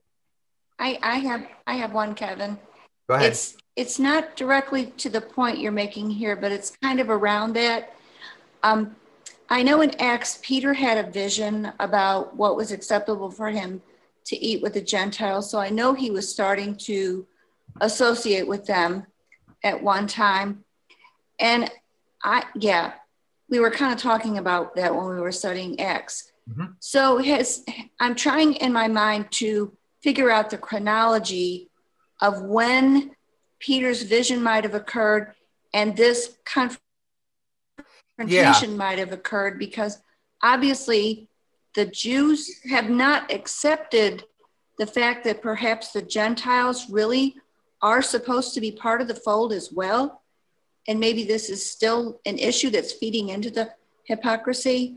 I, 0.83 0.99
I 1.01 1.18
have 1.18 1.47
I 1.66 1.75
have 1.75 1.92
one, 1.92 2.14
Kevin. 2.14 2.59
Go 3.09 3.14
ahead. 3.14 3.31
It's 3.31 3.57
it's 3.77 3.99
not 4.01 4.35
directly 4.37 4.87
to 4.99 5.09
the 5.09 5.21
point 5.21 5.59
you're 5.59 5.71
making 5.71 6.11
here, 6.11 6.35
but 6.35 6.51
it's 6.51 6.77
kind 6.83 6.99
of 6.99 7.09
around 7.09 7.55
that. 7.55 7.95
Um, 8.64 8.97
I 9.49 9.62
know 9.62 9.81
in 9.81 9.95
Acts, 10.01 10.40
Peter 10.42 10.75
had 10.75 10.99
a 10.99 11.09
vision 11.09 11.73
about 11.79 12.37
what 12.37 12.57
was 12.57 12.73
acceptable 12.73 13.31
for 13.31 13.49
him 13.49 13.81
to 14.25 14.37
eat 14.37 14.61
with 14.61 14.75
the 14.75 14.81
Gentiles. 14.81 15.49
So 15.51 15.59
I 15.59 15.71
know 15.71 15.95
he 15.95 16.11
was 16.11 16.29
starting 16.29 16.75
to 16.88 17.27
associate 17.81 18.47
with 18.47 18.66
them 18.66 19.07
at 19.62 19.81
one 19.83 20.07
time. 20.07 20.64
And 21.38 21.71
I, 22.25 22.45
yeah, 22.55 22.92
we 23.49 23.61
were 23.61 23.71
kind 23.71 23.92
of 23.92 24.01
talking 24.01 24.38
about 24.38 24.75
that 24.77 24.95
when 24.95 25.07
we 25.07 25.21
were 25.21 25.33
studying 25.33 25.79
Acts. 25.81 26.33
Mhm. 26.51 26.75
So 26.81 27.18
his, 27.18 27.64
I'm 28.01 28.14
trying 28.14 28.55
in 28.55 28.73
my 28.73 28.88
mind 28.88 29.31
to 29.33 29.77
figure 30.02 30.30
out 30.30 30.50
the 30.50 30.58
chronology 30.58 31.70
of 32.20 32.42
when 32.42 33.12
Peter's 33.58 34.02
vision 34.02 34.42
might 34.42 34.64
have 34.64 34.74
occurred 34.74 35.34
and 35.72 35.96
this 35.96 36.36
confrontation 36.44 36.80
might 38.76 38.98
have 38.98 39.12
occurred 39.12 39.58
because 39.58 40.02
obviously 40.42 41.28
the 41.74 41.86
Jews 41.86 42.60
have 42.70 42.90
not 42.90 43.32
accepted 43.32 44.24
the 44.78 44.86
fact 44.86 45.24
that 45.24 45.42
perhaps 45.42 45.92
the 45.92 46.02
Gentiles 46.02 46.90
really 46.90 47.36
are 47.80 48.02
supposed 48.02 48.54
to 48.54 48.60
be 48.60 48.72
part 48.72 49.00
of 49.00 49.08
the 49.08 49.14
fold 49.14 49.52
as 49.52 49.72
well. 49.72 50.22
And 50.88 51.00
maybe 51.00 51.24
this 51.24 51.48
is 51.48 51.68
still 51.68 52.20
an 52.26 52.38
issue 52.38 52.70
that's 52.70 52.92
feeding 52.92 53.28
into 53.28 53.50
the 53.50 53.70
hypocrisy. 54.04 54.96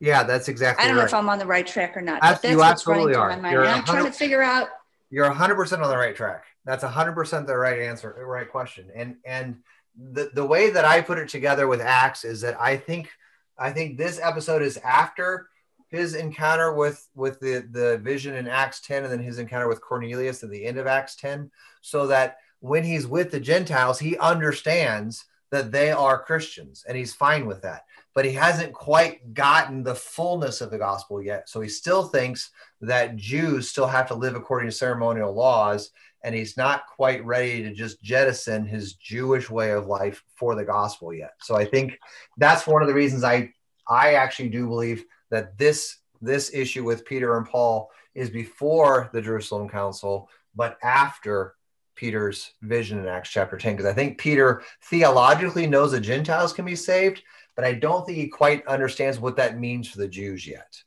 Yeah, 0.00 0.22
that's 0.22 0.48
exactly 0.48 0.84
I 0.84 0.88
don't 0.88 0.96
know 0.96 1.04
if 1.04 1.14
I'm 1.14 1.28
on 1.28 1.38
the 1.38 1.46
right 1.46 1.66
track 1.66 1.96
or 1.96 2.02
not. 2.02 2.16
You 2.16 2.20
that's 2.20 2.42
what's 2.42 2.86
running 2.86 3.08
absolutely 3.08 3.14
are. 3.14 3.28
my 3.30 3.36
mind. 3.36 3.52
You're 3.52 3.66
I'm 3.66 3.84
trying 3.84 4.04
to 4.04 4.12
figure 4.12 4.42
out 4.42 4.68
You're 5.10 5.30
100% 5.30 5.82
on 5.82 5.88
the 5.88 5.96
right 5.96 6.14
track. 6.14 6.44
That's 6.64 6.84
100% 6.84 7.46
the 7.46 7.56
right 7.56 7.80
answer, 7.80 8.14
the 8.16 8.24
right 8.24 8.50
question. 8.50 8.90
And 8.94 9.16
and 9.24 9.56
the 9.96 10.30
the 10.34 10.44
way 10.44 10.70
that 10.70 10.84
I 10.84 11.00
put 11.00 11.18
it 11.18 11.28
together 11.28 11.68
with 11.68 11.80
Acts 11.80 12.24
is 12.24 12.40
that 12.40 12.60
I 12.60 12.76
think 12.76 13.10
I 13.58 13.70
think 13.70 13.96
this 13.96 14.18
episode 14.20 14.62
is 14.62 14.76
after 14.78 15.48
his 15.88 16.14
encounter 16.14 16.74
with 16.74 17.08
with 17.14 17.38
the 17.40 17.66
the 17.70 17.98
vision 17.98 18.34
in 18.34 18.48
Acts 18.48 18.80
10 18.80 19.04
and 19.04 19.12
then 19.12 19.22
his 19.22 19.38
encounter 19.38 19.68
with 19.68 19.80
Cornelius 19.80 20.42
at 20.42 20.50
the 20.50 20.64
end 20.64 20.78
of 20.78 20.86
Acts 20.86 21.14
10 21.16 21.50
so 21.82 22.08
that 22.08 22.38
when 22.60 22.82
he's 22.82 23.06
with 23.06 23.30
the 23.30 23.40
Gentiles 23.40 24.00
he 24.00 24.18
understands 24.18 25.24
that 25.50 25.70
they 25.70 25.92
are 25.92 26.22
Christians 26.22 26.84
and 26.88 26.96
he's 26.96 27.14
fine 27.14 27.46
with 27.46 27.62
that 27.62 27.84
but 28.14 28.24
he 28.24 28.32
hasn't 28.32 28.72
quite 28.72 29.34
gotten 29.34 29.82
the 29.82 29.94
fullness 29.94 30.60
of 30.60 30.70
the 30.70 30.78
gospel 30.78 31.22
yet 31.22 31.48
so 31.48 31.60
he 31.60 31.68
still 31.68 32.04
thinks 32.04 32.50
that 32.80 33.16
Jews 33.16 33.70
still 33.70 33.86
have 33.86 34.08
to 34.08 34.14
live 34.14 34.34
according 34.34 34.68
to 34.70 34.76
ceremonial 34.76 35.32
laws 35.32 35.90
and 36.24 36.34
he's 36.34 36.56
not 36.56 36.86
quite 36.86 37.24
ready 37.24 37.62
to 37.62 37.72
just 37.72 38.02
jettison 38.02 38.64
his 38.64 38.94
Jewish 38.94 39.50
way 39.50 39.72
of 39.72 39.86
life 39.86 40.24
for 40.34 40.54
the 40.54 40.64
gospel 40.64 41.12
yet. 41.12 41.34
So 41.42 41.54
I 41.54 41.66
think 41.66 41.98
that's 42.38 42.66
one 42.66 42.80
of 42.80 42.88
the 42.88 42.94
reasons 42.94 43.22
I 43.22 43.52
I 43.86 44.14
actually 44.14 44.48
do 44.48 44.66
believe 44.66 45.04
that 45.30 45.56
this 45.58 45.98
this 46.22 46.52
issue 46.54 46.82
with 46.82 47.04
Peter 47.04 47.36
and 47.36 47.46
Paul 47.46 47.90
is 48.14 48.30
before 48.30 49.10
the 49.12 49.20
Jerusalem 49.20 49.68
Council, 49.68 50.30
but 50.56 50.78
after 50.82 51.54
Peter's 51.94 52.52
vision 52.62 52.98
in 52.98 53.06
Acts 53.06 53.30
chapter 53.30 53.56
10. 53.56 53.74
Because 53.76 53.90
I 53.90 53.92
think 53.92 54.18
Peter 54.18 54.62
theologically 54.84 55.66
knows 55.66 55.92
the 55.92 56.00
Gentiles 56.00 56.52
can 56.52 56.64
be 56.64 56.74
saved, 56.74 57.22
but 57.56 57.64
I 57.64 57.74
don't 57.74 58.04
think 58.04 58.18
he 58.18 58.28
quite 58.28 58.66
understands 58.66 59.18
what 59.18 59.36
that 59.36 59.58
means 59.58 59.88
for 59.88 59.98
the 59.98 60.08
Jews 60.08 60.46
yet. 60.46 60.82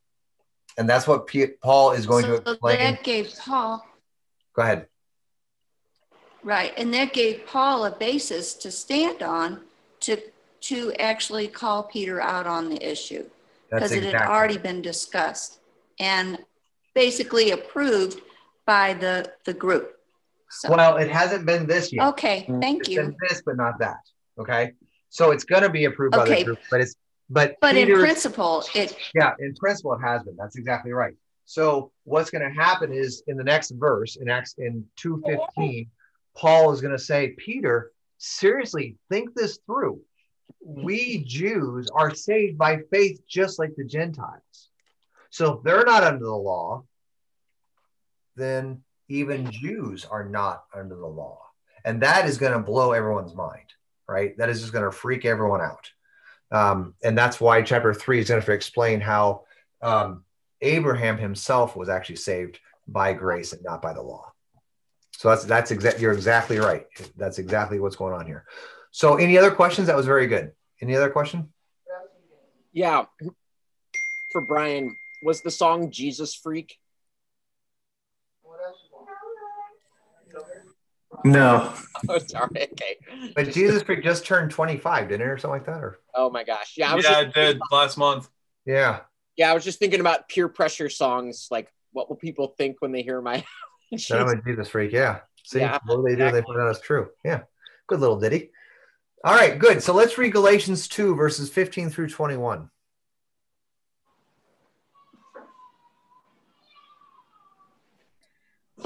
And 0.77 0.87
that's 0.87 1.07
what 1.07 1.27
P- 1.27 1.47
Paul 1.61 1.91
is 1.91 2.05
going 2.05 2.25
so 2.25 2.39
to 2.39 2.51
explain. 2.51 2.79
That 2.79 3.03
gave 3.03 3.33
Paul 3.39 3.85
Go 4.53 4.63
ahead. 4.63 4.87
Right, 6.43 6.73
and 6.77 6.93
that 6.93 7.13
gave 7.13 7.45
Paul 7.45 7.85
a 7.85 7.91
basis 7.91 8.53
to 8.55 8.71
stand 8.71 9.21
on 9.21 9.61
to 10.01 10.17
to 10.61 10.91
actually 10.93 11.47
call 11.47 11.83
Peter 11.83 12.19
out 12.21 12.47
on 12.47 12.69
the 12.69 12.91
issue 12.91 13.23
because 13.69 13.91
That's 13.91 14.03
it 14.03 14.13
had 14.15 14.27
already 14.27 14.57
been 14.57 14.81
discussed 14.81 15.59
and 15.99 16.39
basically 16.95 17.51
approved 17.51 18.21
by 18.65 18.93
the 18.93 19.31
the 19.45 19.53
group. 19.53 19.93
So 20.49 20.71
Well, 20.71 20.97
it 20.97 21.09
hasn't 21.09 21.45
been 21.45 21.67
this 21.67 21.91
yet. 21.91 22.07
okay, 22.09 22.45
thank 22.61 22.81
It's 22.81 22.89
you. 22.89 23.01
been 23.01 23.15
this, 23.27 23.41
but 23.45 23.57
not 23.57 23.79
that. 23.79 23.99
Okay. 24.39 24.73
So 25.09 25.31
it's 25.31 25.43
going 25.43 25.63
to 25.63 25.69
be 25.69 25.85
approved 25.85 26.15
by 26.15 26.25
the 26.25 26.43
group, 26.43 26.59
but 26.69 26.81
it's 26.81 26.95
but 27.29 27.55
But 27.61 27.75
in 27.75 27.91
principle, 27.93 28.63
it 28.73 28.95
yeah, 29.13 29.33
in 29.39 29.53
principle, 29.55 29.93
it 29.93 30.01
has 30.01 30.23
been. 30.23 30.35
That's 30.37 30.55
exactly 30.55 30.91
right. 30.93 31.15
So 31.45 31.91
what's 32.03 32.29
going 32.29 32.43
to 32.43 32.53
happen 32.53 32.91
is 32.91 33.23
in 33.27 33.37
the 33.37 33.43
next 33.43 33.71
verse, 33.71 34.17
in 34.17 34.29
Acts 34.29 34.55
in 34.57 34.85
two 34.95 35.21
fifteen, 35.25 35.89
Paul 36.35 36.71
is 36.71 36.81
going 36.81 36.95
to 36.95 37.03
say, 37.03 37.35
Peter, 37.37 37.91
seriously, 38.17 38.97
think 39.09 39.33
this 39.33 39.59
through. 39.65 40.01
We 40.61 41.23
Jews 41.23 41.89
are 41.93 42.13
saved 42.13 42.57
by 42.57 42.79
faith 42.91 43.21
just 43.27 43.59
like 43.59 43.75
the 43.75 43.85
Gentiles. 43.85 44.69
So 45.29 45.53
if 45.53 45.63
they're 45.63 45.85
not 45.85 46.03
under 46.03 46.25
the 46.25 46.31
law, 46.31 46.83
then 48.35 48.83
even 49.07 49.51
Jews 49.51 50.05
are 50.05 50.27
not 50.27 50.63
under 50.73 50.95
the 50.95 51.07
law. 51.07 51.41
And 51.85 52.01
that 52.01 52.27
is 52.27 52.37
going 52.37 52.53
to 52.53 52.59
blow 52.59 52.91
everyone's 52.91 53.35
mind, 53.35 53.73
right? 54.07 54.37
That 54.37 54.49
is 54.49 54.61
just 54.61 54.73
going 54.73 54.85
to 54.85 54.91
freak 54.91 55.25
everyone 55.25 55.61
out. 55.61 55.91
Um, 56.51 56.93
and 57.03 57.17
that's 57.17 57.41
why 57.41 57.61
chapter 57.61 57.93
three 57.93 58.19
is 58.19 58.29
going 58.29 58.41
to 58.41 58.51
explain 58.51 59.01
how 59.01 59.43
um, 59.81 60.23
Abraham 60.61 61.17
himself 61.17 61.75
was 61.75 61.89
actually 61.89 62.15
saved 62.17 62.59
by 62.87 63.13
grace 63.13 63.53
and 63.53 63.63
not 63.63 63.81
by 63.81 63.93
the 63.93 64.01
law. 64.01 64.31
So 65.11 65.29
that's 65.29 65.45
that's 65.45 65.71
exact. 65.71 65.99
You're 65.99 66.13
exactly 66.13 66.59
right. 66.59 66.85
That's 67.17 67.39
exactly 67.39 67.79
what's 67.79 67.95
going 67.95 68.13
on 68.13 68.27
here. 68.27 68.45
So, 68.91 69.15
any 69.15 69.37
other 69.37 69.51
questions? 69.51 69.87
That 69.87 69.95
was 69.95 70.05
very 70.05 70.27
good. 70.27 70.51
Any 70.79 70.95
other 70.95 71.09
question? 71.09 71.51
Yeah. 72.71 73.05
For 74.31 74.41
Brian, 74.41 74.95
was 75.23 75.41
the 75.41 75.49
song 75.49 75.89
Jesus 75.89 76.35
Freak? 76.35 76.77
No. 81.23 81.73
Oh, 82.09 82.19
sorry. 82.19 82.49
Okay. 82.53 82.97
But 83.35 83.51
Jesus 83.51 83.81
Freak 83.81 84.03
just 84.03 84.23
turned 84.23 84.51
25, 84.51 85.09
didn't 85.09 85.21
it, 85.27 85.29
or 85.31 85.37
something 85.39 85.59
like 85.59 85.65
that? 85.65 85.83
Or 85.83 85.99
Oh 86.13 86.29
my 86.29 86.43
gosh. 86.43 86.75
Yeah, 86.77 86.91
I 86.91 86.95
was 86.95 87.03
yeah, 87.05 87.23
just, 87.23 87.37
I 87.37 87.41
did 87.45 87.59
last 87.71 87.97
month. 87.97 88.29
yeah, 88.65 88.99
yeah, 89.35 89.49
I 89.49 89.53
was 89.55 89.63
just 89.63 89.79
thinking 89.79 89.99
about 89.99 90.29
peer 90.29 90.47
pressure 90.47 90.89
songs. 90.89 91.47
Like, 91.49 91.73
what 91.91 92.07
will 92.07 92.17
people 92.17 92.53
think 92.57 92.77
when 92.79 92.91
they 92.91 93.01
hear 93.01 93.19
my? 93.21 93.43
Then 93.91 94.19
I'm 94.19 94.27
a 94.27 94.41
Jesus 94.43 94.67
Freak. 94.69 94.91
Yeah. 94.91 95.21
See, 95.43 95.59
Yeah, 95.59 95.79
what 95.85 95.95
do 95.97 96.03
they 96.03 96.11
do? 96.11 96.17
They 96.17 96.27
exactly. 96.27 96.53
find 96.55 96.61
out 96.61 96.69
it's 96.75 96.81
true. 96.81 97.07
Yeah. 97.25 97.41
Good 97.87 97.99
little 98.01 98.19
ditty. 98.19 98.51
All 99.23 99.33
right, 99.33 99.57
good. 99.57 99.81
So 99.81 99.93
let's 99.93 100.17
read 100.17 100.33
Galatians 100.33 100.87
2, 100.89 101.15
verses 101.15 101.49
15 101.49 101.89
through 101.89 102.09
21. 102.09 102.69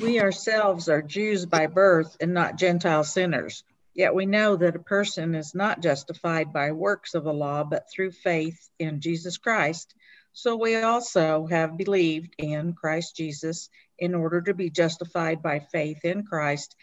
We 0.02 0.20
ourselves 0.20 0.90
are 0.90 1.04
Jews 1.04 1.46
by 1.46 1.68
birth 1.68 2.18
and 2.20 2.34
not 2.34 2.58
Gentile 2.58 3.04
sinners. 3.04 3.64
Yet 3.94 4.16
we 4.16 4.26
know 4.26 4.56
that 4.56 4.76
a 4.76 4.80
person 4.80 5.36
is 5.36 5.54
not 5.54 5.84
justified 5.84 6.52
by 6.52 6.72
works 6.72 7.14
of 7.14 7.24
the 7.24 7.34
law, 7.34 7.64
but 7.64 7.86
through 7.88 8.12
faith 8.12 8.68
in 8.80 9.00
Jesus 9.00 9.38
Christ. 9.38 9.94
So 10.34 10.56
we 10.56 10.76
also 10.78 11.46
have 11.46 11.78
believed 11.78 12.34
in 12.40 12.74
Christ 12.74 13.16
Jesus 13.16 13.70
in 14.00 14.16
order 14.16 14.42
to 14.42 14.56
be 14.56 14.72
justified 14.72 15.44
by 15.44 15.60
faith 15.60 16.04
in 16.04 16.24
Christ 16.24 16.76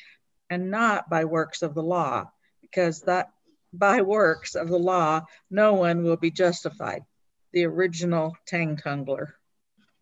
and 0.49 0.71
not 0.71 1.11
by 1.11 1.25
works 1.25 1.63
of 1.63 1.75
the 1.75 1.83
law, 1.83 2.31
because 2.63 3.03
that 3.03 3.31
by 3.73 4.03
works 4.03 4.55
of 4.55 4.69
the 4.69 4.79
law, 4.79 5.27
no 5.51 5.75
one 5.75 6.05
will 6.05 6.17
be 6.17 6.31
justified. 6.31 7.05
The 7.53 7.65
original 7.65 8.37
Tang 8.47 8.77
Tungler. 8.77 9.33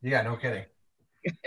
Yeah, 0.03 0.21
no 0.21 0.37
kidding. 0.37 0.65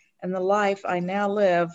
and 0.21 0.33
the 0.33 0.39
life 0.39 0.81
I 0.85 0.99
now 0.99 1.29
live 1.29 1.69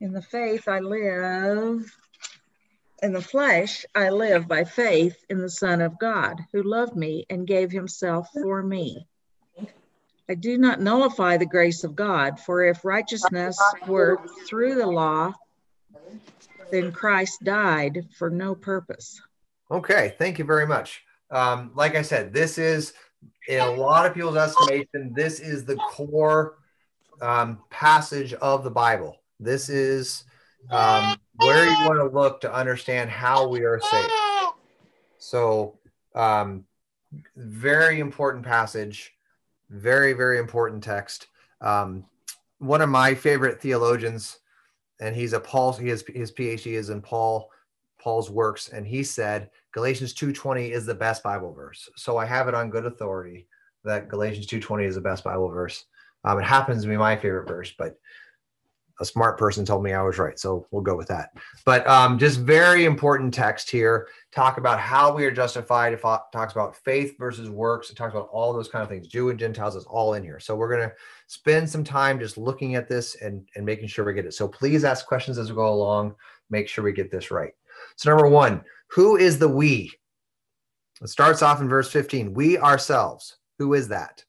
in 0.00 0.12
the 0.12 0.22
faith 0.22 0.68
I 0.68 0.80
live, 0.80 1.96
in 3.02 3.12
the 3.12 3.22
flesh 3.22 3.84
I 3.94 4.10
live 4.10 4.48
by 4.48 4.64
faith 4.64 5.16
in 5.28 5.38
the 5.38 5.50
Son 5.50 5.80
of 5.80 5.98
God, 5.98 6.40
who 6.52 6.62
loved 6.62 6.96
me 6.96 7.26
and 7.30 7.46
gave 7.46 7.70
himself 7.70 8.28
for 8.42 8.62
me. 8.62 9.06
I 10.28 10.34
do 10.34 10.58
not 10.58 10.80
nullify 10.80 11.36
the 11.36 11.46
grace 11.46 11.84
of 11.84 11.96
God, 11.96 12.38
for 12.38 12.62
if 12.62 12.84
righteousness 12.84 13.58
were 13.86 14.20
through 14.46 14.74
the 14.74 14.86
law, 14.86 15.32
then 16.70 16.92
Christ 16.92 17.42
died 17.42 18.06
for 18.18 18.28
no 18.28 18.54
purpose. 18.54 19.20
Okay, 19.70 20.14
thank 20.18 20.38
you 20.38 20.44
very 20.44 20.66
much. 20.66 21.02
Um, 21.30 21.72
like 21.74 21.94
I 21.94 22.02
said, 22.02 22.32
this 22.32 22.58
is, 22.58 22.92
in 23.48 23.60
a 23.60 23.70
lot 23.70 24.06
of 24.06 24.14
people's 24.14 24.36
estimation, 24.36 25.12
this 25.14 25.40
is 25.40 25.64
the 25.64 25.76
core 25.76 26.58
um, 27.22 27.58
passage 27.70 28.34
of 28.34 28.62
the 28.62 28.70
Bible. 28.70 29.16
This 29.40 29.70
is 29.70 30.24
um, 30.70 31.16
where 31.36 31.64
you 31.64 31.86
want 31.86 31.98
to 31.98 32.14
look 32.14 32.42
to 32.42 32.52
understand 32.52 33.08
how 33.10 33.48
we 33.48 33.64
are 33.64 33.80
saved. 33.80 34.12
So, 35.16 35.78
um, 36.14 36.64
very 37.36 38.00
important 38.00 38.44
passage, 38.44 39.14
very, 39.70 40.12
very 40.12 40.38
important 40.38 40.84
text. 40.84 41.28
Um, 41.62 42.04
one 42.58 42.82
of 42.82 42.90
my 42.90 43.14
favorite 43.14 43.62
theologians, 43.62 44.40
and 45.00 45.16
he's 45.16 45.32
a 45.32 45.40
Paul, 45.40 45.72
he 45.72 45.88
has 45.88 46.04
his 46.06 46.32
PhD 46.32 46.72
is 46.72 46.90
in 46.90 47.00
Paul, 47.00 47.50
Paul's 47.98 48.30
works, 48.30 48.68
and 48.68 48.86
he 48.86 49.02
said 49.02 49.50
Galatians 49.72 50.14
2:20 50.14 50.72
is 50.72 50.86
the 50.86 50.94
best 50.94 51.22
Bible 51.22 51.52
verse. 51.52 51.88
So 51.96 52.16
I 52.16 52.24
have 52.24 52.48
it 52.48 52.54
on 52.54 52.70
good 52.70 52.86
authority 52.86 53.48
that 53.84 54.08
Galatians 54.08 54.46
2:20 54.46 54.84
is 54.84 54.94
the 54.94 55.00
best 55.00 55.24
Bible 55.24 55.48
verse. 55.48 55.84
Um, 56.24 56.38
it 56.38 56.44
happens 56.44 56.82
to 56.82 56.88
be 56.88 56.96
my 56.96 57.16
favorite 57.16 57.48
verse, 57.48 57.72
but 57.78 57.96
a 59.00 59.04
smart 59.04 59.38
person 59.38 59.64
told 59.64 59.84
me 59.84 59.92
I 59.92 60.02
was 60.02 60.18
right, 60.18 60.38
so 60.38 60.66
we'll 60.70 60.82
go 60.82 60.96
with 60.96 61.08
that. 61.08 61.30
But 61.64 61.86
um, 61.86 62.18
just 62.18 62.40
very 62.40 62.84
important 62.84 63.32
text 63.32 63.70
here. 63.70 64.08
Talk 64.32 64.58
about 64.58 64.80
how 64.80 65.14
we 65.14 65.24
are 65.24 65.30
justified. 65.30 65.92
It 65.92 66.00
talks 66.00 66.52
about 66.52 66.76
faith 66.76 67.16
versus 67.18 67.48
works. 67.48 67.90
It 67.90 67.96
talks 67.96 68.14
about 68.14 68.28
all 68.32 68.52
those 68.52 68.68
kind 68.68 68.82
of 68.82 68.88
things. 68.88 69.06
Jew 69.06 69.30
and 69.30 69.38
Gentiles 69.38 69.76
is 69.76 69.84
all 69.84 70.14
in 70.14 70.24
here. 70.24 70.40
So 70.40 70.56
we're 70.56 70.70
gonna 70.70 70.92
spend 71.28 71.70
some 71.70 71.84
time 71.84 72.18
just 72.18 72.36
looking 72.36 72.74
at 72.74 72.88
this 72.88 73.14
and 73.22 73.48
and 73.54 73.64
making 73.64 73.88
sure 73.88 74.04
we 74.04 74.14
get 74.14 74.26
it. 74.26 74.34
So 74.34 74.48
please 74.48 74.84
ask 74.84 75.06
questions 75.06 75.38
as 75.38 75.50
we 75.50 75.54
go 75.54 75.72
along. 75.72 76.16
Make 76.50 76.68
sure 76.68 76.82
we 76.82 76.92
get 76.92 77.10
this 77.10 77.30
right. 77.30 77.52
So 77.96 78.10
number 78.10 78.28
one, 78.28 78.62
who 78.90 79.16
is 79.16 79.38
the 79.38 79.48
we? 79.48 79.92
It 81.02 81.08
starts 81.08 81.42
off 81.42 81.60
in 81.60 81.68
verse 81.68 81.90
15. 81.90 82.34
We 82.34 82.58
ourselves. 82.58 83.36
Who 83.58 83.74
is 83.74 83.88
that? 83.88 84.24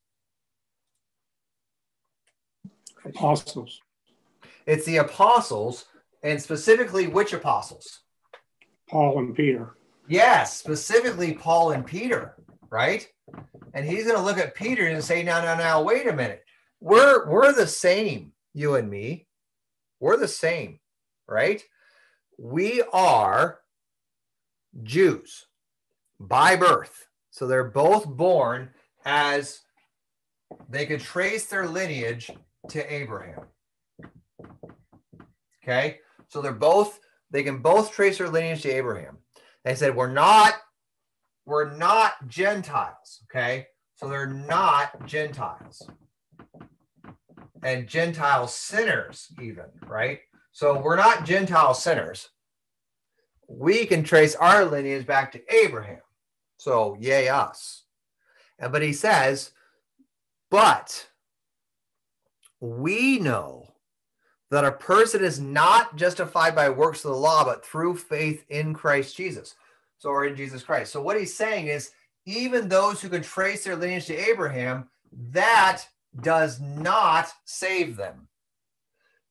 Apostles. 3.06 3.80
It's 4.66 4.86
the 4.86 4.98
apostles, 4.98 5.86
and 6.22 6.42
specifically 6.42 7.08
which 7.08 7.34
apostles? 7.34 8.02
Paul 8.90 9.20
and 9.20 9.36
Peter. 9.36 9.76
Yes, 10.08 10.58
specifically 10.58 11.34
Paul 11.34 11.72
and 11.72 11.86
Peter, 11.86 12.36
right? 12.70 13.08
And 13.74 13.86
he's 13.86 14.06
going 14.06 14.18
to 14.18 14.24
look 14.24 14.38
at 14.38 14.56
Peter 14.56 14.88
and 14.88 15.04
say, 15.04 15.24
"Now, 15.24 15.42
now, 15.42 15.56
now, 15.56 15.84
wait 15.84 16.08
a 16.08 16.14
minute. 16.14 16.44
We're 16.82 17.30
we're 17.30 17.52
the 17.52 17.68
same, 17.68 18.34
you 18.54 18.76
and 18.76 18.90
me. 18.90 19.28
We're 20.00 20.18
the 20.18 20.28
same, 20.28 20.80
right? 21.28 21.62
We 22.42 22.82
are 22.94 23.60
Jews 24.82 25.46
by 26.22 26.56
birth. 26.56 27.08
So 27.32 27.48
they're 27.48 27.66
both 27.66 28.08
born 28.08 28.70
as 29.04 29.60
they 30.70 30.86
could 30.86 31.02
trace 31.02 31.48
their 31.48 31.68
lineage 31.68 32.32
to 32.70 32.94
Abraham. 32.94 33.42
Okay? 35.62 36.00
So 36.30 36.42
they're 36.42 36.54
both 36.54 37.00
they 37.30 37.44
can 37.44 37.60
both 37.60 37.92
trace 37.92 38.18
their 38.18 38.30
lineage 38.30 38.62
to 38.62 38.72
Abraham. 38.72 39.18
They 39.66 39.76
said 39.76 39.96
we're 39.96 40.12
not 40.12 40.54
we're 41.46 41.76
not 41.76 42.28
Gentiles, 42.28 43.22
okay? 43.26 43.68
So 43.96 44.08
they're 44.08 44.28
not 44.28 45.06
Gentiles. 45.06 45.82
And 47.64 47.88
Gentile 47.88 48.48
sinners 48.48 49.28
even, 49.42 49.66
right? 49.86 50.20
So 50.60 50.78
we're 50.78 50.98
not 50.98 51.26
Gentile 51.26 51.74
sinners. 51.74 52.32
We 53.48 53.86
can 53.86 54.04
trace 54.04 54.36
our 54.36 54.66
lineage 54.66 55.06
back 55.06 55.32
to 55.32 55.56
Abraham. 55.56 56.02
So 56.58 56.98
yay 57.00 57.30
us. 57.30 57.84
But 58.60 58.82
he 58.82 58.92
says, 58.92 59.52
but 60.52 61.08
we 62.60 63.20
know 63.20 63.74
that 64.52 64.66
a 64.66 64.74
person 64.74 65.24
is 65.24 65.40
not 65.40 65.96
justified 65.96 66.56
by 66.56 66.70
works 66.70 67.06
of 67.06 67.12
the 67.12 67.18
law, 67.18 67.46
but 67.46 67.66
through 67.66 67.96
faith 67.96 68.44
in 68.50 68.74
Christ 68.74 69.16
Jesus. 69.16 69.56
So, 69.98 70.10
or 70.10 70.26
in 70.26 70.36
Jesus 70.36 70.62
Christ. 70.62 70.92
So, 70.92 71.02
what 71.02 71.18
he's 71.18 71.34
saying 71.34 71.68
is, 71.68 71.92
even 72.26 72.68
those 72.68 73.02
who 73.02 73.08
can 73.08 73.22
trace 73.22 73.64
their 73.64 73.78
lineage 73.78 74.08
to 74.08 74.30
Abraham, 74.30 74.90
that 75.32 75.84
does 76.22 76.60
not 76.60 77.30
save 77.46 77.96
them, 77.96 78.28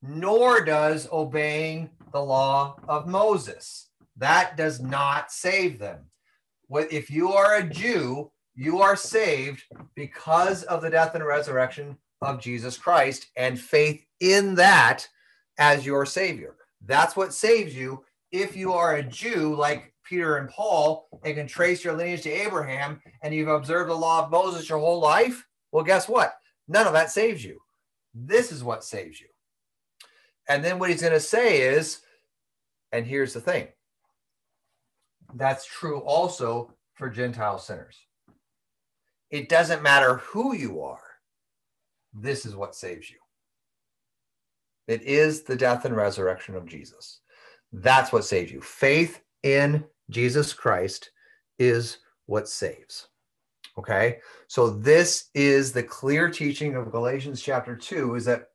nor 0.03 0.65
does 0.65 1.09
obeying 1.13 1.91
the 2.13 2.23
law 2.23 2.77
of 2.89 3.07
Moses. 3.07 3.89
That 4.17 4.57
does 4.57 4.81
not 4.81 5.31
save 5.31 5.79
them. 5.79 6.01
If 6.71 7.11
you 7.11 7.33
are 7.33 7.57
a 7.57 7.69
Jew, 7.69 8.31
you 8.55 8.81
are 8.81 8.97
saved 8.97 9.63
because 9.95 10.65
of 10.65 10.83
the 10.83 10.91
death 10.91 11.15
and 11.15 11.25
resurrection 11.25 11.97
of 12.21 12.41
Jesus 12.41 12.77
Christ 12.77 13.29
and 13.37 13.59
faith 13.59 14.05
in 14.21 14.57
that 14.57 15.07
as 15.59 15.87
your 15.87 16.05
savior. 16.05 16.57
That's 16.85 17.17
what 17.17 17.33
saves 17.33 17.77
you. 17.77 18.05
If 18.33 18.57
you 18.57 18.73
are 18.73 18.97
a 18.97 19.03
Jew 19.03 19.55
like 19.55 19.95
Peter 20.05 20.37
and 20.37 20.49
Paul 20.49 21.09
and 21.23 21.37
can 21.37 21.47
trace 21.47 21.85
your 21.85 21.95
lineage 21.95 22.23
to 22.23 22.31
Abraham 22.31 23.01
and 23.23 23.35
you've 23.35 23.49
observed 23.49 23.91
the 23.91 23.95
law 23.95 24.25
of 24.25 24.31
Moses 24.31 24.69
your 24.69 24.79
whole 24.79 25.01
life, 25.01 25.47
well, 25.71 25.85
guess 25.85 26.09
what? 26.09 26.35
None 26.67 26.87
of 26.87 26.93
that 26.93 27.11
saves 27.11 27.45
you. 27.45 27.61
This 28.15 28.51
is 28.51 28.65
what 28.65 28.85
saves 28.85 29.21
you. 29.21 29.29
And 30.49 30.65
then 30.65 30.79
what 30.79 30.91
he's 30.91 31.03
going 31.03 31.13
to 31.13 31.21
say 31.21 31.63
is, 31.63 32.01
and 32.93 33.07
here's 33.07 33.35
the 33.35 33.41
thing 33.41 33.69
that's 35.35 35.67
true 35.67 35.99
also 36.01 36.73
for 36.95 37.11
Gentile 37.11 37.59
sinners. 37.59 37.97
It 39.31 39.51
doesn't 39.51 39.83
matter 39.83 40.17
who 40.17 40.55
you 40.55 40.81
are, 40.81 41.03
this 42.15 42.47
is 42.47 42.57
what 42.57 42.75
saves 42.75 43.11
you. 43.11 43.19
It 44.87 45.03
is 45.03 45.43
the 45.43 45.57
death 45.57 45.85
and 45.85 45.95
resurrection 45.95 46.55
of 46.55 46.67
Jesus. 46.67 47.21
That's 47.73 48.11
what 48.11 48.25
saves 48.25 48.51
you. 48.51 48.63
Faith 48.63 49.21
in 49.43 49.85
Jesus 50.09 50.55
Christ 50.55 51.11
is 51.59 51.99
what 52.25 52.49
saves. 52.49 53.09
Okay. 53.79 54.19
So 54.49 54.71
this 54.71 55.29
is 55.35 55.73
the 55.73 55.83
clear 55.83 56.31
teaching 56.31 56.75
of 56.75 56.91
Galatians 56.91 57.43
chapter 57.43 57.77
2 57.77 58.15
is 58.15 58.25
that 58.25 58.49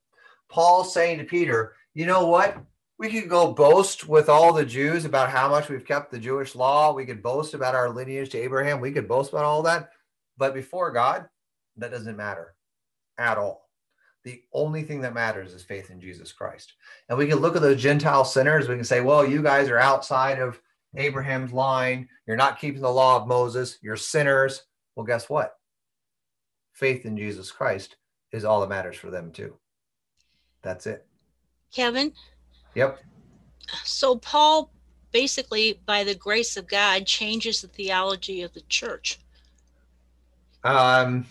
Paul's 0.49 0.93
saying 0.93 1.19
to 1.19 1.23
Peter, 1.23 1.75
you 1.93 2.05
know 2.05 2.27
what? 2.27 2.57
We 2.97 3.09
could 3.09 3.29
go 3.29 3.51
boast 3.51 4.07
with 4.07 4.29
all 4.29 4.53
the 4.53 4.65
Jews 4.65 5.05
about 5.05 5.29
how 5.29 5.49
much 5.49 5.67
we've 5.69 5.85
kept 5.85 6.11
the 6.11 6.19
Jewish 6.19 6.55
law. 6.55 6.93
We 6.93 7.05
could 7.05 7.23
boast 7.23 7.53
about 7.53 7.75
our 7.75 7.89
lineage 7.89 8.29
to 8.29 8.39
Abraham. 8.39 8.79
We 8.79 8.91
could 8.91 9.07
boast 9.07 9.31
about 9.31 9.45
all 9.45 9.63
that. 9.63 9.89
But 10.37 10.53
before 10.53 10.91
God, 10.91 11.27
that 11.77 11.91
doesn't 11.91 12.17
matter 12.17 12.55
at 13.17 13.37
all. 13.37 13.69
The 14.23 14.41
only 14.53 14.83
thing 14.83 15.01
that 15.01 15.13
matters 15.13 15.53
is 15.53 15.63
faith 15.63 15.89
in 15.89 15.99
Jesus 15.99 16.31
Christ. 16.31 16.73
And 17.09 17.17
we 17.17 17.27
can 17.27 17.39
look 17.39 17.55
at 17.55 17.61
those 17.61 17.81
Gentile 17.81 18.23
sinners. 18.23 18.69
We 18.69 18.75
can 18.75 18.85
say, 18.85 19.01
well, 19.01 19.27
you 19.27 19.41
guys 19.41 19.69
are 19.69 19.79
outside 19.79 20.39
of 20.39 20.61
Abraham's 20.95 21.51
line. 21.51 22.07
You're 22.25 22.37
not 22.37 22.59
keeping 22.59 22.81
the 22.81 22.89
law 22.89 23.17
of 23.17 23.27
Moses. 23.27 23.79
You're 23.81 23.97
sinners. 23.97 24.63
Well, 24.95 25.05
guess 25.05 25.29
what? 25.29 25.55
Faith 26.71 27.05
in 27.05 27.17
Jesus 27.17 27.51
Christ 27.51 27.97
is 28.31 28.45
all 28.45 28.61
that 28.61 28.69
matters 28.69 28.95
for 28.95 29.11
them, 29.11 29.31
too. 29.31 29.55
That's 30.61 30.87
it. 30.87 31.05
Kevin? 31.73 32.13
Yep. 32.75 32.99
So, 33.83 34.17
Paul 34.17 34.71
basically, 35.13 35.79
by 35.85 36.03
the 36.03 36.15
grace 36.15 36.57
of 36.57 36.67
God, 36.67 37.05
changes 37.05 37.61
the 37.61 37.69
theology 37.69 38.41
of 38.41 38.53
the 38.53 38.61
church. 38.61 39.19
Um, 40.65 41.25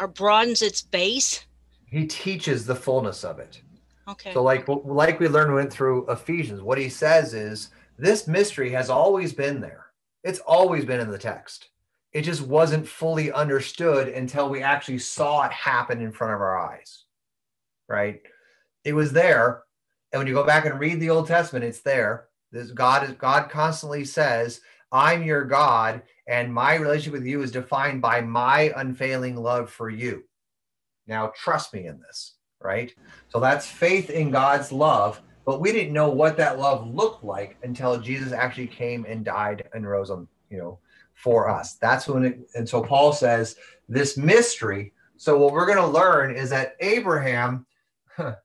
or 0.00 0.08
broadens 0.08 0.62
its 0.62 0.82
base. 0.82 1.44
He 1.86 2.06
teaches 2.06 2.66
the 2.66 2.74
fullness 2.74 3.22
of 3.22 3.38
it. 3.38 3.60
Okay. 4.08 4.32
So, 4.32 4.42
like 4.42 4.66
like 4.68 5.20
we 5.20 5.28
learned 5.28 5.54
went 5.54 5.72
through 5.72 6.10
Ephesians, 6.10 6.60
what 6.60 6.78
he 6.78 6.88
says 6.88 7.34
is 7.34 7.70
this 7.96 8.26
mystery 8.26 8.70
has 8.70 8.90
always 8.90 9.32
been 9.32 9.60
there. 9.60 9.86
It's 10.24 10.40
always 10.40 10.84
been 10.84 11.00
in 11.00 11.10
the 11.10 11.18
text. 11.18 11.68
It 12.12 12.22
just 12.22 12.42
wasn't 12.42 12.86
fully 12.86 13.32
understood 13.32 14.08
until 14.08 14.48
we 14.48 14.62
actually 14.62 14.98
saw 14.98 15.44
it 15.44 15.52
happen 15.52 16.00
in 16.00 16.12
front 16.12 16.34
of 16.34 16.40
our 16.40 16.58
eyes. 16.58 17.04
Right? 17.88 18.22
It 18.84 18.94
was 18.94 19.12
there, 19.12 19.62
and 20.12 20.20
when 20.20 20.26
you 20.26 20.34
go 20.34 20.44
back 20.44 20.66
and 20.66 20.78
read 20.78 21.00
the 21.00 21.10
Old 21.10 21.26
Testament, 21.26 21.64
it's 21.64 21.80
there. 21.80 22.28
This 22.52 22.70
God 22.70 23.04
is 23.08 23.12
God 23.12 23.50
constantly 23.50 24.04
says, 24.04 24.60
"I'm 24.92 25.22
your 25.22 25.44
God, 25.44 26.02
and 26.28 26.52
my 26.52 26.76
relationship 26.76 27.12
with 27.14 27.26
you 27.26 27.42
is 27.42 27.50
defined 27.50 28.02
by 28.02 28.20
my 28.20 28.72
unfailing 28.76 29.36
love 29.36 29.70
for 29.70 29.90
you." 29.90 30.24
Now, 31.06 31.32
trust 31.34 31.74
me 31.74 31.86
in 31.86 32.00
this, 32.00 32.36
right? 32.60 32.94
So 33.28 33.40
that's 33.40 33.66
faith 33.66 34.10
in 34.10 34.30
God's 34.30 34.72
love, 34.72 35.20
but 35.44 35.60
we 35.60 35.72
didn't 35.72 35.92
know 35.92 36.10
what 36.10 36.36
that 36.38 36.58
love 36.58 36.86
looked 36.86 37.24
like 37.24 37.56
until 37.62 37.98
Jesus 38.00 38.32
actually 38.32 38.68
came 38.68 39.04
and 39.06 39.24
died 39.24 39.68
and 39.74 39.86
rose 39.86 40.10
on, 40.10 40.26
you 40.50 40.58
know, 40.58 40.78
for 41.14 41.48
us. 41.48 41.74
That's 41.74 42.08
when 42.08 42.24
it, 42.24 42.40
and 42.54 42.68
so 42.68 42.82
Paul 42.82 43.12
says 43.12 43.56
this 43.88 44.16
mystery. 44.16 44.92
So 45.16 45.38
what 45.38 45.52
we're 45.52 45.66
going 45.66 45.78
to 45.78 45.86
learn 45.86 46.34
is 46.34 46.50
that 46.50 46.76
Abraham, 46.80 47.66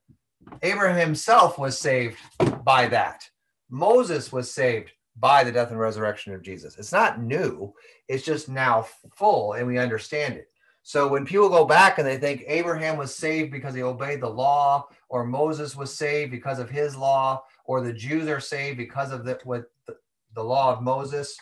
Abraham 0.62 0.98
himself 0.98 1.58
was 1.58 1.78
saved 1.78 2.18
by 2.64 2.86
that. 2.88 3.28
Moses 3.70 4.32
was 4.32 4.52
saved 4.52 4.90
by 5.16 5.44
the 5.44 5.52
death 5.52 5.70
and 5.70 5.78
resurrection 5.78 6.34
of 6.34 6.42
Jesus. 6.42 6.76
It's 6.78 6.92
not 6.92 7.22
new, 7.22 7.72
it's 8.08 8.24
just 8.24 8.48
now 8.48 8.86
full 9.14 9.54
and 9.54 9.66
we 9.66 9.78
understand 9.78 10.34
it. 10.34 10.48
So 10.82 11.06
when 11.06 11.26
people 11.26 11.48
go 11.48 11.64
back 11.64 11.98
and 11.98 12.06
they 12.06 12.16
think 12.16 12.42
Abraham 12.46 12.96
was 12.96 13.14
saved 13.14 13.52
because 13.52 13.74
he 13.74 13.82
obeyed 13.82 14.20
the 14.20 14.30
law, 14.30 14.88
or 15.08 15.24
Moses 15.24 15.76
was 15.76 15.94
saved 15.94 16.30
because 16.30 16.58
of 16.58 16.70
his 16.70 16.96
law, 16.96 17.42
or 17.64 17.80
the 17.80 17.92
Jews 17.92 18.28
are 18.28 18.40
saved 18.40 18.78
because 18.78 19.12
of 19.12 19.24
the, 19.24 19.38
what 19.44 19.70
the, 19.86 19.96
the 20.34 20.42
law 20.42 20.72
of 20.72 20.82
Moses, 20.82 21.36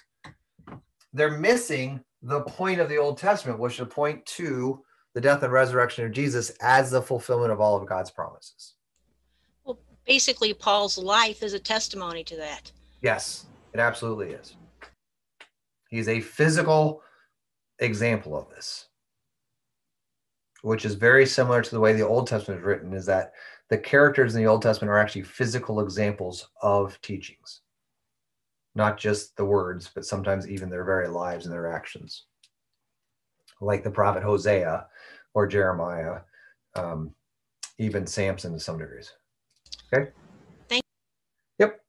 they're 1.13 1.39
missing 1.39 2.03
the 2.23 2.41
point 2.43 2.81
of 2.81 2.89
the 2.89 2.99
Old 2.99 3.17
Testament, 3.17 3.61
which 3.61 3.75
should 3.75 3.91
point 3.91 4.27
to 4.27 4.83
the 5.15 5.21
death 5.21 5.43
and 5.43 5.53
resurrection 5.53 6.05
of 6.05 6.13
Jesus 6.13 6.51
as 6.61 6.91
the 6.91 7.01
fulfillment 7.01 7.53
of 7.53 7.61
all 7.61 7.77
of 7.77 7.89
God's 7.89 8.11
promises. 8.11 8.75
Basically, 10.09 10.53
Paul's 10.53 10.99
life 10.99 11.45
is 11.45 11.53
a 11.53 11.61
testimony 11.61 12.25
to 12.25 12.37
that. 12.37 12.73
Yes, 13.03 13.47
it 13.73 13.79
absolutely 13.79 14.31
is. 14.31 14.57
He's 15.89 16.09
a 16.09 16.21
physical 16.21 17.03
example 17.79 18.37
of 18.37 18.51
this 18.51 18.89
which 20.63 20.85
is 20.85 20.95
very 20.95 21.27
similar 21.27 21.63
to 21.63 21.71
the 21.71 21.81
way 21.81 21.93
the 21.93 22.07
Old 22.07 22.27
Testament 22.27 22.61
is 22.61 22.67
written, 22.67 22.93
is 22.93 23.07
that 23.07 23.33
the 23.71 23.79
characters 23.79 24.35
in 24.35 24.43
the 24.43 24.49
Old 24.49 24.63
Testament 24.63 24.91
are 24.91 24.99
actually 24.99 25.23
physical 25.23 25.81
examples 25.81 26.49
of 26.63 27.01
teachings, 27.01 27.61
not 28.75 28.99
just 28.99 29.37
the 29.37 29.45
words, 29.45 29.91
but 29.95 30.05
sometimes 30.05 30.49
even 30.49 30.69
their 30.69 30.85
very 30.85 31.09
lives 31.09 31.47
and 31.47 31.53
their 31.53 31.71
actions, 31.73 32.25
like 33.61 33.85
the 33.85 33.91
prophet 33.91 34.23
Hosea 34.23 34.87
or 35.35 35.47
Jeremiah, 35.47 36.21
um, 36.75 37.15
even 37.79 38.07
Samson 38.07 38.53
to 38.53 38.61
some 38.61 38.79
degrees. 38.79 39.13
Okay. 39.93 40.11
Thank. 40.69 40.83
Yep. 41.59 41.81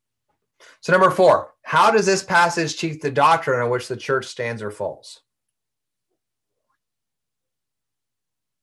So 0.81 0.91
number 0.91 1.09
four, 1.09 1.53
how 1.63 1.91
does 1.91 2.05
this 2.05 2.23
passage 2.23 2.77
teach 2.77 3.01
the 3.01 3.11
doctrine 3.11 3.61
on 3.61 3.69
which 3.69 3.87
the 3.87 3.97
church 3.97 4.25
stands 4.25 4.61
or 4.61 4.71
falls? 4.71 5.21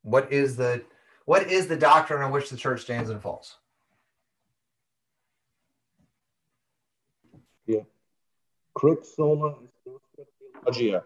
what 0.07 0.33
is 0.33 0.57
the 0.57 0.83
what 1.25 1.51
is 1.51 1.67
the 1.67 1.77
doctrine 1.77 2.23
on 2.23 2.31
which 2.31 2.49
the 2.49 2.57
church 2.57 2.83
stands 2.83 3.11
and 3.11 3.21
falls? 3.21 3.57
Yeah. 7.67 7.81
Crux 8.75 9.17
sola 9.17 9.57
est 9.59 9.67
nostra 9.85 10.25
theologia. 10.63 11.03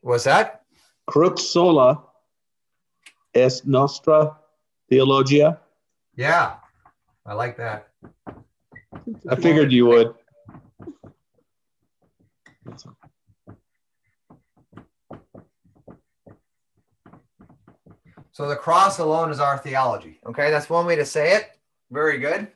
What's 0.00 0.24
that? 0.24 0.62
Crux 1.06 1.42
sola 1.42 2.02
est 3.32 3.64
nostra 3.64 4.36
theologia. 4.90 5.60
Yeah, 6.16 6.54
I 7.26 7.34
like 7.34 7.56
that. 7.56 7.88
I 9.28 9.36
figured 9.36 9.72
you 9.72 9.86
would. 9.86 10.14
So 18.32 18.48
the 18.48 18.56
cross 18.56 18.98
alone 18.98 19.30
is 19.30 19.40
our 19.40 19.58
theology. 19.58 20.20
Okay, 20.26 20.50
that's 20.50 20.68
one 20.68 20.86
way 20.86 20.96
to 20.96 21.04
say 21.06 21.34
it. 21.34 21.58
Very 21.90 22.18
good. 22.18 22.48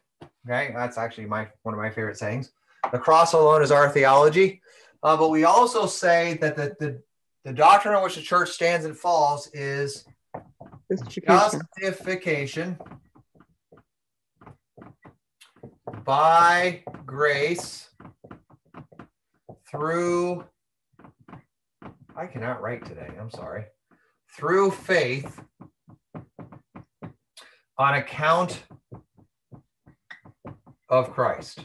Okay, 0.47 0.73
that's 0.75 0.99
actually 0.99 1.27
my 1.27 1.49
one 1.63 1.75
of 1.75 1.81
my 1.81 1.91
favorite 1.91 2.19
sayings. 2.19 2.53
The 2.93 2.99
cross 2.99 3.33
alone 3.33 3.63
is 3.63 3.71
our 3.71 3.89
theology. 3.89 4.61
Uh, 5.03 5.17
but 5.17 5.31
we 5.31 5.45
also 5.45 5.87
say 5.87 6.35
that 6.41 6.57
the, 6.57 6.77
the, 6.79 7.03
the 7.45 7.53
doctrine 7.53 7.95
on 7.95 8.03
which 8.03 8.17
the 8.17 8.23
church 8.23 8.51
stands 8.51 8.85
and 8.85 8.97
falls 8.97 9.49
is 9.55 10.05
Justification. 11.27 12.79
By 16.05 16.83
grace 17.07 17.91
through 19.71 20.45
I 22.17 22.27
cannot 22.27 22.61
write 22.61 22.85
today. 22.85 23.09
I'm 23.19 23.31
sorry. 23.31 23.65
Through 24.37 24.73
faith 24.73 25.41
on 27.79 27.95
account 27.95 28.63
of 30.91 31.11
Christ. 31.13 31.61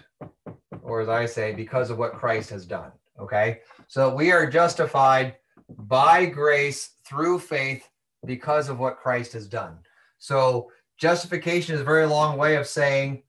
Or 0.82 1.02
as 1.02 1.10
I 1.10 1.26
say, 1.26 1.54
because 1.54 1.90
of 1.90 1.98
what 1.98 2.14
Christ 2.14 2.52
has 2.52 2.66
done. 2.66 2.92
Okay? 3.20 3.60
So 3.88 4.14
we 4.16 4.32
are 4.32 4.50
justified 4.50 5.36
by 5.70 6.26
grace 6.26 6.92
through 7.06 7.40
faith 7.40 7.90
because 8.26 8.70
of 8.70 8.80
what 8.80 8.98
Christ 8.98 9.34
has 9.34 9.48
done. 9.48 9.80
So 10.20 10.72
justification 10.98 11.76
is 11.76 11.82
a 11.82 11.86
very 11.86 12.06
long 12.06 12.38
way 12.38 12.56
of 12.56 12.66
saying 12.66 13.24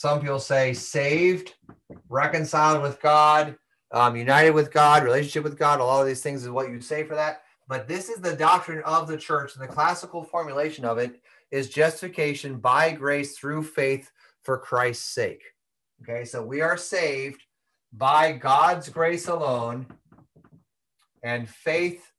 some 0.00 0.22
people 0.22 0.38
say 0.38 0.72
saved, 0.72 1.56
reconciled 2.08 2.80
with 2.80 3.02
God, 3.02 3.54
um, 3.92 4.16
united 4.16 4.52
with 4.52 4.72
God, 4.72 5.04
relationship 5.04 5.44
with 5.44 5.58
God. 5.58 5.78
A 5.78 5.84
lot 5.84 6.00
of 6.00 6.06
these 6.06 6.22
things 6.22 6.42
is 6.42 6.48
what 6.48 6.70
you 6.70 6.80
say 6.80 7.04
for 7.04 7.14
that. 7.16 7.42
But 7.68 7.86
this 7.86 8.08
is 8.08 8.16
the 8.16 8.34
doctrine 8.34 8.82
of 8.84 9.08
the 9.08 9.18
church, 9.18 9.54
and 9.54 9.62
the 9.62 9.68
classical 9.70 10.24
formulation 10.24 10.86
of 10.86 10.96
it 10.96 11.20
is 11.50 11.68
justification 11.68 12.56
by 12.56 12.92
grace 12.92 13.36
through 13.36 13.62
faith 13.62 14.10
for 14.40 14.56
Christ's 14.56 15.04
sake. 15.04 15.42
Okay, 16.00 16.24
so 16.24 16.42
we 16.42 16.62
are 16.62 16.78
saved 16.78 17.42
by 17.92 18.32
God's 18.32 18.88
grace 18.88 19.28
alone, 19.28 19.84
and 21.22 21.46
faith 21.46 22.10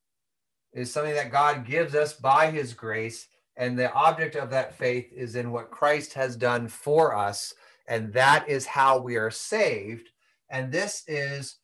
is 0.71 0.93
something 0.93 1.15
that 1.15 1.31
God 1.31 1.65
gives 1.65 1.95
us 1.95 2.13
by 2.13 2.51
his 2.51 2.75
grace. 2.75 3.27
And 3.57 3.77
the 3.77 3.91
object 3.93 4.35
of 4.35 4.51
that 4.51 4.75
faith 4.75 5.11
is 5.11 5.35
in 5.35 5.51
what 5.51 5.71
Christ 5.71 6.13
has 6.13 6.35
done 6.35 6.67
for 6.67 7.15
us. 7.15 7.55
And 7.91 8.13
that 8.13 8.47
is 8.47 8.65
how 8.65 8.99
we 8.99 9.17
are 9.17 9.29
saved. 9.29 10.11
And 10.49 10.71
this 10.71 11.03
is 11.09 11.57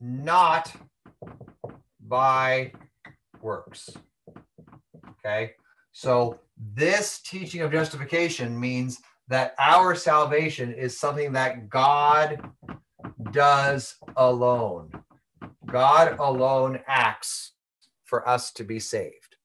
not 0.00 0.72
by 2.00 2.72
works. 3.40 3.90
Okay. 5.08 5.52
So 5.92 6.40
this 6.74 7.20
teaching 7.20 7.60
of 7.60 7.70
justification 7.70 8.58
means 8.58 8.98
that 9.28 9.54
our 9.60 9.94
salvation 9.94 10.74
is 10.74 10.98
something 10.98 11.32
that 11.34 11.68
God 11.68 12.50
does 13.30 13.94
alone. 14.16 14.90
God 15.64 16.16
alone 16.18 16.80
acts 16.88 17.52
for 18.02 18.28
us 18.28 18.50
to 18.54 18.64
be 18.64 18.80
saved. 18.80 19.36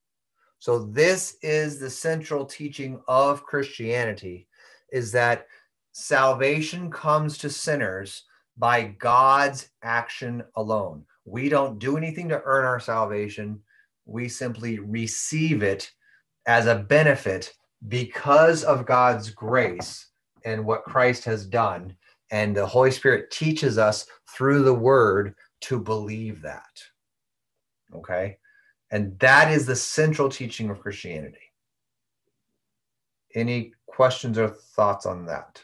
So 0.57 0.79
this 0.79 1.37
is 1.43 1.77
the 1.77 1.91
central 1.91 2.43
teaching 2.43 2.99
of 3.07 3.43
Christianity 3.43 4.47
is 4.91 5.11
that 5.11 5.45
salvation 5.91 6.89
comes 6.89 7.37
to 7.39 7.49
sinners 7.49 8.23
by 8.57 8.83
God's 8.83 9.69
action 9.83 10.43
alone. 10.55 11.05
We 11.25 11.49
don't 11.49 11.79
do 11.79 11.97
anything 11.97 12.29
to 12.29 12.41
earn 12.43 12.65
our 12.65 12.79
salvation. 12.79 13.61
We 14.05 14.27
simply 14.27 14.79
receive 14.79 15.63
it 15.63 15.91
as 16.45 16.67
a 16.67 16.75
benefit 16.75 17.53
because 17.87 18.63
of 18.63 18.85
God's 18.85 19.29
grace 19.29 20.07
and 20.45 20.65
what 20.65 20.83
Christ 20.83 21.25
has 21.25 21.45
done. 21.45 21.95
And 22.31 22.55
the 22.55 22.65
Holy 22.65 22.91
Spirit 22.91 23.31
teaches 23.31 23.77
us 23.77 24.05
through 24.29 24.63
the 24.63 24.73
word 24.73 25.35
to 25.61 25.79
believe 25.79 26.41
that. 26.41 26.81
Okay. 27.93 28.37
And 28.91 29.17
that 29.19 29.51
is 29.51 29.65
the 29.65 29.75
central 29.75 30.29
teaching 30.29 30.69
of 30.69 30.79
Christianity. 30.79 31.37
Any 33.33 33.73
questions 33.85 34.37
or 34.37 34.49
thoughts 34.49 35.05
on 35.05 35.25
that? 35.27 35.63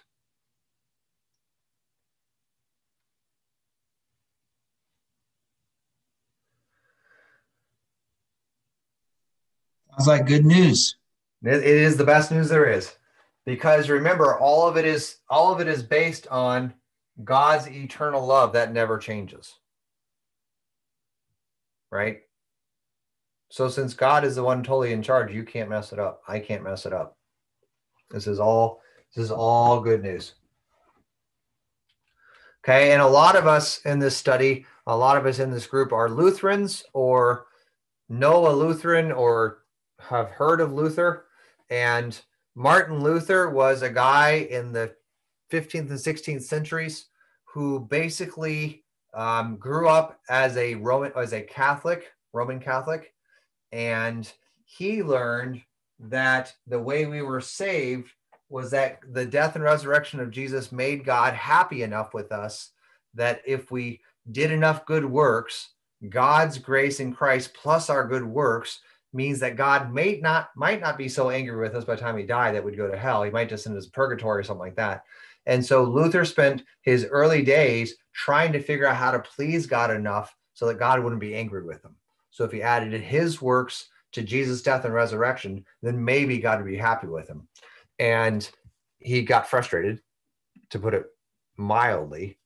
Sounds 9.98 10.08
like 10.08 10.28
good 10.28 10.46
news. 10.46 10.96
It 11.44 11.64
is 11.64 11.98
the 11.98 12.04
best 12.04 12.32
news 12.32 12.50
there 12.50 12.70
is, 12.70 12.96
because 13.46 13.90
remember, 13.90 14.38
all 14.38 14.68
of 14.68 14.78
it 14.78 14.86
is 14.86 15.18
all 15.30 15.54
of 15.54 15.60
it 15.60 15.68
is 15.68 15.82
based 15.82 16.28
on 16.28 16.74
God's 17.24 17.68
eternal 17.68 18.26
love 18.26 18.54
that 18.54 18.74
never 18.74 18.98
changes. 18.98 19.56
Right. 21.92 22.22
So 23.50 23.70
since 23.70 23.94
God 23.94 24.24
is 24.24 24.36
the 24.36 24.44
one 24.44 24.62
totally 24.62 24.92
in 24.92 25.02
charge, 25.02 25.34
you 25.34 25.44
can't 25.44 25.70
mess 25.70 25.94
it 25.94 26.00
up. 26.00 26.22
I 26.28 26.40
can't 26.40 26.64
mess 26.64 26.86
it 26.86 26.94
up. 26.94 27.18
This 28.12 28.28
is 28.28 28.40
all 28.40 28.82
this 29.16 29.24
is 29.24 29.32
all 29.32 29.80
good 29.80 30.04
news. 30.04 30.34
Okay, 32.64 32.92
and 32.92 33.02
a 33.02 33.08
lot 33.08 33.36
of 33.36 33.48
us 33.48 33.80
in 33.86 34.00
this 34.00 34.18
study, 34.18 34.66
a 34.86 34.96
lot 34.96 35.18
of 35.18 35.26
us 35.26 35.40
in 35.40 35.50
this 35.50 35.66
group 35.66 35.92
are 35.92 36.10
Lutherans 36.10 36.84
or 36.94 37.46
know 38.10 38.48
a 38.48 38.52
Lutheran 38.52 39.12
or 39.12 39.60
have 40.00 40.30
heard 40.30 40.62
of 40.62 40.74
Luther. 40.74 41.26
And 41.70 42.20
Martin 42.56 43.02
Luther 43.02 43.50
was 43.50 43.82
a 43.82 43.90
guy 43.90 44.48
in 44.50 44.72
the 44.72 44.96
15th 45.52 45.90
and 45.90 45.92
16th 45.92 46.44
centuries 46.44 47.08
who 47.46 47.80
basically 47.80 48.84
um, 49.14 49.58
grew 49.58 49.88
up 49.88 50.20
as 50.30 50.58
a 50.58 50.76
Roman, 50.76 51.12
as 51.16 51.34
a 51.34 51.42
Catholic, 51.42 52.12
Roman 52.34 52.60
Catholic, 52.60 53.14
and 53.72 54.32
he 54.66 55.02
learned 55.02 55.62
that 56.00 56.54
the 56.68 56.80
way 56.80 57.06
we 57.06 57.22
were 57.22 57.42
saved 57.42 58.12
was 58.50 58.72
that 58.72 59.00
the 59.14 59.26
death 59.26 59.56
and 59.56 59.64
resurrection 59.64 60.20
of 60.20 60.32
Jesus 60.32 60.72
made 60.72 61.04
God 61.04 61.34
happy 61.34 61.84
enough 61.84 62.14
with 62.14 62.32
us 62.32 62.72
that 63.14 63.42
if 63.46 63.72
we 63.72 64.02
did 64.32 64.52
enough 64.52 64.86
good 64.86 65.06
works, 65.06 65.70
God's 66.10 66.58
grace 66.58 67.00
in 67.00 67.14
Christ 67.14 67.54
plus 67.54 67.90
our 67.90 68.08
good 68.08 68.24
works 68.24 68.80
means 69.18 69.40
that 69.42 69.58
God 69.58 69.94
may 69.94 70.20
not 70.22 70.50
might 70.56 70.80
not 70.80 70.98
be 70.98 71.10
so 71.10 71.30
angry 71.30 71.58
with 71.58 71.76
us 71.76 71.84
by 71.84 71.96
the 71.96 72.02
time 72.02 72.18
he 72.18 72.24
died 72.24 72.56
that 72.56 72.64
we'd 72.64 72.78
go 72.78 72.90
to 72.90 72.98
hell. 72.98 73.24
He 73.24 73.32
might 73.32 73.50
just 73.50 73.66
send 73.66 73.76
us 73.76 73.88
purgatory 73.88 74.40
or 74.40 74.44
something 74.44 74.62
like 74.62 74.76
that. 74.78 75.04
And 75.46 75.66
so 75.66 75.84
Luther 75.84 76.24
spent 76.24 76.64
his 76.82 77.06
early 77.06 77.42
days 77.42 77.96
trying 78.14 78.54
to 78.54 78.62
figure 78.62 78.86
out 78.86 78.96
how 78.96 79.12
to 79.12 79.20
please 79.20 79.66
God 79.66 79.92
enough 79.92 80.36
so 80.54 80.66
that 80.68 80.80
God 80.80 81.02
wouldn't 81.02 81.22
be 81.22 81.36
angry 81.36 81.64
with 81.64 81.84
him. 81.84 81.96
So 82.32 82.44
if 82.44 82.52
he 82.52 82.62
added 82.62 82.94
his 83.02 83.42
works 83.42 83.90
to 84.14 84.22
Jesus' 84.22 84.62
death 84.62 84.86
and 84.86 84.94
resurrection, 84.94 85.66
then 85.82 86.04
maybe 86.04 86.40
God 86.40 86.60
would 86.60 86.70
be 86.70 86.78
happy 86.78 87.08
with 87.08 87.28
him. 87.28 87.48
And 88.00 88.50
he 89.00 89.22
got 89.24 89.50
frustrated, 89.50 90.02
to 90.70 90.80
put 90.80 90.94
it 90.94 91.06
mildly. 91.56 92.38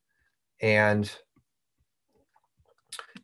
And 0.62 1.12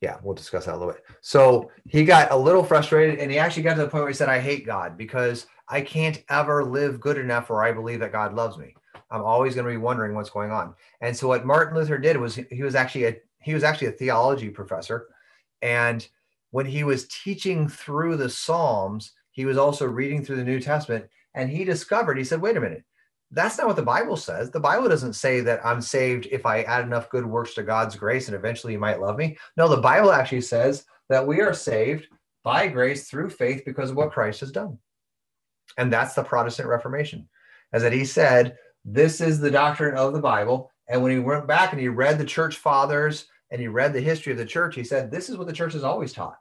yeah, 0.01 0.17
we'll 0.21 0.35
discuss 0.35 0.65
that 0.65 0.75
a 0.75 0.77
little 0.77 0.93
bit. 0.93 1.03
So 1.21 1.71
he 1.87 2.05
got 2.05 2.31
a 2.31 2.37
little 2.37 2.63
frustrated 2.63 3.19
and 3.19 3.31
he 3.31 3.39
actually 3.39 3.63
got 3.63 3.75
to 3.75 3.81
the 3.81 3.87
point 3.87 4.03
where 4.03 4.11
he 4.11 4.15
said, 4.15 4.29
I 4.29 4.39
hate 4.39 4.65
God 4.65 4.97
because 4.97 5.47
I 5.67 5.81
can't 5.81 6.23
ever 6.29 6.63
live 6.63 6.99
good 6.99 7.17
enough 7.17 7.49
where 7.49 7.63
I 7.63 7.71
believe 7.71 7.99
that 7.99 8.11
God 8.11 8.33
loves 8.33 8.57
me. 8.57 8.75
I'm 9.09 9.23
always 9.23 9.55
going 9.55 9.65
to 9.65 9.71
be 9.71 9.77
wondering 9.77 10.15
what's 10.15 10.29
going 10.29 10.51
on. 10.51 10.75
And 11.01 11.15
so 11.15 11.27
what 11.27 11.45
Martin 11.45 11.75
Luther 11.75 11.97
did 11.97 12.17
was 12.17 12.35
he 12.35 12.63
was 12.63 12.75
actually 12.75 13.05
a 13.05 13.17
he 13.41 13.53
was 13.53 13.63
actually 13.63 13.87
a 13.87 13.91
theology 13.91 14.49
professor. 14.49 15.07
And 15.61 16.07
when 16.51 16.65
he 16.65 16.83
was 16.83 17.07
teaching 17.07 17.67
through 17.67 18.17
the 18.17 18.29
Psalms, 18.29 19.13
he 19.31 19.45
was 19.45 19.57
also 19.57 19.85
reading 19.85 20.23
through 20.23 20.37
the 20.37 20.43
New 20.43 20.59
Testament 20.59 21.05
and 21.33 21.49
he 21.49 21.63
discovered, 21.63 22.17
he 22.17 22.23
said, 22.23 22.41
wait 22.41 22.57
a 22.57 22.61
minute, 22.61 22.83
that's 23.31 23.57
not 23.57 23.67
what 23.67 23.75
the 23.75 23.81
Bible 23.81 24.15
says. 24.15 24.51
The 24.51 24.59
Bible 24.59 24.87
doesn't 24.87 25.13
say 25.13 25.41
that 25.41 25.65
I'm 25.65 25.81
saved 25.81 26.27
if 26.31 26.45
I 26.45 26.61
add 26.63 26.85
enough 26.85 27.09
good 27.09 27.25
works 27.25 27.53
to 27.55 27.63
God's 27.63 27.95
grace 27.95 28.27
and 28.27 28.35
eventually 28.35 28.73
He 28.73 28.77
might 28.77 29.01
love 29.01 29.17
me. 29.17 29.37
No, 29.57 29.67
the 29.67 29.77
Bible 29.77 30.11
actually 30.11 30.41
says 30.41 30.85
that 31.09 31.25
we 31.25 31.41
are 31.41 31.53
saved 31.53 32.07
by 32.43 32.67
grace 32.67 33.09
through 33.09 33.29
faith 33.29 33.63
because 33.65 33.89
of 33.89 33.97
what 33.97 34.11
Christ 34.11 34.39
has 34.39 34.51
done. 34.51 34.77
And 35.77 35.91
that's 35.91 36.13
the 36.13 36.23
Protestant 36.23 36.69
Reformation. 36.69 37.27
As 37.73 37.81
that 37.81 37.91
he 37.91 38.05
said, 38.05 38.55
this 38.85 39.19
is 39.19 39.39
the 39.39 39.51
doctrine 39.51 39.97
of 39.97 40.13
the 40.13 40.21
Bible. 40.21 40.71
And 40.87 41.03
when 41.03 41.11
he 41.11 41.19
went 41.19 41.47
back 41.47 41.73
and 41.73 41.81
he 41.81 41.89
read 41.89 42.17
the 42.17 42.25
church 42.25 42.55
fathers 42.55 43.25
and 43.51 43.59
he 43.59 43.67
read 43.67 43.91
the 43.91 43.99
history 43.99 44.31
of 44.31 44.37
the 44.37 44.45
church, 44.45 44.75
he 44.75 44.83
said, 44.85 45.11
this 45.11 45.29
is 45.29 45.35
what 45.35 45.47
the 45.47 45.53
church 45.53 45.73
has 45.73 45.83
always 45.83 46.13
taught. 46.13 46.37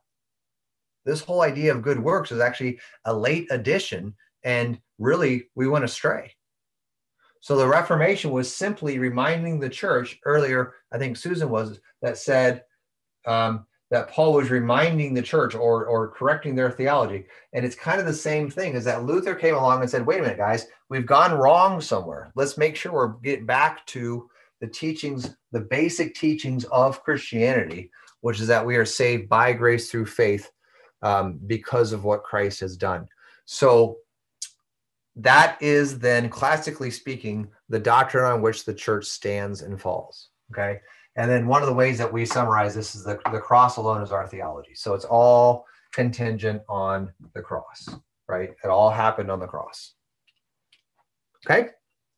This 1.04 1.20
whole 1.20 1.42
idea 1.42 1.74
of 1.74 1.82
good 1.82 1.98
works 1.98 2.30
is 2.30 2.40
actually 2.40 2.78
a 3.04 3.12
late 3.12 3.48
addition. 3.50 4.14
And 4.44 4.80
really, 4.98 5.48
we 5.56 5.66
went 5.66 5.84
astray. 5.84 6.35
So 7.40 7.56
the 7.56 7.66
Reformation 7.66 8.30
was 8.30 8.54
simply 8.54 8.98
reminding 8.98 9.60
the 9.60 9.68
church 9.68 10.18
earlier, 10.24 10.74
I 10.92 10.98
think 10.98 11.16
Susan 11.16 11.48
was, 11.48 11.80
that 12.02 12.18
said 12.18 12.64
um, 13.26 13.66
that 13.90 14.08
Paul 14.10 14.32
was 14.32 14.50
reminding 14.50 15.14
the 15.14 15.22
church 15.22 15.54
or, 15.54 15.86
or 15.86 16.08
correcting 16.08 16.56
their 16.56 16.70
theology. 16.70 17.26
And 17.52 17.64
it's 17.64 17.76
kind 17.76 18.00
of 18.00 18.06
the 18.06 18.12
same 18.12 18.50
thing 18.50 18.74
as 18.74 18.84
that 18.84 19.04
Luther 19.04 19.34
came 19.34 19.54
along 19.54 19.80
and 19.80 19.90
said, 19.90 20.06
wait 20.06 20.18
a 20.18 20.22
minute, 20.22 20.38
guys, 20.38 20.66
we've 20.88 21.06
gone 21.06 21.34
wrong 21.34 21.80
somewhere. 21.80 22.32
Let's 22.34 22.58
make 22.58 22.74
sure 22.74 22.92
we're 22.92 23.08
getting 23.18 23.46
back 23.46 23.86
to 23.86 24.28
the 24.60 24.66
teachings, 24.66 25.36
the 25.52 25.60
basic 25.60 26.14
teachings 26.14 26.64
of 26.64 27.02
Christianity, 27.02 27.90
which 28.22 28.40
is 28.40 28.48
that 28.48 28.66
we 28.66 28.76
are 28.76 28.84
saved 28.84 29.28
by 29.28 29.52
grace 29.52 29.90
through 29.90 30.06
faith 30.06 30.50
um, 31.02 31.38
because 31.46 31.92
of 31.92 32.04
what 32.04 32.24
Christ 32.24 32.60
has 32.60 32.76
done. 32.76 33.06
So 33.44 33.98
that 35.16 35.60
is 35.60 35.98
then 35.98 36.28
classically 36.28 36.90
speaking 36.90 37.48
the 37.68 37.80
doctrine 37.80 38.24
on 38.24 38.42
which 38.42 38.64
the 38.64 38.74
church 38.74 39.06
stands 39.06 39.62
and 39.62 39.80
falls 39.80 40.30
okay? 40.52 40.80
And 41.16 41.30
then 41.30 41.46
one 41.46 41.62
of 41.62 41.68
the 41.68 41.74
ways 41.74 41.96
that 41.98 42.12
we 42.12 42.26
summarize 42.26 42.74
this 42.74 42.94
is 42.94 43.04
the, 43.04 43.18
the 43.32 43.40
cross 43.40 43.78
alone 43.78 44.02
is 44.02 44.12
our 44.12 44.26
theology. 44.26 44.74
So 44.74 44.92
it's 44.92 45.06
all 45.06 45.64
contingent 45.92 46.60
on 46.68 47.10
the 47.34 47.40
cross 47.40 47.88
right? 48.28 48.50
It 48.62 48.68
all 48.68 48.90
happened 48.90 49.30
on 49.30 49.40
the 49.40 49.46
cross. 49.46 49.94
Okay? 51.44 51.68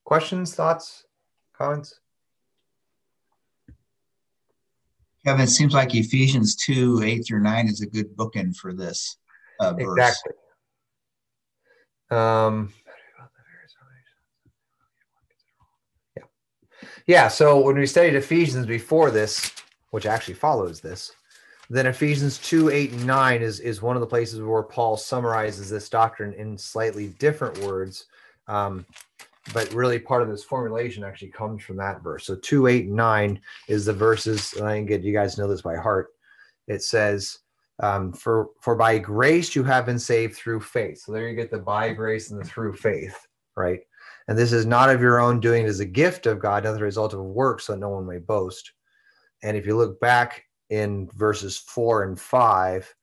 Questions 0.05 0.55
thoughts 0.55 1.05
comments? 1.57 2.01
Kevin 5.25 5.43
it 5.43 5.49
seems 5.49 5.75
like 5.75 5.95
ephesians 5.95 6.57
2 6.57 7.03
8 7.03 7.27
through 7.27 7.43
9 7.43 7.69
is 7.69 7.83
a 7.83 7.87
good 7.87 8.17
bookend 8.17 8.57
for 8.57 8.73
this 8.73 9.19
uh, 9.61 9.75
verse. 9.75 9.99
exactly. 9.99 10.33
Um 12.11 12.73
Yeah. 17.09 17.29
So 17.29 17.59
when 17.59 17.77
we 17.77 17.87
studied 17.87 18.15
Ephesians 18.15 18.67
before 18.67 19.11
this, 19.11 19.51
which 19.91 20.05
actually 20.05 20.35
follows 20.35 20.81
this, 20.81 21.11
then 21.71 21.87
Ephesians 21.87 22.37
2, 22.39 22.69
8, 22.69 22.93
and 22.93 23.07
9 23.07 23.43
is, 23.43 23.61
is 23.61 23.81
one 23.81 23.97
of 23.97 24.01
the 24.01 24.07
places 24.07 24.41
where 24.43 24.63
Paul 24.63 24.97
summarizes 24.99 25.71
this 25.71 25.89
doctrine 25.89 26.35
in 26.35 26.57
slightly 26.57 27.09
different 27.19 27.59
words. 27.59 28.07
Um, 28.47 28.85
but 29.55 29.73
really 29.73 29.99
part 29.99 30.21
of 30.21 30.29
this 30.29 30.45
formulation 30.45 31.03
actually 31.03 31.31
comes 31.31 31.63
from 31.63 31.79
that 31.79 32.03
verse. 32.03 32.27
So 32.27 32.37
2, 32.37 32.67
8, 32.67 32.87
and 32.87 32.95
9 32.95 33.41
is 33.69 33.87
the 33.87 33.95
verses, 33.95 34.53
and 34.59 34.67
I 34.67 34.83
get 34.83 35.03
you 35.03 35.15
guys 35.15 35.39
know 35.39 35.49
this 35.49 35.63
by 35.63 35.77
heart. 35.77 36.09
It 36.67 36.83
says, 36.83 37.39
um, 37.81 38.13
for 38.13 38.49
for 38.61 38.75
by 38.75 38.99
grace 38.99 39.55
you 39.55 39.63
have 39.63 39.87
been 39.87 40.01
saved 40.01 40.35
through 40.35 40.61
faith. 40.61 41.01
So 41.01 41.13
there 41.13 41.29
you 41.29 41.37
get 41.37 41.51
the 41.51 41.59
by 41.59 41.93
grace 41.93 42.31
and 42.31 42.41
the 42.41 42.45
through 42.45 42.75
faith, 42.75 43.17
right? 43.57 43.81
And 44.29 44.37
this 44.37 44.53
is 44.53 44.67
not 44.67 44.91
of 44.91 45.01
your 45.01 45.21
own 45.21 45.41
doing, 45.41 45.65
it 45.65 45.69
is 45.69 45.81
a 45.81 45.87
gift 45.87 46.27
of 46.27 46.39
God, 46.39 46.65
not 46.65 46.75
the 46.75 46.83
result 46.83 47.15
of 47.15 47.21
work, 47.21 47.61
so 47.61 47.75
no 47.75 47.89
one 47.89 48.07
may 48.07 48.19
boast. 48.19 48.73
And 49.43 49.57
if 49.57 49.67
you 49.67 49.77
look 49.77 49.99
back 50.01 50.45
in 50.71 51.09
verses 51.15 51.57
four 51.57 52.05
and 52.05 52.21
five, 52.21 52.95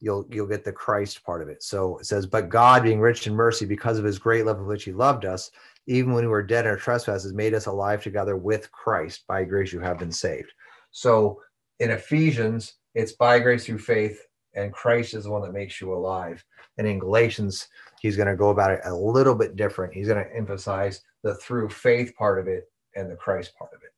you'll 0.00 0.26
you'll 0.30 0.46
get 0.46 0.64
the 0.64 0.72
Christ 0.72 1.24
part 1.24 1.40
of 1.40 1.48
it. 1.48 1.62
So 1.62 1.98
it 1.98 2.06
says, 2.06 2.26
But 2.26 2.50
God, 2.50 2.82
being 2.82 3.00
rich 3.00 3.26
in 3.26 3.34
mercy, 3.34 3.64
because 3.64 3.98
of 3.98 4.04
his 4.04 4.18
great 4.18 4.44
love 4.44 4.58
with 4.58 4.68
which 4.68 4.84
he 4.84 4.92
loved 4.92 5.24
us, 5.24 5.50
even 5.86 6.12
when 6.12 6.24
we 6.24 6.28
were 6.28 6.42
dead 6.42 6.66
in 6.66 6.70
our 6.70 6.76
trespasses, 6.76 7.32
made 7.32 7.54
us 7.54 7.66
alive 7.66 8.02
together 8.02 8.36
with 8.36 8.70
Christ. 8.70 9.24
By 9.26 9.44
grace 9.44 9.72
you 9.72 9.80
have 9.80 9.98
been 9.98 10.12
saved. 10.12 10.52
So 10.90 11.40
in 11.80 11.90
Ephesians, 11.90 12.74
it's 12.94 13.12
by 13.12 13.38
grace 13.38 13.66
through 13.66 13.78
faith, 13.78 14.20
and 14.54 14.72
Christ 14.72 15.14
is 15.14 15.24
the 15.24 15.30
one 15.30 15.42
that 15.42 15.52
makes 15.52 15.80
you 15.80 15.92
alive. 15.92 16.44
And 16.78 16.86
in 16.86 16.98
Galatians, 16.98 17.68
he's 18.04 18.16
going 18.16 18.28
to 18.28 18.36
go 18.36 18.50
about 18.50 18.70
it 18.70 18.80
a 18.84 18.94
little 18.94 19.34
bit 19.34 19.56
different. 19.56 19.94
He's 19.94 20.08
going 20.08 20.22
to 20.22 20.36
emphasize 20.36 21.00
the 21.22 21.36
through 21.36 21.70
faith 21.70 22.14
part 22.14 22.38
of 22.38 22.48
it 22.48 22.70
and 22.94 23.10
the 23.10 23.16
Christ 23.16 23.52
part 23.58 23.70
of 23.74 23.80
it. 23.82 23.94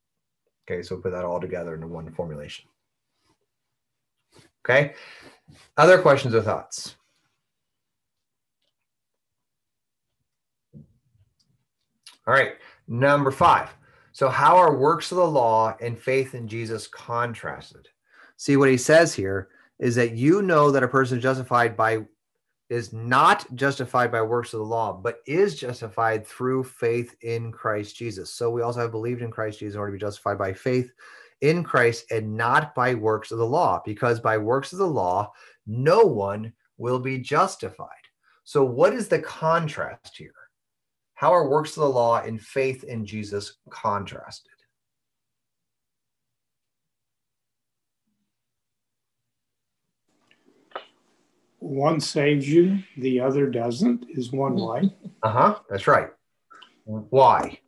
Okay, 0.62 0.80
so 0.80 0.98
put 0.98 1.11
that 1.11 1.24
all 1.24 1.40
together 1.40 1.74
into 1.74 1.88
one 1.88 2.12
formulation. 2.12 2.66
Okay, 4.64 4.94
other 5.76 5.98
questions 5.98 6.36
or 6.36 6.40
thoughts? 6.42 6.94
All 12.28 12.34
right, 12.34 12.52
number 12.86 13.32
five. 13.32 13.70
So, 14.12 14.28
how 14.28 14.57
are 14.57 14.76
works 14.76 15.11
of 15.11 15.18
the 15.18 15.26
law 15.26 15.76
and 15.80 15.98
faith 15.98 16.36
in 16.36 16.46
Jesus 16.46 16.86
contrasted? 16.86 17.88
See, 18.36 18.57
what 18.57 18.70
he 18.70 18.76
says 18.76 19.14
here 19.14 19.48
is 19.80 19.96
that 19.96 20.12
you 20.12 20.42
know 20.42 20.70
that 20.70 20.84
a 20.84 20.88
person 20.88 21.18
is 21.18 21.24
justified 21.24 21.76
by 21.76 22.04
is 22.69 22.93
not 22.93 23.47
justified 23.55 24.11
by 24.11 24.23
works 24.23 24.53
of 24.53 24.59
the 24.59 24.67
law, 24.67 24.93
but 24.93 25.21
is 25.27 25.59
justified 25.59 26.27
through 26.27 26.64
faith 26.64 27.14
in 27.23 27.53
Christ 27.53 27.97
Jesus. 27.97 28.33
So 28.33 28.51
we 28.51 28.62
also 28.62 28.81
have 28.81 28.91
believed 28.91 29.23
in 29.23 29.31
Christ 29.31 29.61
Jesus 29.61 29.75
in 29.75 29.81
order 29.81 29.93
to 29.93 29.99
be 29.99 30.01
justified 30.01 30.39
by 30.39 30.53
faith 30.53 30.91
in 31.43 31.62
Christ 31.62 32.11
and 32.11 32.37
not 32.37 32.75
by 32.75 32.95
works 32.95 33.31
of 33.31 33.39
the 33.39 33.47
law, 33.47 33.81
because 33.85 34.21
by 34.21 34.39
works 34.39 34.73
of 34.73 34.79
the 34.79 34.87
law, 34.87 35.33
no 35.67 36.01
one 36.01 36.53
will 36.79 36.99
be 36.99 37.19
justified. 37.19 37.89
So, 38.45 38.64
what 38.64 38.95
is 38.95 39.09
the 39.09 39.21
contrast 39.21 40.17
here? 40.17 40.33
How 41.14 41.33
are 41.33 41.49
works 41.49 41.77
of 41.77 41.83
the 41.83 41.89
law 41.89 42.21
and 42.21 42.41
faith 42.41 42.85
in 42.85 43.05
Jesus 43.05 43.59
contrasted? 43.71 44.53
One 51.67 52.01
saves 52.01 52.49
you, 52.49 52.79
the 52.97 53.21
other 53.21 53.49
doesn't, 53.49 54.07
is 54.11 54.33
one 54.33 54.57
way. 54.57 54.95
Uh 55.23 55.31
huh. 55.31 55.59
That's 55.69 55.87
right. 55.87 56.09
Why? 56.85 57.59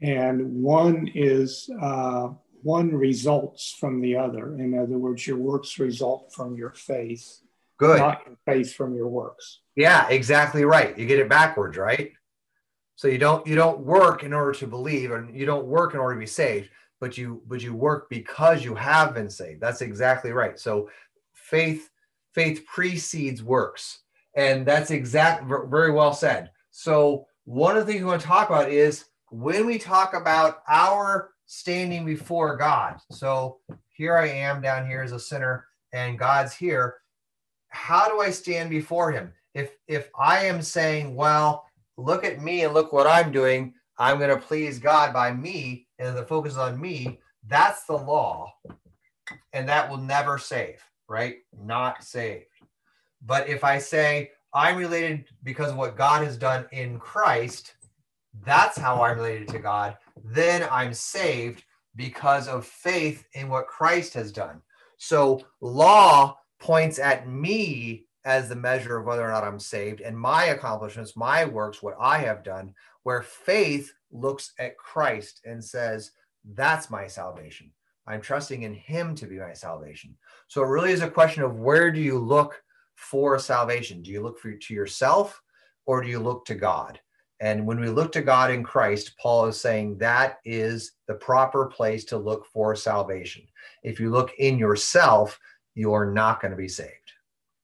And 0.00 0.62
one 0.62 1.08
is 1.14 1.70
uh, 1.80 2.30
one 2.62 2.94
results 2.94 3.76
from 3.78 4.00
the 4.00 4.16
other. 4.16 4.56
In 4.56 4.78
other 4.78 4.98
words, 4.98 5.26
your 5.26 5.36
works 5.36 5.78
result 5.78 6.32
from 6.34 6.56
your 6.56 6.70
faith. 6.70 7.40
Good. 7.76 7.98
Not 7.98 8.22
your 8.26 8.36
faith 8.46 8.74
from 8.74 8.94
your 8.94 9.08
works. 9.08 9.60
Yeah, 9.76 10.08
exactly 10.08 10.64
right. 10.64 10.96
You 10.96 11.06
get 11.06 11.18
it 11.18 11.28
backwards, 11.28 11.76
right? 11.76 12.12
So 12.96 13.08
you 13.08 13.18
don't 13.18 13.46
you 13.46 13.54
don't 13.54 13.80
work 13.80 14.22
in 14.22 14.32
order 14.32 14.52
to 14.52 14.66
believe, 14.66 15.10
and 15.12 15.34
you 15.36 15.46
don't 15.46 15.66
work 15.66 15.94
in 15.94 16.00
order 16.00 16.14
to 16.14 16.20
be 16.20 16.26
saved, 16.26 16.70
but 17.00 17.18
you 17.18 17.42
but 17.46 17.62
you 17.62 17.74
work 17.74 18.08
because 18.08 18.64
you 18.64 18.74
have 18.74 19.14
been 19.14 19.30
saved. 19.30 19.60
That's 19.60 19.82
exactly 19.82 20.32
right. 20.32 20.58
So 20.58 20.88
faith 21.32 21.90
faith 22.34 22.64
precedes 22.66 23.42
works. 23.42 24.00
And 24.36 24.64
that's 24.64 24.90
exact 24.90 25.44
very 25.46 25.92
well 25.92 26.14
said. 26.14 26.50
So 26.70 27.26
one 27.44 27.76
of 27.76 27.86
the 27.86 27.92
things 27.92 28.02
we 28.02 28.08
want 28.08 28.22
to 28.22 28.26
talk 28.26 28.48
about 28.48 28.70
is 28.70 29.04
when 29.30 29.66
we 29.66 29.78
talk 29.78 30.14
about 30.14 30.62
our 30.68 31.30
standing 31.46 32.06
before 32.06 32.56
God. 32.56 32.96
So 33.10 33.58
here 33.88 34.16
I 34.16 34.28
am 34.28 34.62
down 34.62 34.86
here 34.86 35.02
as 35.02 35.12
a 35.12 35.20
sinner 35.20 35.66
and 35.92 36.18
God's 36.18 36.54
here. 36.54 36.96
How 37.68 38.08
do 38.08 38.20
I 38.20 38.30
stand 38.30 38.70
before 38.70 39.12
him? 39.12 39.32
If 39.54 39.76
if 39.86 40.08
I 40.18 40.44
am 40.46 40.62
saying, 40.62 41.14
well, 41.14 41.66
look 41.98 42.24
at 42.24 42.42
me 42.42 42.64
and 42.64 42.72
look 42.72 42.92
what 42.92 43.06
I'm 43.06 43.32
doing, 43.32 43.74
I'm 43.98 44.18
going 44.18 44.30
to 44.30 44.38
please 44.38 44.78
God 44.78 45.12
by 45.12 45.32
me 45.32 45.86
and 45.98 46.16
the 46.16 46.24
focus 46.24 46.56
on 46.56 46.80
me, 46.80 47.20
that's 47.48 47.84
the 47.84 47.96
law. 47.96 48.54
And 49.52 49.68
that 49.68 49.90
will 49.90 49.98
never 49.98 50.38
save 50.38 50.82
right? 51.12 51.36
Not 51.62 52.02
saved. 52.02 52.46
But 53.24 53.48
if 53.48 53.62
I 53.62 53.78
say 53.78 54.30
I'm 54.54 54.76
related 54.76 55.26
because 55.44 55.70
of 55.70 55.76
what 55.76 55.96
God 55.96 56.24
has 56.24 56.36
done 56.38 56.66
in 56.72 56.98
Christ, 56.98 57.74
that's 58.44 58.78
how 58.78 59.02
I'm 59.02 59.18
related 59.18 59.48
to 59.48 59.58
God, 59.58 59.98
then 60.24 60.66
I'm 60.70 60.94
saved 60.94 61.64
because 61.96 62.48
of 62.48 62.66
faith 62.66 63.24
in 63.34 63.48
what 63.48 63.66
Christ 63.66 64.14
has 64.14 64.32
done. 64.32 64.62
So 64.96 65.42
law 65.60 66.38
points 66.58 66.98
at 66.98 67.28
me 67.28 68.06
as 68.24 68.48
the 68.48 68.56
measure 68.56 68.96
of 68.96 69.04
whether 69.04 69.22
or 69.22 69.32
not 69.32 69.44
I'm 69.44 69.58
saved 69.58 70.00
and 70.00 70.18
my 70.18 70.44
accomplishments, 70.46 71.16
my 71.16 71.44
works, 71.44 71.82
what 71.82 71.96
I 72.00 72.18
have 72.18 72.42
done, 72.42 72.74
where 73.02 73.22
faith 73.22 73.92
looks 74.10 74.52
at 74.58 74.78
Christ 74.78 75.40
and 75.44 75.62
says, 75.62 76.12
that's 76.54 76.88
my 76.88 77.06
salvation. 77.06 77.70
I'm 78.06 78.20
trusting 78.20 78.62
in 78.62 78.74
him 78.74 79.14
to 79.16 79.26
be 79.26 79.38
my 79.38 79.52
salvation. 79.52 80.16
So 80.48 80.62
it 80.62 80.68
really 80.68 80.92
is 80.92 81.02
a 81.02 81.10
question 81.10 81.42
of 81.42 81.56
where 81.56 81.90
do 81.90 82.00
you 82.00 82.18
look 82.18 82.62
for 82.94 83.38
salvation? 83.38 84.02
Do 84.02 84.10
you 84.10 84.22
look 84.22 84.38
for 84.38 84.52
to 84.52 84.74
yourself 84.74 85.40
or 85.86 86.02
do 86.02 86.08
you 86.08 86.18
look 86.18 86.44
to 86.46 86.54
God? 86.54 87.00
And 87.40 87.66
when 87.66 87.80
we 87.80 87.88
look 87.88 88.12
to 88.12 88.22
God 88.22 88.52
in 88.52 88.62
Christ, 88.62 89.14
Paul 89.20 89.46
is 89.46 89.60
saying 89.60 89.98
that 89.98 90.38
is 90.44 90.92
the 91.08 91.14
proper 91.14 91.66
place 91.66 92.04
to 92.06 92.16
look 92.16 92.46
for 92.46 92.76
salvation. 92.76 93.42
If 93.82 93.98
you 93.98 94.10
look 94.10 94.32
in 94.38 94.58
yourself, 94.58 95.38
you 95.74 95.92
are 95.92 96.06
not 96.06 96.40
going 96.40 96.52
to 96.52 96.56
be 96.56 96.68
saved. 96.68 96.90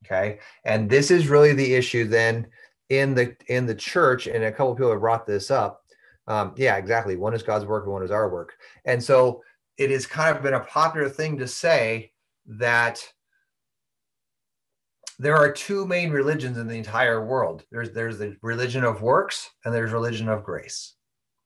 Okay. 0.05 0.39
And 0.64 0.91
this 0.91 1.11
is 1.11 1.28
really 1.28 1.53
the 1.53 1.74
issue 1.74 2.09
then 2.09 2.49
in 2.89 3.14
the 3.14 3.36
in 3.49 3.66
the 3.66 3.74
church, 3.74 4.26
and 4.26 4.45
a 4.45 4.53
couple 4.53 4.74
people 4.74 4.91
have 4.91 5.01
brought 5.01 5.26
this 5.26 5.51
up. 5.51 5.82
Um, 6.26 6.55
yeah, 6.57 6.76
exactly. 6.76 7.16
One 7.16 7.34
is 7.34 7.43
God's 7.43 7.64
work, 7.64 7.84
and 7.84 7.93
one 7.93 8.03
is 8.03 8.11
our 8.11 8.30
work. 8.30 8.55
And 8.84 9.03
so 9.03 9.43
it 9.79 9.91
has 9.91 10.07
kind 10.07 10.37
of 10.37 10.43
been 10.43 10.55
a 10.55 10.61
popular 10.61 11.09
thing 11.09 11.39
to 11.39 11.47
say 11.47 12.12
that 12.47 13.01
there 15.18 15.37
are 15.37 15.53
two 15.53 15.87
main 15.87 16.11
religions 16.11 16.59
in 16.59 16.68
the 16.68 16.76
entire 16.76 17.24
world. 17.24 17.64
There's 17.70 17.93
there's 17.93 18.18
the 18.18 18.37
religion 18.43 18.85
of 18.85 19.03
works 19.03 19.51
and 19.64 19.74
there's 19.74 19.93
religion 19.93 20.29
of 20.29 20.45
grace. 20.45 20.95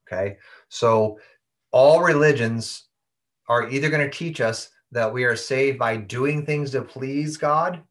Okay, 0.07 0.37
so 0.69 1.19
all 1.71 2.01
religions 2.01 2.87
are 3.47 3.69
either 3.69 3.89
going 3.89 4.07
to 4.07 4.15
teach 4.15 4.41
us 4.41 4.69
that 4.91 5.11
we 5.11 5.23
are 5.23 5.35
saved 5.35 5.79
by 5.79 5.97
doing 5.97 6.45
things 6.45 6.71
to 6.71 6.81
please 6.81 7.35
God, 7.37 7.81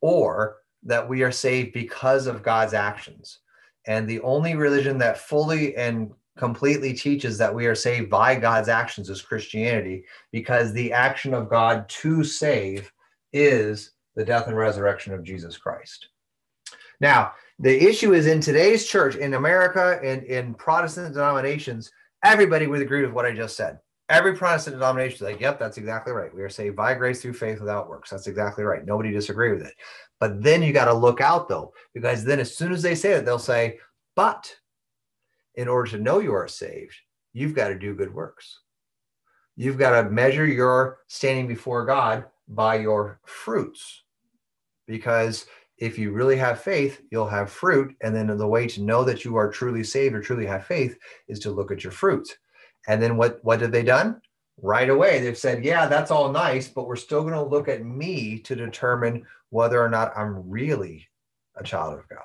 or 0.00 0.56
that 0.84 1.06
we 1.06 1.22
are 1.22 1.32
saved 1.32 1.72
because 1.72 2.26
of 2.26 2.42
God's 2.42 2.72
actions. 2.72 3.40
And 3.86 4.08
the 4.08 4.20
only 4.20 4.54
religion 4.54 4.96
that 4.98 5.18
fully 5.18 5.76
and 5.76 6.12
completely 6.36 6.92
teaches 6.92 7.38
that 7.38 7.54
we 7.54 7.66
are 7.66 7.74
saved 7.74 8.10
by 8.10 8.34
God's 8.34 8.68
actions 8.68 9.08
is 9.08 9.22
Christianity, 9.22 10.04
because 10.32 10.72
the 10.72 10.92
action 10.92 11.32
of 11.34 11.48
God 11.48 11.88
to 11.88 12.24
save 12.24 12.90
is 13.32 13.92
the 14.16 14.24
death 14.24 14.48
and 14.48 14.56
resurrection 14.56 15.14
of 15.14 15.24
Jesus 15.24 15.56
Christ. 15.56 16.08
Now, 17.00 17.32
the 17.58 17.88
issue 17.88 18.14
is 18.14 18.26
in 18.26 18.40
today's 18.40 18.86
church, 18.86 19.16
in 19.16 19.34
America, 19.34 20.00
and 20.02 20.22
in 20.24 20.54
Protestant 20.54 21.14
denominations, 21.14 21.90
everybody 22.24 22.66
would 22.66 22.82
agree 22.82 23.04
with 23.04 23.12
what 23.12 23.26
I 23.26 23.32
just 23.32 23.56
said. 23.56 23.78
Every 24.08 24.36
Protestant 24.36 24.76
denomination 24.76 25.16
is 25.16 25.22
like, 25.22 25.40
yep, 25.40 25.58
that's 25.58 25.78
exactly 25.78 26.12
right. 26.12 26.34
We 26.34 26.42
are 26.42 26.48
saved 26.48 26.76
by 26.76 26.94
grace 26.94 27.22
through 27.22 27.34
faith 27.34 27.60
without 27.60 27.88
works. 27.88 28.10
That's 28.10 28.26
exactly 28.26 28.64
right. 28.64 28.84
Nobody 28.84 29.10
disagree 29.10 29.52
with 29.52 29.62
it. 29.62 29.74
But 30.20 30.42
then 30.42 30.62
you 30.62 30.72
got 30.72 30.86
to 30.86 30.94
look 30.94 31.20
out 31.20 31.48
though, 31.48 31.72
because 31.94 32.24
then 32.24 32.40
as 32.40 32.56
soon 32.56 32.72
as 32.72 32.82
they 32.82 32.94
say 32.94 33.12
it, 33.12 33.24
they'll 33.24 33.38
say, 33.38 33.78
but 34.14 34.54
in 35.54 35.68
order 35.68 35.90
to 35.92 35.98
know 35.98 36.18
you 36.18 36.34
are 36.34 36.48
saved, 36.48 36.94
you've 37.32 37.54
got 37.54 37.68
to 37.68 37.78
do 37.78 37.94
good 37.94 38.12
works. 38.12 38.60
You've 39.56 39.78
got 39.78 40.02
to 40.02 40.10
measure 40.10 40.46
your 40.46 40.98
standing 41.06 41.46
before 41.46 41.86
God 41.86 42.24
by 42.48 42.76
your 42.76 43.20
fruits. 43.24 44.02
Because 44.86 45.46
if 45.78 45.98
you 45.98 46.12
really 46.12 46.36
have 46.36 46.60
faith, 46.60 47.00
you'll 47.10 47.28
have 47.28 47.50
fruit. 47.50 47.94
And 48.02 48.14
then 48.14 48.26
the 48.26 48.46
way 48.46 48.66
to 48.68 48.82
know 48.82 49.04
that 49.04 49.24
you 49.24 49.36
are 49.36 49.50
truly 49.50 49.84
saved 49.84 50.14
or 50.14 50.20
truly 50.20 50.46
have 50.46 50.66
faith 50.66 50.96
is 51.28 51.38
to 51.40 51.50
look 51.50 51.70
at 51.70 51.84
your 51.84 51.92
fruits. 51.92 52.36
And 52.88 53.02
then 53.02 53.16
what, 53.16 53.38
what 53.42 53.60
have 53.60 53.72
they 53.72 53.82
done? 53.82 54.20
Right 54.62 54.88
away, 54.88 55.20
they've 55.20 55.36
said, 55.36 55.64
yeah, 55.64 55.86
that's 55.86 56.12
all 56.12 56.30
nice, 56.30 56.68
but 56.68 56.86
we're 56.86 56.94
still 56.96 57.22
going 57.22 57.34
to 57.34 57.42
look 57.42 57.68
at 57.68 57.84
me 57.84 58.38
to 58.40 58.54
determine 58.54 59.26
whether 59.50 59.82
or 59.82 59.88
not 59.88 60.16
I'm 60.16 60.48
really 60.48 61.08
a 61.56 61.64
child 61.64 61.98
of 61.98 62.08
God. 62.08 62.20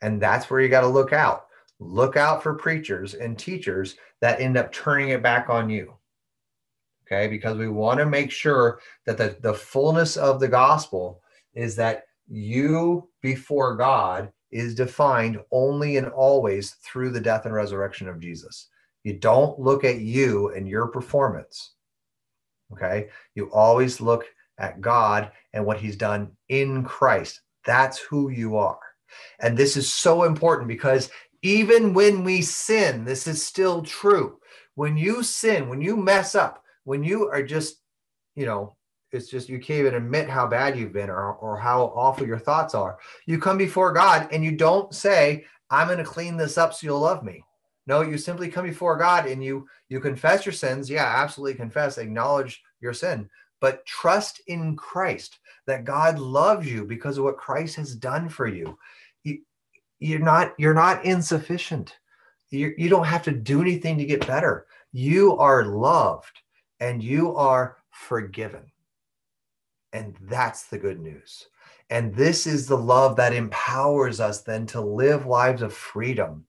And 0.00 0.20
that's 0.20 0.48
where 0.48 0.60
you 0.60 0.68
got 0.68 0.80
to 0.80 0.86
look 0.86 1.12
out. 1.12 1.46
Look 1.80 2.16
out 2.16 2.42
for 2.42 2.54
preachers 2.54 3.14
and 3.14 3.38
teachers 3.38 3.96
that 4.20 4.40
end 4.40 4.56
up 4.56 4.70
turning 4.70 5.08
it 5.08 5.22
back 5.22 5.48
on 5.48 5.70
you. 5.70 5.94
Okay, 7.06 7.26
because 7.26 7.56
we 7.56 7.68
want 7.68 7.98
to 7.98 8.06
make 8.06 8.30
sure 8.30 8.80
that 9.06 9.16
the, 9.16 9.36
the 9.40 9.54
fullness 9.54 10.16
of 10.16 10.38
the 10.38 10.46
gospel 10.46 11.22
is 11.54 11.74
that 11.76 12.04
you 12.28 13.08
before 13.22 13.74
God 13.74 14.30
is 14.52 14.74
defined 14.74 15.40
only 15.50 15.96
and 15.96 16.08
always 16.08 16.72
through 16.84 17.10
the 17.10 17.20
death 17.20 17.46
and 17.46 17.54
resurrection 17.54 18.08
of 18.08 18.20
Jesus. 18.20 18.68
You 19.02 19.14
don't 19.14 19.58
look 19.58 19.82
at 19.84 20.00
you 20.00 20.50
and 20.50 20.68
your 20.68 20.88
performance. 20.88 21.72
Okay. 22.72 23.08
You 23.34 23.50
always 23.52 24.00
look 24.00 24.26
at 24.58 24.80
God 24.80 25.32
and 25.52 25.64
what 25.64 25.80
he's 25.80 25.96
done 25.96 26.30
in 26.48 26.84
Christ. 26.84 27.40
That's 27.64 27.98
who 27.98 28.28
you 28.30 28.56
are. 28.56 28.78
And 29.40 29.56
this 29.56 29.76
is 29.76 29.92
so 29.92 30.24
important 30.24 30.68
because 30.68 31.10
even 31.42 31.94
when 31.94 32.24
we 32.24 32.42
sin, 32.42 33.04
this 33.04 33.26
is 33.26 33.44
still 33.44 33.82
true. 33.82 34.38
When 34.74 34.96
you 34.96 35.22
sin, 35.22 35.68
when 35.68 35.80
you 35.80 35.96
mess 35.96 36.34
up, 36.34 36.62
when 36.84 37.02
you 37.02 37.28
are 37.28 37.42
just, 37.42 37.76
you 38.34 38.46
know, 38.46 38.76
it's 39.12 39.28
just 39.28 39.48
you 39.48 39.58
can't 39.58 39.80
even 39.80 39.94
admit 39.94 40.28
how 40.28 40.46
bad 40.46 40.78
you've 40.78 40.92
been 40.92 41.10
or, 41.10 41.34
or 41.34 41.58
how 41.58 41.86
awful 41.96 42.26
your 42.26 42.38
thoughts 42.38 42.74
are. 42.74 42.98
You 43.26 43.38
come 43.38 43.58
before 43.58 43.92
God 43.92 44.28
and 44.30 44.44
you 44.44 44.52
don't 44.52 44.94
say, 44.94 45.44
I'm 45.70 45.88
going 45.88 45.98
to 45.98 46.04
clean 46.04 46.36
this 46.36 46.58
up 46.58 46.74
so 46.74 46.86
you'll 46.86 47.00
love 47.00 47.24
me. 47.24 47.44
No, 47.86 48.02
you 48.02 48.18
simply 48.18 48.48
come 48.48 48.66
before 48.66 48.96
God 48.96 49.26
and 49.26 49.42
you 49.42 49.66
you 49.88 49.98
confess 49.98 50.46
your 50.46 50.52
sins. 50.52 50.88
Yeah, 50.88 51.04
absolutely 51.04 51.54
confess, 51.54 51.98
acknowledge 51.98 52.62
your 52.80 52.92
sin, 52.92 53.28
but 53.60 53.84
trust 53.84 54.40
in 54.46 54.76
Christ 54.76 55.38
that 55.66 55.84
God 55.84 56.18
loves 56.18 56.70
you 56.70 56.84
because 56.84 57.18
of 57.18 57.24
what 57.24 57.36
Christ 57.36 57.76
has 57.76 57.96
done 57.96 58.28
for 58.28 58.46
you. 58.46 58.78
You 60.00 60.08
you're 60.08 60.18
not 60.18 60.54
you're 60.58 60.74
not 60.74 61.04
insufficient. 61.04 61.96
You, 62.50 62.74
you 62.76 62.88
don't 62.88 63.06
have 63.06 63.22
to 63.24 63.32
do 63.32 63.60
anything 63.60 63.96
to 63.98 64.04
get 64.04 64.26
better. 64.26 64.66
You 64.92 65.36
are 65.36 65.64
loved 65.64 66.40
and 66.80 67.00
you 67.02 67.36
are 67.36 67.76
forgiven. 67.90 68.72
And 69.92 70.16
that's 70.22 70.64
the 70.64 70.78
good 70.78 71.00
news. 71.00 71.46
And 71.90 72.14
this 72.14 72.46
is 72.46 72.66
the 72.66 72.76
love 72.76 73.16
that 73.16 73.32
empowers 73.32 74.20
us 74.20 74.42
then 74.42 74.66
to 74.66 74.80
live 74.80 75.26
lives 75.26 75.62
of 75.62 75.72
freedom. 75.72 76.44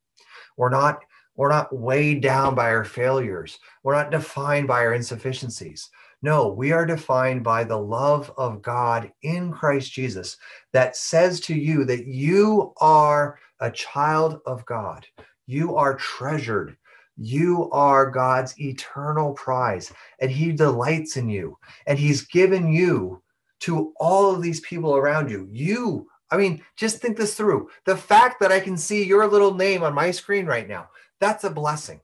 We're 0.57 0.69
not 0.69 1.01
we're 1.35 1.49
not 1.49 1.75
weighed 1.75 2.21
down 2.21 2.55
by 2.55 2.69
our 2.69 2.83
failures. 2.83 3.59
We're 3.83 3.95
not 3.95 4.11
defined 4.11 4.67
by 4.67 4.85
our 4.85 4.93
insufficiencies. 4.93 5.89
No, 6.23 6.49
we 6.49 6.71
are 6.71 6.85
defined 6.85 7.43
by 7.43 7.63
the 7.63 7.77
love 7.77 8.31
of 8.37 8.61
God 8.61 9.11
in 9.23 9.51
Christ 9.51 9.91
Jesus 9.91 10.37
that 10.71 10.95
says 10.95 11.39
to 11.41 11.55
you 11.55 11.83
that 11.85 12.05
you 12.05 12.73
are 12.77 13.39
a 13.59 13.71
child 13.71 14.39
of 14.45 14.63
God. 14.65 15.05
You 15.47 15.75
are 15.75 15.95
treasured. 15.95 16.77
You 17.17 17.69
are 17.71 18.09
God's 18.09 18.59
eternal 18.59 19.33
prize, 19.33 19.91
and 20.19 20.31
He 20.31 20.51
delights 20.51 21.17
in 21.17 21.27
you. 21.27 21.57
And 21.87 21.97
He's 21.97 22.21
given 22.27 22.71
you 22.71 23.21
to 23.61 23.93
all 23.99 24.33
of 24.33 24.41
these 24.41 24.59
people 24.61 24.95
around 24.95 25.29
you. 25.29 25.47
You, 25.51 26.07
I 26.29 26.37
mean, 26.37 26.63
just 26.77 26.99
think 26.99 27.17
this 27.17 27.35
through. 27.35 27.69
The 27.85 27.97
fact 27.97 28.39
that 28.39 28.51
I 28.51 28.59
can 28.59 28.77
see 28.77 29.03
your 29.03 29.27
little 29.27 29.53
name 29.53 29.83
on 29.83 29.93
my 29.93 30.11
screen 30.11 30.45
right 30.45 30.67
now, 30.67 30.87
that's 31.19 31.43
a 31.43 31.49
blessing. 31.49 31.99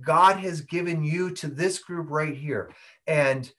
God 0.00 0.38
has 0.38 0.60
given 0.60 1.02
you 1.02 1.30
to 1.36 1.48
this 1.48 1.78
group 1.78 2.10
right 2.10 2.36
here. 2.36 2.70
And 3.06 3.50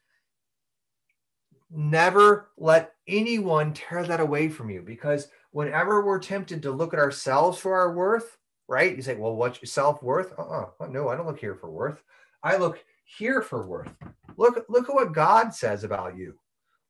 never 1.70 2.50
let 2.58 2.94
anyone 3.08 3.74
tear 3.74 4.04
that 4.04 4.20
away 4.20 4.50
from 4.50 4.70
you 4.70 4.82
because 4.82 5.28
whenever 5.52 6.06
we're 6.06 6.20
tempted 6.20 6.62
to 6.62 6.72
look 6.72 6.94
at 6.94 7.00
ourselves 7.00 7.60
for 7.60 7.76
our 7.76 7.94
worth, 7.94 8.38
right? 8.68 8.96
You 8.96 9.02
say, 9.02 9.16
well, 9.16 9.36
what's 9.36 9.62
your 9.62 9.68
self 9.68 10.02
worth? 10.04 10.34
Uh 10.38 10.66
uh 10.80 10.88
No, 10.88 11.10
I 11.10 11.16
don't 11.16 11.28
look 11.28 11.40
here 11.40 11.56
for 11.56 11.70
worth. 11.70 12.02
I 12.44 12.58
look 12.58 12.84
here 13.04 13.42
for 13.42 13.66
worth. 13.66 13.90
Look, 14.38 14.66
look 14.70 14.90
at 14.90 14.96
what 14.96 15.14
God 15.14 15.54
says 15.54 15.84
about 15.84 16.16
you. 16.16 16.38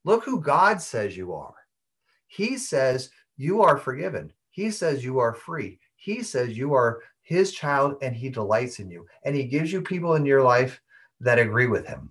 Look 0.04 0.24
who 0.24 0.42
God 0.42 0.82
says 0.82 1.16
you 1.16 1.34
are. 1.34 1.56
He 2.28 2.58
says 2.58 3.10
you 3.38 3.62
are 3.62 3.78
forgiven. 3.78 4.34
He 4.50 4.72
says 4.72 5.04
you 5.04 5.20
are 5.20 5.34
free. 5.34 5.80
He 5.96 6.24
says 6.24 6.58
you 6.58 6.74
are 6.74 7.02
his 7.28 7.52
child 7.52 7.98
and 8.02 8.16
he 8.16 8.30
delights 8.30 8.80
in 8.80 8.90
you. 8.90 9.06
And 9.26 9.36
he 9.36 9.44
gives 9.44 9.70
you 9.70 9.82
people 9.82 10.16
in 10.16 10.26
your 10.26 10.42
life 10.42 10.82
that 11.20 11.40
agree 11.40 11.68
with 11.68 11.86
him. 11.86 12.10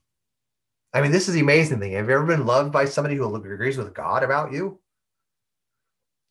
I 0.93 1.01
mean, 1.01 1.11
this 1.11 1.27
is 1.27 1.33
the 1.33 1.41
amazing 1.41 1.81
thing. 1.81 1.93
Have 1.93 2.11
you 2.11 2.15
ever 2.15 2.27
been 2.27 2.45
loved 2.45 2.71
by 2.71 2.85
somebody 2.85 3.17
who 3.17 3.35
agrees 3.35 3.79
with 3.79 3.95
God 3.95 4.23
about 4.23 4.53
you? 4.53 4.79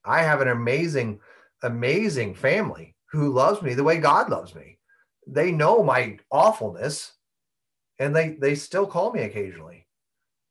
I 0.06 0.22
have 0.22 0.40
an 0.40 0.50
amazing, 0.50 1.20
amazing 1.64 2.36
family 2.36 2.96
who 3.12 3.34
loves 3.34 3.64
me 3.64 3.74
the 3.74 3.84
way 3.84 3.98
God 3.98 4.30
loves 4.30 4.54
me. 4.54 4.78
They 5.26 5.52
know 5.52 5.82
my 5.82 6.20
awfulness 6.30 7.14
and 7.98 8.16
they 8.16 8.38
they 8.40 8.54
still 8.54 8.86
call 8.86 9.12
me 9.12 9.24
occasionally. 9.24 9.88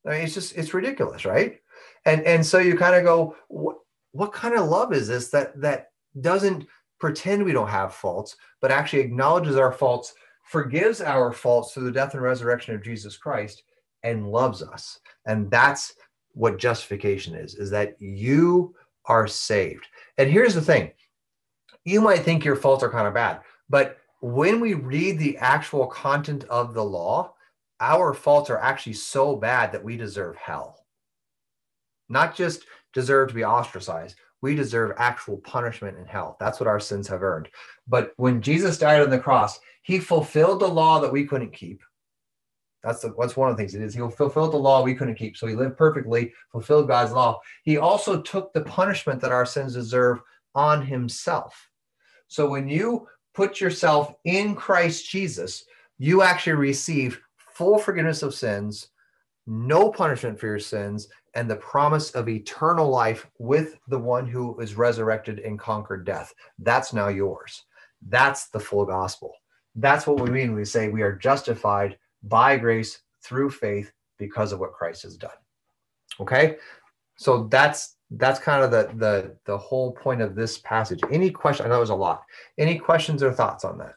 I 0.05 0.11
mean, 0.11 0.21
it's 0.23 0.35
just 0.35 0.57
it's 0.57 0.75
ridiculous, 0.75 1.25
right? 1.25 1.61
And 2.05 2.23
and 2.23 2.45
so 2.45 2.59
you 2.59 2.77
kind 2.77 2.97
of 2.97 3.05
go, 3.05 3.37
what 3.47 3.77
what 4.11 4.33
kind 4.33 4.59
of 4.59 4.69
love 4.69 4.93
is 4.93 5.07
this 5.07 5.29
that 5.29 5.61
that 5.61 5.91
doesn't 6.21 6.67
pretend 7.05 7.45
we 7.45 7.53
don't 7.53 7.69
have 7.69 7.93
faults, 7.93 8.37
but 8.63 8.71
actually 8.71 9.01
acknowledges 9.01 9.57
our 9.57 9.71
faults, 9.73 10.15
forgives 10.45 11.03
our 11.03 11.33
faults 11.33 11.75
through 11.75 11.85
the 11.85 11.93
death 11.93 12.15
and 12.15 12.23
resurrection 12.23 12.75
of 12.75 12.83
Jesus 12.83 13.19
Christ, 13.19 13.65
and 14.05 14.31
loves 14.31 14.63
us. 14.63 15.01
And 15.27 15.51
that's 15.51 15.97
what 16.33 16.59
justification 16.59 17.35
is: 17.35 17.57
is 17.57 17.69
that 17.71 18.01
you 18.01 18.75
are 19.05 19.29
saved. 19.29 19.87
And 20.17 20.31
here's 20.31 20.55
the 20.55 20.63
thing: 20.63 20.93
you 21.85 22.01
might 22.01 22.21
think 22.21 22.43
your 22.43 22.57
faults 22.57 22.83
are 22.83 22.91
kind 22.91 23.07
of 23.07 23.13
bad, 23.13 23.43
but 23.69 23.99
when 24.21 24.61
we 24.61 24.73
read 24.73 25.19
the 25.19 25.37
actual 25.37 25.87
content 25.87 26.45
of 26.45 26.73
the 26.73 26.85
law, 26.85 27.35
our 27.81 28.15
faults 28.15 28.49
are 28.49 28.61
actually 28.61 28.95
so 28.95 29.37
bad 29.37 29.73
that 29.73 29.85
we 29.85 29.99
deserve 29.99 30.37
hell. 30.37 30.87
Not 32.09 32.35
just 32.35 32.65
deserve 32.95 33.29
to 33.29 33.35
be 33.35 33.45
ostracized, 33.45 34.17
we 34.45 34.55
deserve 34.55 34.93
actual 34.99 35.39
punishment 35.39 35.97
in 35.97 36.05
hell. 36.05 36.37
That's 36.39 36.61
what 36.61 36.67
our 36.67 36.79
sins 36.79 37.09
have 37.09 37.23
earned. 37.23 37.49
But 37.89 38.13
when 38.19 38.43
Jesus 38.43 38.77
died 38.77 39.01
on 39.01 39.09
the 39.09 39.19
cross, 39.19 39.59
he 39.81 39.99
fulfilled 39.99 40.61
the 40.61 40.69
law 40.69 41.01
that 41.01 41.11
we 41.11 41.25
couldn't 41.25 41.55
keep. 41.55 41.83
That's 42.83 43.01
the, 43.01 43.15
that's 43.19 43.39
one 43.39 43.49
of 43.49 43.57
the 43.57 43.63
things 43.63 43.75
it 43.75 43.81
is. 43.81 43.95
He 43.95 44.01
fulfilled 44.01 44.53
the 44.53 44.59
law 44.59 44.83
we 44.83 44.95
couldn't 44.95 45.15
keep. 45.15 45.39
So 45.39 45.47
he 45.47 45.55
lived 45.55 45.79
perfectly, 45.79 46.35
fulfilled 46.53 46.89
God's 46.89 47.13
law. 47.13 47.41
He 47.63 47.79
also 47.79 48.21
took 48.21 48.53
the 48.53 48.61
punishment 48.61 49.19
that 49.23 49.33
our 49.33 49.47
sins 49.47 49.73
deserve 49.73 50.21
on 50.55 50.85
himself. 50.85 51.71
So 52.29 52.47
when 52.47 52.69
you 52.69 53.09
put 53.33 53.63
yourself 53.63 54.15
in 54.25 54.55
Christ 54.55 55.09
Jesus, 55.09 55.65
you 55.97 56.21
actually 56.21 56.53
receive 56.53 57.19
full 57.55 57.79
forgiveness 57.79 58.23
of 58.23 58.35
sins, 58.35 58.89
no 59.47 59.91
punishment 59.91 60.39
for 60.39 60.49
your 60.49 60.59
sins, 60.59 61.09
and 61.35 61.51
the 61.51 61.57
promise 61.57 62.11
of 62.13 62.29
eternal 62.29 62.89
life 62.89 63.27
with 63.39 63.79
the 63.89 63.99
one 63.99 64.27
who 64.27 64.59
is 64.61 64.77
resurrected 64.77 65.41
and 65.41 65.59
conquered 65.59 66.05
death. 66.05 66.33
That's 66.59 66.93
now 66.93 67.09
yours. 67.09 67.65
That's 68.09 68.49
the 68.49 68.61
full 68.61 68.85
gospel. 68.85 69.35
That's 69.75 70.07
what 70.07 70.21
we 70.21 70.31
mean 70.31 70.51
when 70.51 70.59
we 70.59 70.65
say 70.65 70.89
we 70.89 71.03
are 71.03 71.17
justified 71.17 71.99
by 72.23 72.57
grace 72.57 73.01
through 73.25 73.51
faith 73.51 73.93
because 74.19 74.53
of 74.53 74.61
what 74.61 74.73
Christ 74.73 75.03
has 75.03 75.17
done. 75.17 75.31
Okay? 76.21 76.57
So 77.17 77.49
that's 77.49 77.97
that's 78.11 78.39
kind 78.39 78.63
of 78.63 78.71
the 78.71 78.91
the 78.97 79.37
the 79.45 79.59
whole 79.59 79.93
point 79.93 80.21
of 80.21 80.35
this 80.35 80.59
passage. 80.59 81.01
Any 81.11 81.31
question? 81.31 81.67
I 81.67 81.69
know 81.69 81.77
it 81.77 81.81
was 81.81 81.91
a 81.91 81.95
lot. 81.95 82.23
Any 82.59 82.79
questions 82.79 83.23
or 83.23 83.33
thoughts 83.33 83.65
on 83.65 83.79
that? 83.79 83.95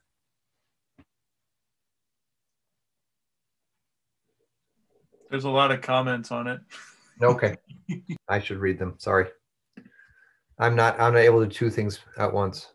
There's 5.30 5.44
a 5.44 5.50
lot 5.50 5.72
of 5.72 5.82
comments 5.82 6.32
on 6.32 6.48
it. 6.48 6.62
Okay. 7.22 7.58
I 8.28 8.40
should 8.40 8.58
read 8.58 8.80
them. 8.80 8.96
Sorry. 8.98 9.28
I'm 10.60 10.76
not 10.76 11.00
I'm 11.00 11.14
not 11.14 11.20
able 11.20 11.42
to 11.42 11.48
do 11.48 11.54
two 11.54 11.70
things 11.70 12.00
at 12.18 12.34
once. 12.34 12.72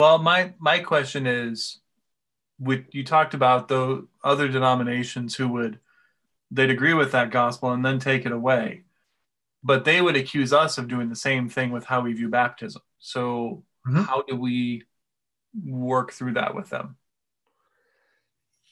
Well, 0.00 0.18
my 0.18 0.54
my 0.58 0.80
question 0.80 1.26
is 1.26 1.80
with 2.58 2.86
you 2.92 3.04
talked 3.04 3.34
about 3.34 3.68
the 3.68 4.06
other 4.24 4.48
denominations 4.48 5.34
who 5.36 5.48
would 5.48 5.78
they'd 6.50 6.70
agree 6.70 6.94
with 6.94 7.12
that 7.12 7.30
gospel 7.30 7.72
and 7.72 7.84
then 7.84 7.98
take 7.98 8.26
it 8.26 8.32
away. 8.32 8.82
But 9.64 9.84
they 9.84 10.00
would 10.00 10.16
accuse 10.16 10.52
us 10.52 10.76
of 10.78 10.88
doing 10.88 11.08
the 11.08 11.16
same 11.16 11.48
thing 11.48 11.70
with 11.70 11.84
how 11.84 12.00
we 12.00 12.12
view 12.12 12.28
baptism. 12.28 12.82
So 12.98 13.64
Mhm. 13.86 14.04
how 14.04 14.22
do 14.22 14.36
we 14.36 14.84
work 15.64 16.12
through 16.12 16.34
that 16.34 16.54
with 16.54 16.70
them? 16.70 16.96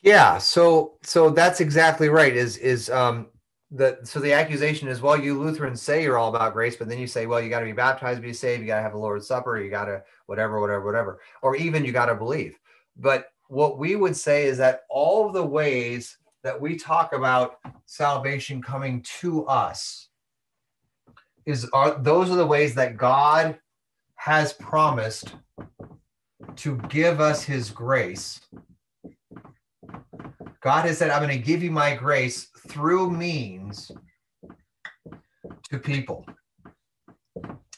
Yeah, 0.02 0.38
so 0.38 0.98
so 1.02 1.30
that's 1.30 1.60
exactly 1.60 2.08
right. 2.08 2.34
Is 2.34 2.56
is 2.56 2.90
um 2.90 3.28
the 3.70 3.98
so 4.02 4.18
the 4.18 4.32
accusation 4.32 4.88
is 4.88 5.00
well, 5.00 5.20
you 5.20 5.38
Lutherans 5.38 5.80
say 5.80 6.02
you're 6.02 6.18
all 6.18 6.34
about 6.34 6.52
grace, 6.52 6.76
but 6.76 6.88
then 6.88 6.98
you 6.98 7.06
say, 7.06 7.26
well, 7.26 7.40
you 7.40 7.48
got 7.48 7.60
to 7.60 7.66
be 7.66 7.72
baptized 7.72 8.20
to 8.20 8.26
be 8.26 8.32
saved, 8.32 8.60
you 8.60 8.66
got 8.66 8.76
to 8.76 8.82
have 8.82 8.92
the 8.92 8.98
Lord's 8.98 9.26
Supper, 9.26 9.60
you 9.60 9.70
got 9.70 9.84
to 9.84 10.02
whatever, 10.26 10.60
whatever, 10.60 10.84
whatever, 10.84 11.20
or 11.42 11.56
even 11.56 11.84
you 11.84 11.92
got 11.92 12.06
to 12.06 12.14
believe. 12.14 12.58
But 12.96 13.26
what 13.48 13.78
we 13.78 13.96
would 13.96 14.16
say 14.16 14.46
is 14.46 14.58
that 14.58 14.82
all 14.88 15.30
the 15.30 15.44
ways 15.44 16.18
that 16.42 16.60
we 16.60 16.76
talk 16.76 17.12
about 17.12 17.58
salvation 17.86 18.62
coming 18.62 19.04
to 19.20 19.46
us 19.46 20.08
is 21.46 21.68
are 21.72 21.98
those 22.02 22.30
are 22.30 22.36
the 22.36 22.46
ways 22.46 22.74
that 22.74 22.96
God 22.96 23.58
has 24.16 24.52
promised 24.54 25.34
to 26.56 26.76
give 26.88 27.20
us 27.20 27.44
his 27.44 27.70
grace 27.70 28.40
God 30.62 30.84
has 30.84 30.98
said, 30.98 31.10
I'm 31.10 31.22
going 31.22 31.36
to 31.36 31.44
give 31.44 31.62
you 31.62 31.70
my 31.70 31.94
grace 31.94 32.48
through 32.68 33.10
means 33.10 33.90
to 35.70 35.78
people. 35.78 36.26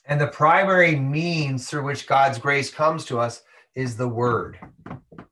And 0.06 0.20
the 0.20 0.26
primary 0.26 0.96
means 0.96 1.68
through 1.68 1.84
which 1.84 2.08
God's 2.08 2.38
grace 2.38 2.70
comes 2.70 3.04
to 3.06 3.18
us 3.18 3.42
is 3.74 3.96
the 3.96 4.08
word. 4.08 4.58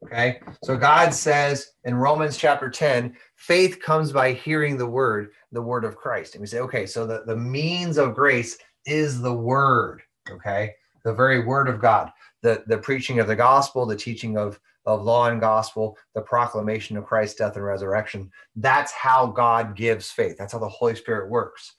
Okay. 0.04 0.40
So 0.64 0.76
God 0.76 1.12
says 1.12 1.72
in 1.84 1.94
Romans 1.94 2.36
chapter 2.36 2.70
10, 2.70 3.16
faith 3.36 3.80
comes 3.80 4.12
by 4.12 4.32
hearing 4.32 4.76
the 4.76 4.86
word, 4.86 5.30
the 5.52 5.62
word 5.62 5.84
of 5.84 5.96
Christ. 5.96 6.34
And 6.34 6.40
we 6.40 6.46
say, 6.46 6.60
okay, 6.60 6.86
so 6.86 7.06
the, 7.06 7.22
the 7.26 7.36
means 7.36 7.98
of 7.98 8.14
grace 8.14 8.58
is 8.86 9.20
the 9.20 9.32
word. 9.32 10.02
Okay. 10.30 10.74
The 11.04 11.14
very 11.14 11.44
word 11.44 11.68
of 11.68 11.80
God, 11.80 12.10
the, 12.42 12.62
the 12.66 12.78
preaching 12.78 13.20
of 13.20 13.26
the 13.26 13.36
gospel, 13.36 13.86
the 13.86 13.96
teaching 13.96 14.36
of 14.36 14.58
of 14.86 15.02
law 15.02 15.28
and 15.28 15.40
gospel, 15.40 15.96
the 16.14 16.22
proclamation 16.22 16.96
of 16.96 17.06
Christ's 17.06 17.38
death 17.38 17.56
and 17.56 17.64
resurrection. 17.64 18.30
That's 18.56 18.92
how 18.92 19.26
God 19.26 19.76
gives 19.76 20.10
faith. 20.10 20.36
That's 20.38 20.52
how 20.52 20.58
the 20.58 20.68
Holy 20.68 20.94
Spirit 20.94 21.30
works. 21.30 21.74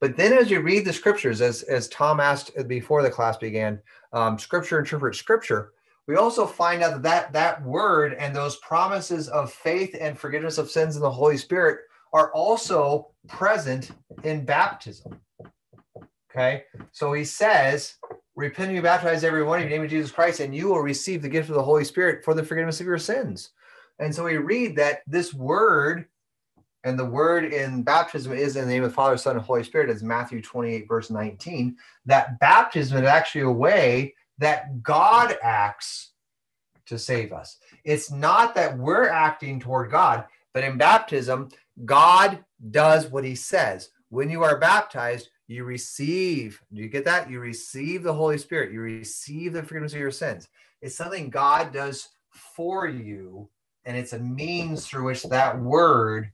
But 0.00 0.16
then, 0.16 0.32
as 0.32 0.50
you 0.50 0.60
read 0.60 0.84
the 0.84 0.92
scriptures, 0.92 1.40
as, 1.40 1.62
as 1.62 1.88
Tom 1.88 2.18
asked 2.18 2.50
before 2.66 3.02
the 3.02 3.10
class 3.10 3.36
began, 3.36 3.80
um, 4.12 4.38
scripture 4.38 4.80
interprets 4.80 5.18
scripture, 5.18 5.72
we 6.08 6.16
also 6.16 6.44
find 6.44 6.82
out 6.82 6.90
that, 6.94 7.02
that 7.02 7.32
that 7.32 7.62
word 7.62 8.14
and 8.14 8.34
those 8.34 8.56
promises 8.56 9.28
of 9.28 9.52
faith 9.52 9.94
and 10.00 10.18
forgiveness 10.18 10.58
of 10.58 10.70
sins 10.70 10.96
in 10.96 11.02
the 11.02 11.10
Holy 11.10 11.36
Spirit 11.36 11.82
are 12.12 12.32
also 12.32 13.12
present 13.28 13.92
in 14.24 14.44
baptism. 14.44 15.20
Okay. 16.30 16.64
So 16.92 17.12
he 17.12 17.24
says, 17.24 17.94
repent 18.34 18.70
and 18.70 18.78
be 18.78 18.82
baptized 18.82 19.24
every 19.24 19.44
one 19.44 19.60
in 19.60 19.68
the 19.68 19.74
name 19.74 19.84
of 19.84 19.90
Jesus 19.90 20.10
Christ, 20.10 20.40
and 20.40 20.54
you 20.54 20.68
will 20.68 20.80
receive 20.80 21.22
the 21.22 21.28
gift 21.28 21.48
of 21.48 21.54
the 21.54 21.62
Holy 21.62 21.84
Spirit 21.84 22.24
for 22.24 22.34
the 22.34 22.42
forgiveness 22.42 22.80
of 22.80 22.86
your 22.86 22.98
sins. 22.98 23.50
And 23.98 24.14
so 24.14 24.24
we 24.24 24.36
read 24.36 24.76
that 24.76 25.00
this 25.06 25.34
word 25.34 26.06
and 26.84 26.98
the 26.98 27.04
word 27.04 27.44
in 27.44 27.82
baptism 27.82 28.32
is 28.32 28.56
in 28.56 28.64
the 28.64 28.70
name 28.72 28.82
of 28.82 28.90
the 28.90 28.94
Father, 28.94 29.16
Son, 29.16 29.36
and 29.36 29.44
Holy 29.44 29.62
Spirit, 29.62 29.90
as 29.90 30.02
Matthew 30.02 30.42
28, 30.42 30.88
verse 30.88 31.10
19. 31.10 31.76
That 32.06 32.40
baptism 32.40 32.98
is 32.98 33.08
actually 33.08 33.42
a 33.42 33.50
way 33.50 34.14
that 34.38 34.82
God 34.82 35.36
acts 35.42 36.12
to 36.86 36.98
save 36.98 37.32
us. 37.32 37.58
It's 37.84 38.10
not 38.10 38.54
that 38.56 38.76
we're 38.76 39.08
acting 39.08 39.60
toward 39.60 39.92
God, 39.92 40.24
but 40.52 40.64
in 40.64 40.76
baptism, 40.76 41.50
God 41.84 42.44
does 42.70 43.06
what 43.06 43.24
he 43.24 43.36
says. 43.36 43.90
When 44.08 44.28
you 44.28 44.42
are 44.42 44.58
baptized, 44.58 45.30
you 45.52 45.64
receive, 45.64 46.60
do 46.72 46.82
you 46.82 46.88
get 46.88 47.04
that? 47.04 47.30
You 47.30 47.40
receive 47.40 48.02
the 48.02 48.12
Holy 48.12 48.38
Spirit, 48.38 48.72
you 48.72 48.80
receive 48.80 49.52
the 49.52 49.62
forgiveness 49.62 49.92
of 49.92 50.00
your 50.00 50.10
sins. 50.10 50.48
It's 50.80 50.96
something 50.96 51.30
God 51.30 51.72
does 51.72 52.08
for 52.30 52.86
you, 52.86 53.48
and 53.84 53.96
it's 53.96 54.12
a 54.12 54.18
means 54.18 54.86
through 54.86 55.04
which 55.04 55.22
that 55.24 55.58
word 55.60 56.30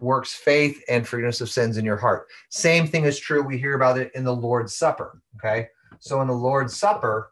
works 0.00 0.34
faith 0.34 0.82
and 0.88 1.06
forgiveness 1.06 1.40
of 1.40 1.50
sins 1.50 1.76
in 1.76 1.84
your 1.84 1.96
heart. 1.96 2.26
Same 2.50 2.86
thing 2.86 3.04
is 3.04 3.18
true. 3.18 3.42
We 3.42 3.58
hear 3.58 3.74
about 3.74 3.98
it 3.98 4.10
in 4.14 4.24
the 4.24 4.34
Lord's 4.34 4.74
Supper. 4.74 5.20
Okay. 5.36 5.68
So 6.00 6.20
in 6.20 6.28
the 6.28 6.34
Lord's 6.34 6.76
Supper, 6.76 7.30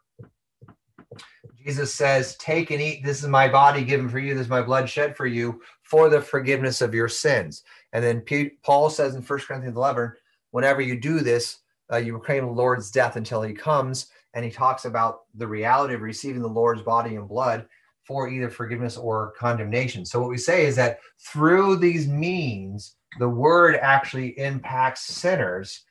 Jesus 1.64 1.94
says, 1.94 2.36
Take 2.36 2.70
and 2.70 2.80
eat. 2.80 3.04
This 3.04 3.22
is 3.22 3.28
my 3.28 3.48
body 3.48 3.84
given 3.84 4.08
for 4.08 4.18
you. 4.18 4.34
This 4.34 4.44
is 4.44 4.50
my 4.50 4.62
blood 4.62 4.88
shed 4.88 5.16
for 5.16 5.26
you 5.26 5.60
for 5.82 6.08
the 6.08 6.20
forgiveness 6.20 6.80
of 6.80 6.94
your 6.94 7.08
sins. 7.08 7.62
And 7.92 8.02
then 8.02 8.24
Paul 8.62 8.90
says 8.90 9.14
in 9.14 9.22
1 9.22 9.38
Corinthians 9.40 9.76
11, 9.76 10.12
whenever 10.52 10.80
you 10.80 10.98
do 10.98 11.20
this, 11.20 11.58
uh, 11.92 11.96
you 11.96 12.12
proclaim 12.12 12.46
the 12.46 12.52
Lord's 12.52 12.90
death 12.90 13.16
until 13.16 13.42
he 13.42 13.52
comes. 13.52 14.06
And 14.34 14.44
he 14.44 14.50
talks 14.50 14.86
about 14.86 15.22
the 15.34 15.46
reality 15.46 15.94
of 15.94 16.00
receiving 16.00 16.40
the 16.40 16.48
Lord's 16.48 16.82
body 16.82 17.16
and 17.16 17.28
blood 17.28 17.66
for 18.04 18.28
either 18.28 18.48
forgiveness 18.48 18.96
or 18.96 19.34
condemnation. 19.38 20.04
So, 20.04 20.20
what 20.20 20.30
we 20.30 20.38
say 20.38 20.64
is 20.64 20.76
that 20.76 21.00
through 21.20 21.76
these 21.76 22.08
means, 22.08 22.96
the 23.18 23.28
word 23.28 23.76
actually 23.76 24.38
impacts 24.38 25.04
sinners 25.04 25.84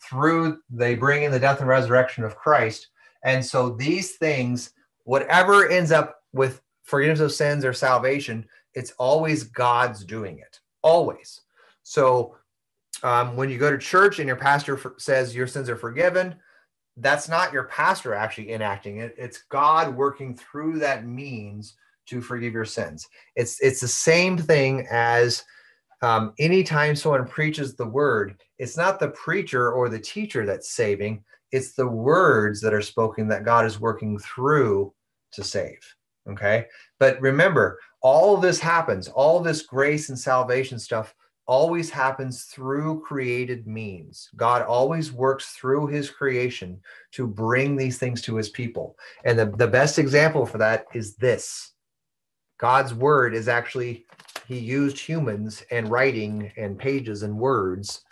through 0.00 0.58
they 0.70 0.94
bring 0.94 1.24
in 1.24 1.32
the 1.32 1.38
death 1.38 1.60
and 1.60 1.68
resurrection 1.68 2.24
of 2.24 2.36
Christ. 2.36 2.88
And 3.24 3.44
so, 3.44 3.70
these 3.70 4.16
things, 4.16 4.70
whatever 5.04 5.68
ends 5.68 5.90
up 5.90 6.20
with 6.32 6.62
forgiveness 6.84 7.20
of 7.20 7.32
sins 7.32 7.64
or 7.64 7.72
salvation, 7.72 8.46
it's 8.74 8.92
always 8.98 9.42
God's 9.42 10.04
doing 10.04 10.38
it, 10.38 10.60
always. 10.82 11.40
So, 11.82 12.36
um, 13.02 13.36
when 13.36 13.50
you 13.50 13.58
go 13.58 13.70
to 13.70 13.78
church 13.78 14.18
and 14.18 14.26
your 14.26 14.36
pastor 14.36 14.76
for, 14.76 14.94
says 14.98 15.34
your 15.34 15.46
sins 15.46 15.68
are 15.68 15.76
forgiven, 15.76 16.34
that's 16.96 17.28
not 17.28 17.52
your 17.52 17.64
pastor 17.64 18.14
actually 18.14 18.52
enacting 18.52 18.98
it. 18.98 19.14
It's 19.16 19.44
God 19.48 19.94
working 19.94 20.36
through 20.36 20.78
that 20.80 21.06
means 21.06 21.76
to 22.06 22.20
forgive 22.20 22.52
your 22.52 22.64
sins. 22.64 23.08
It's 23.36 23.60
it's 23.60 23.80
the 23.80 23.88
same 23.88 24.36
thing 24.36 24.86
as 24.90 25.44
um, 26.02 26.32
anytime 26.38 26.96
someone 26.96 27.26
preaches 27.26 27.74
the 27.74 27.86
word, 27.86 28.40
it's 28.58 28.76
not 28.76 28.98
the 28.98 29.10
preacher 29.10 29.72
or 29.72 29.88
the 29.88 29.98
teacher 29.98 30.46
that's 30.46 30.70
saving. 30.70 31.24
It's 31.52 31.72
the 31.72 31.86
words 31.86 32.60
that 32.60 32.74
are 32.74 32.82
spoken 32.82 33.28
that 33.28 33.44
God 33.44 33.66
is 33.66 33.80
working 33.80 34.18
through 34.18 34.92
to 35.32 35.44
save. 35.44 35.78
Okay. 36.28 36.66
But 36.98 37.20
remember, 37.20 37.78
all 38.02 38.36
this 38.36 38.58
happens, 38.58 39.08
all 39.08 39.40
this 39.40 39.62
grace 39.62 40.08
and 40.08 40.18
salvation 40.18 40.78
stuff 40.78 41.14
always 41.50 41.90
happens 41.90 42.44
through 42.44 43.00
created 43.00 43.66
means. 43.66 44.30
God 44.36 44.62
always 44.62 45.10
works 45.10 45.50
through 45.50 45.88
his 45.88 46.08
creation 46.08 46.80
to 47.10 47.26
bring 47.26 47.74
these 47.74 47.98
things 47.98 48.22
to 48.22 48.36
his 48.36 48.50
people. 48.50 48.96
And 49.24 49.36
the, 49.36 49.46
the 49.46 49.66
best 49.66 49.98
example 49.98 50.46
for 50.46 50.58
that 50.58 50.86
is 50.94 51.16
this 51.16 51.72
God's 52.58 52.94
word 52.94 53.34
is 53.34 53.48
actually, 53.48 54.06
he 54.46 54.60
used 54.60 54.96
humans 54.96 55.64
and 55.72 55.90
writing 55.90 56.52
and 56.56 56.78
pages 56.78 57.24
and 57.24 57.36
words 57.36 58.02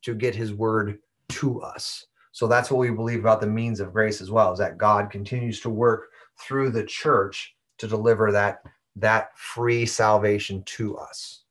to 0.00 0.14
get 0.14 0.34
his 0.34 0.54
word 0.54 0.98
to 1.32 1.60
us. 1.60 2.06
So 2.32 2.46
that's 2.46 2.70
what 2.70 2.78
we 2.78 2.90
believe 2.90 3.20
about 3.20 3.42
the 3.42 3.46
means 3.48 3.80
of 3.80 3.92
grace 3.92 4.22
as 4.22 4.30
well, 4.30 4.54
is 4.54 4.58
that 4.60 4.78
God 4.78 5.10
continues 5.10 5.60
to 5.60 5.68
work 5.68 6.08
through 6.40 6.70
the 6.70 6.84
church 6.84 7.54
to 7.76 7.86
deliver 7.86 8.32
that, 8.32 8.62
that 8.96 9.36
free 9.36 9.84
salvation 9.84 10.62
to 10.64 10.96
us. 10.96 11.42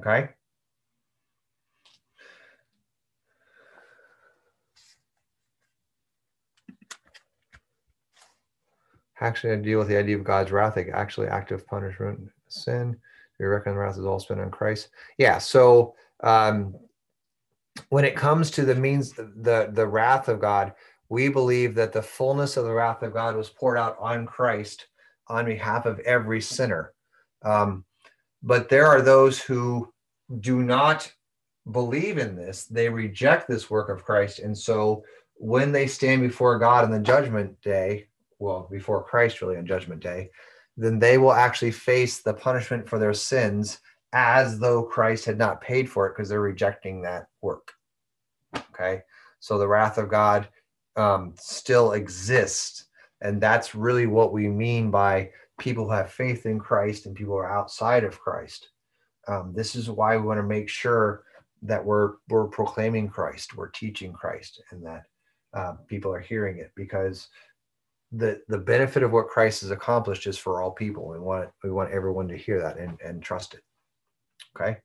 Okay. 0.00 0.28
Actually, 9.20 9.54
I 9.54 9.56
deal 9.56 9.78
with 9.78 9.88
the 9.88 9.96
idea 9.96 10.16
of 10.16 10.24
God's 10.24 10.52
wrath, 10.52 10.76
like 10.76 10.90
actually 10.92 11.28
active 11.28 11.66
punishment, 11.66 12.20
sin. 12.48 12.96
We 13.38 13.46
reckon 13.46 13.72
the 13.72 13.78
wrath 13.78 13.98
is 13.98 14.04
all 14.04 14.20
spent 14.20 14.40
on 14.40 14.50
Christ. 14.50 14.88
Yeah. 15.16 15.38
So 15.38 15.94
um, 16.22 16.74
when 17.88 18.04
it 18.04 18.16
comes 18.16 18.50
to 18.52 18.64
the 18.64 18.74
means, 18.74 19.12
the 19.12 19.70
the 19.72 19.86
wrath 19.86 20.28
of 20.28 20.40
God, 20.40 20.74
we 21.08 21.28
believe 21.28 21.74
that 21.76 21.92
the 21.92 22.02
fullness 22.02 22.56
of 22.56 22.64
the 22.64 22.72
wrath 22.72 23.02
of 23.02 23.12
God 23.12 23.36
was 23.36 23.48
poured 23.48 23.78
out 23.78 23.96
on 23.98 24.26
Christ 24.26 24.86
on 25.28 25.46
behalf 25.46 25.86
of 25.86 25.98
every 26.00 26.40
sinner. 26.40 26.92
Um, 27.42 27.84
but 28.42 28.68
there 28.68 28.86
are 28.86 29.02
those 29.02 29.40
who 29.40 29.92
do 30.40 30.62
not 30.62 31.12
believe 31.72 32.18
in 32.18 32.36
this, 32.36 32.64
they 32.64 32.88
reject 32.88 33.48
this 33.48 33.70
work 33.70 33.88
of 33.88 34.04
Christ. 34.04 34.38
And 34.38 34.56
so 34.56 35.04
when 35.34 35.72
they 35.72 35.86
stand 35.86 36.22
before 36.22 36.58
God 36.58 36.84
in 36.84 36.90
the 36.90 37.00
judgment 37.00 37.60
day, 37.60 38.08
well, 38.38 38.68
before 38.70 39.02
Christ 39.02 39.40
really 39.40 39.56
on 39.56 39.66
judgment 39.66 40.00
day, 40.00 40.30
then 40.76 40.98
they 40.98 41.18
will 41.18 41.32
actually 41.32 41.70
face 41.70 42.22
the 42.22 42.34
punishment 42.34 42.88
for 42.88 42.98
their 42.98 43.14
sins 43.14 43.78
as 44.12 44.58
though 44.58 44.82
Christ 44.82 45.24
had 45.24 45.38
not 45.38 45.60
paid 45.60 45.90
for 45.90 46.06
it 46.06 46.14
because 46.14 46.28
they're 46.28 46.40
rejecting 46.40 47.02
that 47.02 47.26
work. 47.42 47.72
Okay. 48.54 49.02
So 49.40 49.58
the 49.58 49.68
wrath 49.68 49.98
of 49.98 50.08
God 50.08 50.48
um, 50.96 51.34
still 51.38 51.92
exists. 51.92 52.84
And 53.20 53.40
that's 53.40 53.74
really 53.74 54.06
what 54.06 54.32
we 54.32 54.48
mean 54.48 54.90
by 54.90 55.30
people 55.58 55.84
who 55.84 55.92
have 55.92 56.12
faith 56.12 56.46
in 56.46 56.58
Christ 56.58 57.06
and 57.06 57.14
people 57.14 57.34
who 57.34 57.38
are 57.38 57.50
outside 57.50 58.04
of 58.04 58.20
Christ. 58.20 58.70
Um, 59.28 59.52
this 59.54 59.74
is 59.74 59.90
why 59.90 60.16
we 60.16 60.26
want 60.26 60.38
to 60.38 60.42
make 60.42 60.68
sure 60.68 61.24
that 61.62 61.84
we're 61.84 62.14
we're 62.28 62.46
proclaiming 62.46 63.08
Christ, 63.08 63.56
we're 63.56 63.70
teaching 63.70 64.12
Christ, 64.12 64.62
and 64.70 64.84
that 64.84 65.02
uh, 65.54 65.72
people 65.88 66.12
are 66.12 66.20
hearing 66.20 66.58
it 66.58 66.70
because 66.76 67.28
the 68.12 68.40
the 68.48 68.58
benefit 68.58 69.02
of 69.02 69.12
what 69.12 69.28
Christ 69.28 69.62
has 69.62 69.70
accomplished 69.70 70.26
is 70.26 70.38
for 70.38 70.60
all 70.60 70.70
people. 70.70 71.08
We 71.08 71.18
want 71.18 71.50
we 71.64 71.70
want 71.70 71.90
everyone 71.90 72.28
to 72.28 72.36
hear 72.36 72.60
that 72.60 72.78
and, 72.78 72.98
and 73.04 73.22
trust 73.22 73.54
it. 73.54 73.62
Okay. 74.56 74.78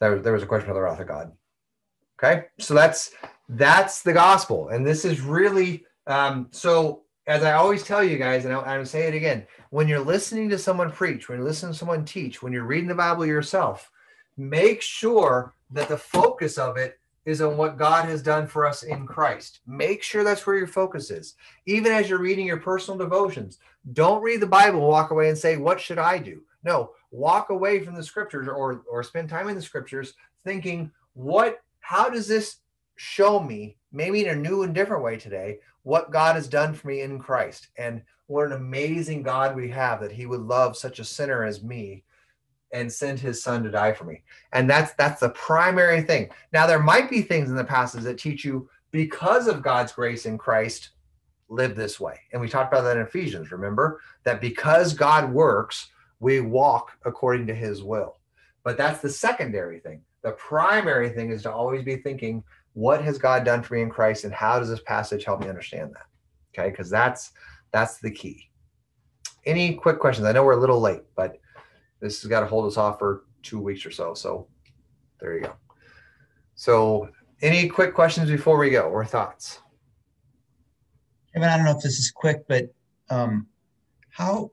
There, 0.00 0.18
there 0.18 0.32
was 0.32 0.42
a 0.42 0.46
question 0.46 0.68
about 0.68 0.74
the 0.74 0.82
wrath 0.82 1.00
of 1.00 1.08
God. 1.08 1.32
Okay, 2.22 2.46
so 2.58 2.74
that's 2.74 3.12
that's 3.48 4.02
the 4.02 4.12
gospel, 4.12 4.68
and 4.68 4.86
this 4.86 5.04
is 5.04 5.20
really 5.20 5.84
um, 6.06 6.48
so. 6.50 7.03
As 7.26 7.42
I 7.42 7.52
always 7.52 7.82
tell 7.82 8.04
you 8.04 8.18
guys, 8.18 8.44
and 8.44 8.54
I, 8.54 8.76
am 8.76 8.84
say 8.84 9.08
it 9.08 9.14
again: 9.14 9.46
when 9.70 9.88
you're 9.88 10.00
listening 10.00 10.50
to 10.50 10.58
someone 10.58 10.90
preach, 10.90 11.28
when 11.28 11.38
you're 11.38 11.46
listening 11.46 11.72
to 11.72 11.78
someone 11.78 12.04
teach, 12.04 12.42
when 12.42 12.52
you're 12.52 12.64
reading 12.64 12.88
the 12.88 12.94
Bible 12.94 13.24
yourself, 13.24 13.90
make 14.36 14.82
sure 14.82 15.54
that 15.70 15.88
the 15.88 15.96
focus 15.96 16.58
of 16.58 16.76
it 16.76 16.98
is 17.24 17.40
on 17.40 17.56
what 17.56 17.78
God 17.78 18.04
has 18.04 18.22
done 18.22 18.46
for 18.46 18.66
us 18.66 18.82
in 18.82 19.06
Christ. 19.06 19.60
Make 19.66 20.02
sure 20.02 20.22
that's 20.22 20.46
where 20.46 20.58
your 20.58 20.66
focus 20.66 21.10
is. 21.10 21.34
Even 21.66 21.92
as 21.92 22.08
you're 22.08 22.18
reading 22.18 22.46
your 22.46 22.58
personal 22.58 22.98
devotions, 22.98 23.58
don't 23.94 24.22
read 24.22 24.40
the 24.40 24.46
Bible 24.46 24.80
walk 24.80 25.10
away 25.10 25.30
and 25.30 25.38
say, 25.38 25.56
What 25.56 25.80
should 25.80 25.98
I 25.98 26.18
do? 26.18 26.42
No, 26.62 26.90
walk 27.10 27.50
away 27.50 27.80
from 27.80 27.94
the 27.94 28.02
scriptures 28.02 28.48
or, 28.48 28.82
or 28.90 29.02
spend 29.02 29.28
time 29.28 29.48
in 29.48 29.54
the 29.56 29.62
scriptures 29.62 30.14
thinking, 30.44 30.90
What 31.14 31.60
how 31.80 32.08
does 32.08 32.28
this 32.28 32.58
show 32.96 33.40
me, 33.40 33.76
maybe 33.94 34.24
in 34.24 34.30
a 34.30 34.40
new 34.40 34.62
and 34.62 34.74
different 34.74 35.02
way 35.02 35.16
today, 35.16 35.58
what 35.82 36.10
God 36.10 36.36
has 36.36 36.48
done 36.48 36.74
for 36.74 36.88
me 36.88 37.00
in 37.00 37.18
Christ? 37.18 37.68
And 37.78 38.02
what 38.26 38.46
an 38.46 38.52
amazing 38.52 39.22
God 39.22 39.54
we 39.54 39.68
have 39.70 40.00
that 40.00 40.12
He 40.12 40.26
would 40.26 40.40
love 40.40 40.76
such 40.76 40.98
a 40.98 41.04
sinner 41.04 41.44
as 41.44 41.62
me 41.62 42.04
and 42.74 42.92
send 42.92 43.20
his 43.20 43.42
son 43.42 43.62
to 43.62 43.70
die 43.70 43.92
for 43.92 44.04
me. 44.04 44.22
And 44.52 44.68
that's 44.68 44.92
that's 44.94 45.20
the 45.20 45.30
primary 45.30 46.02
thing. 46.02 46.28
Now 46.52 46.66
there 46.66 46.82
might 46.82 47.08
be 47.08 47.22
things 47.22 47.48
in 47.48 47.56
the 47.56 47.64
passage 47.64 48.02
that 48.02 48.18
teach 48.18 48.44
you 48.44 48.68
because 48.90 49.46
of 49.46 49.62
God's 49.62 49.92
grace 49.92 50.26
in 50.26 50.36
Christ 50.36 50.90
live 51.48 51.76
this 51.76 52.00
way. 52.00 52.18
And 52.32 52.40
we 52.40 52.48
talked 52.48 52.72
about 52.72 52.82
that 52.82 52.96
in 52.96 53.04
Ephesians, 53.04 53.52
remember? 53.52 54.00
That 54.24 54.40
because 54.40 54.92
God 54.92 55.32
works, 55.32 55.88
we 56.20 56.40
walk 56.40 56.92
according 57.04 57.46
to 57.46 57.54
his 57.54 57.82
will. 57.82 58.16
But 58.64 58.76
that's 58.76 59.00
the 59.00 59.10
secondary 59.10 59.78
thing. 59.78 60.00
The 60.22 60.32
primary 60.32 61.10
thing 61.10 61.30
is 61.30 61.42
to 61.42 61.52
always 61.52 61.84
be 61.84 61.96
thinking, 61.96 62.42
what 62.74 63.02
has 63.02 63.18
God 63.18 63.44
done 63.44 63.62
for 63.62 63.74
me 63.74 63.82
in 63.82 63.90
Christ, 63.90 64.24
and 64.24 64.32
how 64.32 64.58
does 64.58 64.68
this 64.68 64.80
passage 64.80 65.24
help 65.24 65.40
me 65.40 65.48
understand 65.48 65.92
that? 65.94 66.06
Okay, 66.52 66.70
because 66.70 66.90
that's 66.90 67.32
that's 67.72 67.98
the 67.98 68.10
key. 68.10 68.50
Any 69.46 69.74
quick 69.74 69.98
questions? 69.98 70.26
I 70.26 70.32
know 70.32 70.44
we're 70.44 70.52
a 70.52 70.60
little 70.60 70.80
late, 70.80 71.02
but 71.16 71.38
this 72.00 72.22
has 72.22 72.28
got 72.28 72.40
to 72.40 72.46
hold 72.46 72.66
us 72.66 72.76
off 72.76 72.98
for 72.98 73.24
two 73.42 73.60
weeks 73.60 73.84
or 73.84 73.90
so. 73.90 74.14
So 74.14 74.48
there 75.20 75.34
you 75.34 75.44
go. 75.44 75.54
So 76.54 77.08
any 77.42 77.68
quick 77.68 77.94
questions 77.94 78.30
before 78.30 78.58
we 78.58 78.70
go 78.70 78.82
or 78.82 79.04
thoughts? 79.04 79.60
Kevin, 81.32 81.48
I 81.48 81.56
don't 81.56 81.66
know 81.66 81.76
if 81.76 81.82
this 81.82 81.98
is 81.98 82.10
quick, 82.10 82.46
but 82.48 82.72
um, 83.10 83.48
how, 84.10 84.52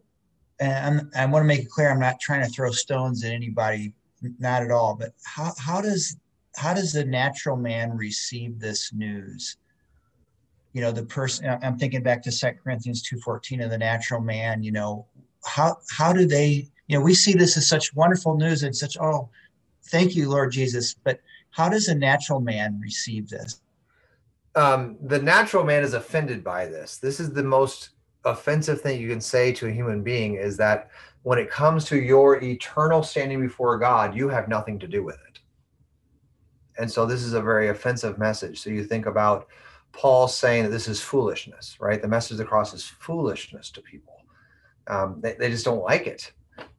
and 0.60 1.00
I'm, 1.00 1.12
I 1.16 1.26
want 1.32 1.44
to 1.44 1.48
make 1.48 1.60
it 1.60 1.70
clear, 1.70 1.92
I'm 1.92 2.00
not 2.00 2.20
trying 2.20 2.44
to 2.44 2.50
throw 2.50 2.72
stones 2.72 3.24
at 3.24 3.32
anybody 3.32 3.94
not 4.40 4.64
at 4.64 4.72
all. 4.72 4.96
But 4.96 5.14
how 5.24 5.54
how 5.58 5.82
does 5.82 6.18
how 6.56 6.74
does 6.74 6.94
the 6.94 7.06
natural 7.06 7.56
man 7.56 7.96
receive 7.96 8.60
this 8.60 8.92
news? 8.94 9.58
You 10.74 10.82
know, 10.82 10.92
the 10.92 11.04
person. 11.04 11.58
I'm 11.62 11.78
thinking 11.78 12.04
back 12.04 12.24
to 12.24 12.32
Second 12.32 12.60
Corinthians 12.64 13.02
two 13.02 13.20
fourteen 13.20 13.62
of 13.62 13.70
the 13.70 13.78
natural 13.78 14.22
man. 14.22 14.64
You 14.64 14.72
know, 14.72 15.06
how 15.46 15.78
how 15.90 16.14
do 16.14 16.26
they? 16.26 16.70
You 16.88 16.98
know, 16.98 17.04
we 17.04 17.14
see 17.14 17.34
this 17.34 17.58
as 17.58 17.68
such 17.68 17.94
wonderful 17.96 18.38
news 18.38 18.64
and 18.64 18.76
such. 18.76 18.98
Oh, 19.00 19.30
thank 19.86 20.16
you, 20.16 20.30
Lord 20.30 20.52
Jesus. 20.52 20.94
But 20.94 21.20
how 21.52 21.68
does 21.68 21.90
a 21.90 21.96
natural 21.96 22.40
man 22.40 22.80
receive 22.82 23.30
this? 23.30 23.62
Um, 24.56 24.98
the 25.02 25.22
natural 25.22 25.64
man 25.64 25.84
is 25.84 25.94
offended 25.94 26.44
by 26.44 26.66
this. 26.66 26.98
This 26.98 27.20
is 27.20 27.32
the 27.32 27.44
most 27.44 27.90
offensive 28.24 28.82
thing 28.82 29.02
you 29.02 29.10
can 29.10 29.22
say 29.22 29.52
to 29.54 29.68
a 29.68 29.72
human 29.72 30.04
being 30.04 30.36
is 30.36 30.56
that 30.58 30.90
when 31.24 31.38
it 31.38 31.50
comes 31.50 31.86
to 31.86 32.02
your 32.02 32.42
eternal 32.42 33.04
standing 33.04 33.42
before 33.42 33.78
God, 33.78 34.16
you 34.16 34.30
have 34.30 34.48
nothing 34.48 34.80
to 34.80 34.88
do 34.88 35.04
with 35.04 35.18
it. 35.28 35.40
And 36.78 36.92
so 36.92 37.06
this 37.06 37.24
is 37.24 37.34
a 37.34 37.42
very 37.42 37.70
offensive 37.70 38.18
message. 38.18 38.62
So 38.62 38.70
you 38.70 38.84
think 38.84 39.06
about 39.06 39.48
Paul 39.92 40.28
saying 40.28 40.64
that 40.64 40.70
this 40.70 40.88
is 40.88 41.02
foolishness, 41.02 41.78
right? 41.80 42.02
The 42.02 42.08
message 42.08 42.34
of 42.34 42.38
the 42.38 42.46
cross 42.46 42.74
is 42.74 42.86
foolishness 42.86 43.70
to 43.72 43.82
people. 43.82 44.24
Um, 44.88 45.20
they, 45.22 45.34
they 45.34 45.50
just 45.50 45.66
don't 45.66 45.84
like 45.84 46.08
it. 46.08 46.32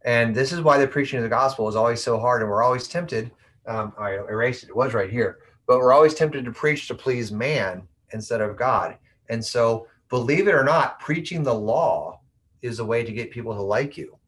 And 0.05 0.35
this 0.35 0.53
is 0.53 0.61
why 0.61 0.79
the 0.79 0.89
preaching 0.89 1.19
of 1.19 1.23
the 1.23 1.29
gospel 1.29 1.69
is 1.69 1.77
always 1.77 2.03
so 2.03 2.19
hard. 2.19 2.43
And 2.43 2.51
we're 2.51 2.63
always 2.63 2.89
tempted. 2.89 3.31
Um, 3.67 3.93
I 3.99 4.13
erased 4.15 4.65
it, 4.65 4.71
it 4.71 4.77
was 4.77 4.95
right 4.95 5.11
here. 5.11 5.39
But 5.67 5.79
we're 5.79 5.93
always 5.93 6.15
tempted 6.15 6.45
to 6.45 6.53
preach 6.53 6.89
to 6.89 6.95
please 6.95 7.31
man 7.31 7.87
instead 8.13 8.41
of 8.41 8.57
God. 8.57 8.97
And 9.29 9.45
so, 9.45 9.87
believe 10.09 10.49
it 10.49 10.55
or 10.55 10.65
not, 10.65 11.01
preaching 11.01 11.43
the 11.43 11.55
law 11.55 12.21
is 12.61 12.81
a 12.81 12.85
way 12.85 13.05
to 13.05 13.13
get 13.13 13.31
people 13.31 13.55
to 13.55 13.63
like 13.63 13.97
you 13.97 14.19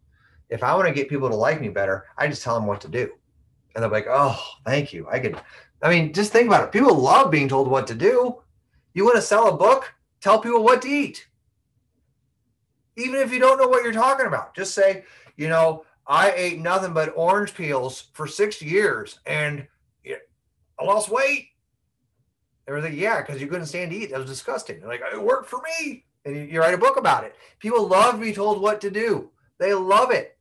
if 0.55 0.63
I 0.63 0.75
want 0.75 0.87
to 0.87 0.95
get 0.95 1.09
people 1.09 1.29
to 1.29 1.35
like 1.35 1.61
me 1.61 1.69
better, 1.69 2.07
I 2.17 2.29
just 2.29 2.43
tell 2.43 2.55
them 2.55 2.67
what 2.67 2.81
to 2.83 2.89
do. 2.89 3.11
And 3.75 3.83
they're 3.83 3.91
like, 3.91 4.07
oh, 4.09 4.41
thank 4.65 4.93
you. 4.93 5.07
I 5.11 5.19
could, 5.19 5.41
I 5.83 5.91
mean, 5.91 6.13
just 6.13 6.33
think 6.33 6.47
about 6.47 6.65
it. 6.65 6.73
People 6.73 6.95
love 6.95 7.31
being 7.31 7.49
told 7.49 7.69
what 7.69 7.87
to 7.89 7.95
do. 7.95 8.43
You 8.95 9.05
want 9.05 9.17
to 9.17 9.23
sell 9.23 9.49
a 9.49 9.57
book? 9.57 9.93
Tell 10.21 10.39
people 10.39 10.63
what 10.63 10.83
to 10.83 10.89
eat. 10.89 11.27
Even 12.97 13.17
if 13.17 13.33
you 13.33 13.41
don't 13.41 13.59
know 13.59 13.69
what 13.69 13.83
you're 13.83 13.93
talking 13.93 14.27
about, 14.27 14.55
just 14.55 14.75
say, 14.75 15.05
you 15.37 15.49
know, 15.49 15.85
I 16.07 16.33
ate 16.33 16.61
nothing 16.61 16.93
but 16.93 17.13
orange 17.17 17.55
peels 17.55 18.09
for 18.13 18.27
six 18.27 18.63
years 18.63 19.19
and 19.27 19.67
I 20.79 20.85
lost 20.85 21.09
weight. 21.09 21.49
They 22.67 22.73
were 22.73 22.81
like, 22.81 22.95
yeah, 22.95 23.21
because 23.21 23.41
you 23.41 23.47
couldn't 23.47 23.67
stand 23.67 23.91
to 23.91 23.97
eat. 23.97 24.11
That 24.11 24.21
was 24.21 24.29
disgusting. 24.29 24.81
They're 24.81 24.89
like, 24.89 25.03
it 25.13 25.23
worked 25.23 25.49
for 25.49 25.61
me. 25.81 26.05
And 26.25 26.51
you, 26.51 26.61
write 26.61 26.75
a 26.75 26.79
book 26.79 26.97
about 26.97 27.25
it. 27.25 27.37
People 27.59 27.87
love 27.87 28.15
to 28.15 28.21
be 28.21 28.33
told 28.33 28.61
what 28.61 28.81
to 28.81 28.91
do. 28.91 29.31
They 29.59 29.75
love 29.75 30.11
it. 30.11 30.39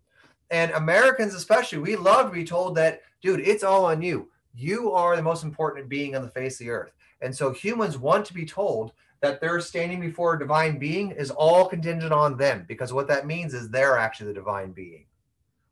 And 0.49 0.71
Americans, 0.71 1.33
especially, 1.33 1.79
we 1.79 1.95
love 1.95 2.27
to 2.27 2.33
be 2.33 2.45
told 2.45 2.75
that, 2.75 3.01
dude, 3.23 3.39
it's 3.39 3.63
all 3.63 3.85
on 3.85 4.01
you. 4.01 4.29
You 4.53 4.91
are 4.91 5.15
the 5.15 5.23
most 5.23 5.43
important 5.43 5.89
being 5.89 6.15
on 6.15 6.21
the 6.21 6.29
face 6.29 6.59
of 6.59 6.65
the 6.65 6.71
earth. 6.71 6.91
And 7.21 7.35
so 7.35 7.51
humans 7.51 7.97
want 7.97 8.25
to 8.27 8.33
be 8.33 8.45
told 8.45 8.91
that 9.21 9.39
they're 9.39 9.61
standing 9.61 10.01
before 10.01 10.33
a 10.35 10.39
divine 10.39 10.77
being 10.77 11.11
is 11.11 11.31
all 11.31 11.65
contingent 11.65 12.11
on 12.11 12.37
them, 12.37 12.65
because 12.67 12.91
what 12.91 13.07
that 13.07 13.25
means 13.25 13.53
is 13.53 13.69
they're 13.69 13.97
actually 13.97 14.27
the 14.27 14.33
divine 14.33 14.73
being. 14.73 15.05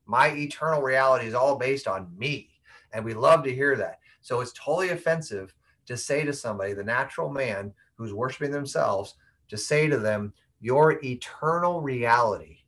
My 0.06 0.30
eternal 0.30 0.82
reality 0.82 1.28
is 1.28 1.34
all 1.34 1.58
based 1.58 1.88
on 1.88 2.08
me. 2.18 2.50
And 2.94 3.04
we 3.04 3.14
love 3.14 3.44
to 3.44 3.54
hear 3.54 3.76
that. 3.76 4.00
So 4.22 4.40
it's 4.40 4.54
totally 4.54 4.90
offensive 4.90 5.54
to 5.86 5.98
say 5.98 6.24
to 6.24 6.34
somebody, 6.34 6.74
the 6.74 6.84
natural 6.84 7.30
man 7.30 7.74
who's 7.96 8.14
worshiping 8.14 8.52
themselves, 8.52 9.16
to 9.50 9.58
say 9.58 9.88
to 9.88 9.98
them, 9.98 10.34
your 10.62 11.04
eternal 11.04 11.82
reality 11.82 12.60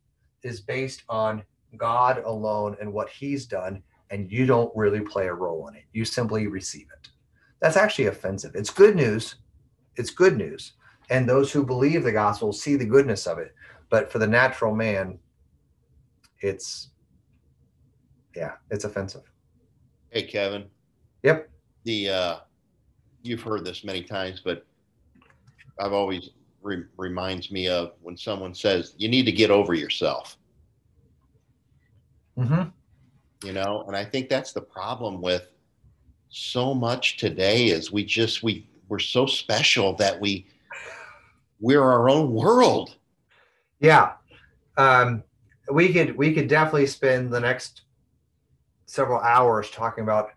is 0.42 0.60
based 0.60 1.04
on 1.08 1.42
God 1.76 2.22
alone 2.24 2.76
and 2.80 2.92
what 2.92 3.08
he's 3.08 3.46
done, 3.46 3.82
and 4.14 4.30
you 4.30 4.46
don't 4.46 4.70
really 4.76 5.00
play 5.00 5.26
a 5.26 5.34
role 5.34 5.66
in 5.66 5.74
it. 5.74 5.82
You 5.92 6.04
simply 6.04 6.46
receive 6.46 6.86
it. 6.96 7.08
That's 7.60 7.76
actually 7.76 8.06
offensive. 8.06 8.54
It's 8.54 8.70
good 8.70 8.94
news. 8.94 9.34
It's 9.96 10.10
good 10.10 10.36
news. 10.36 10.74
And 11.10 11.28
those 11.28 11.50
who 11.50 11.66
believe 11.66 12.04
the 12.04 12.12
gospel 12.12 12.52
see 12.52 12.76
the 12.76 12.84
goodness 12.86 13.26
of 13.26 13.38
it. 13.38 13.52
But 13.90 14.12
for 14.12 14.20
the 14.20 14.26
natural 14.28 14.72
man, 14.72 15.18
it's, 16.40 16.90
yeah, 18.36 18.52
it's 18.70 18.84
offensive. 18.84 19.24
Hey, 20.10 20.22
Kevin. 20.22 20.66
Yep. 21.24 21.50
The 21.82 22.08
uh, 22.08 22.36
you've 23.24 23.42
heard 23.42 23.64
this 23.64 23.82
many 23.82 24.02
times, 24.02 24.42
but 24.44 24.64
I've 25.80 25.92
always 25.92 26.30
re- 26.62 26.84
reminds 26.96 27.50
me 27.50 27.66
of 27.66 27.94
when 28.00 28.16
someone 28.16 28.54
says 28.54 28.94
you 28.96 29.08
need 29.08 29.24
to 29.24 29.32
get 29.32 29.50
over 29.50 29.74
yourself. 29.74 30.36
Mm-hmm. 32.38 32.68
You 33.44 33.52
know, 33.52 33.84
and 33.86 33.94
I 33.94 34.04
think 34.04 34.28
that's 34.28 34.52
the 34.52 34.62
problem 34.62 35.20
with 35.20 35.48
so 36.30 36.74
much 36.74 37.18
today 37.18 37.66
is 37.66 37.92
we 37.92 38.04
just 38.04 38.42
we 38.42 38.66
we're 38.88 38.98
so 38.98 39.26
special 39.26 39.94
that 39.96 40.18
we 40.20 40.46
we're 41.60 41.82
our 41.82 42.08
own 42.08 42.32
world. 42.32 42.96
Yeah. 43.80 44.12
Um, 44.76 45.22
we 45.70 45.92
could 45.92 46.16
we 46.16 46.32
could 46.32 46.48
definitely 46.48 46.86
spend 46.86 47.32
the 47.32 47.40
next 47.40 47.82
several 48.86 49.20
hours 49.20 49.70
talking 49.70 50.04
about 50.04 50.30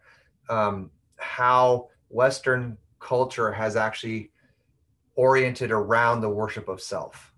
um, 0.49 0.91
how 1.17 1.89
Western 2.09 2.77
culture 2.99 3.51
has 3.51 3.75
actually 3.75 4.31
oriented 5.15 5.71
around 5.71 6.21
the 6.21 6.29
worship 6.29 6.67
of 6.67 6.81
self 6.81 7.33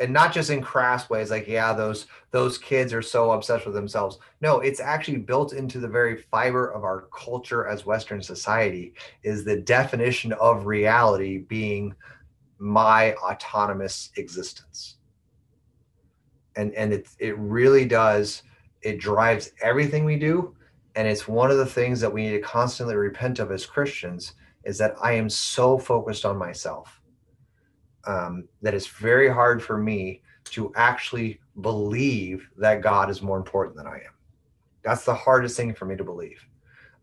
and 0.00 0.12
not 0.12 0.32
just 0.32 0.50
in 0.50 0.60
crass 0.60 1.10
ways 1.10 1.30
like 1.30 1.46
yeah 1.48 1.72
those 1.72 2.06
those 2.30 2.58
kids 2.58 2.92
are 2.92 3.02
so 3.02 3.32
obsessed 3.32 3.66
with 3.66 3.74
themselves. 3.74 4.18
No 4.40 4.60
it's 4.60 4.80
actually 4.80 5.18
built 5.18 5.52
into 5.52 5.78
the 5.78 5.88
very 5.88 6.16
fiber 6.16 6.70
of 6.72 6.84
our 6.84 7.08
culture 7.16 7.66
as 7.66 7.86
western 7.86 8.22
society 8.22 8.94
is 9.22 9.44
the 9.44 9.60
definition 9.60 10.32
of 10.34 10.66
reality 10.66 11.38
being 11.38 11.94
my 12.58 13.14
autonomous 13.14 14.10
existence. 14.16 14.96
And 16.56 16.74
and 16.74 16.92
it 16.92 17.08
it 17.18 17.38
really 17.38 17.84
does 17.84 18.42
it 18.82 18.98
drives 18.98 19.50
everything 19.62 20.04
we 20.04 20.16
do. 20.16 20.54
And 20.94 21.06
it's 21.06 21.28
one 21.28 21.50
of 21.50 21.58
the 21.58 21.66
things 21.66 22.00
that 22.00 22.12
we 22.12 22.22
need 22.22 22.32
to 22.32 22.40
constantly 22.40 22.96
repent 22.96 23.38
of 23.38 23.52
as 23.52 23.64
christians 23.66 24.32
is 24.64 24.78
that 24.78 24.96
i 25.00 25.12
am 25.12 25.30
so 25.30 25.78
focused 25.78 26.24
on 26.24 26.36
myself 26.36 26.97
um, 28.06 28.44
that 28.62 28.74
it's 28.74 28.86
very 28.86 29.28
hard 29.28 29.62
for 29.62 29.76
me 29.76 30.22
to 30.44 30.72
actually 30.76 31.40
believe 31.60 32.48
that 32.56 32.80
god 32.80 33.10
is 33.10 33.22
more 33.22 33.36
important 33.36 33.76
than 33.76 33.86
i 33.86 33.96
am 33.96 34.12
that's 34.82 35.04
the 35.04 35.14
hardest 35.14 35.56
thing 35.56 35.74
for 35.74 35.84
me 35.84 35.96
to 35.96 36.04
believe 36.04 36.46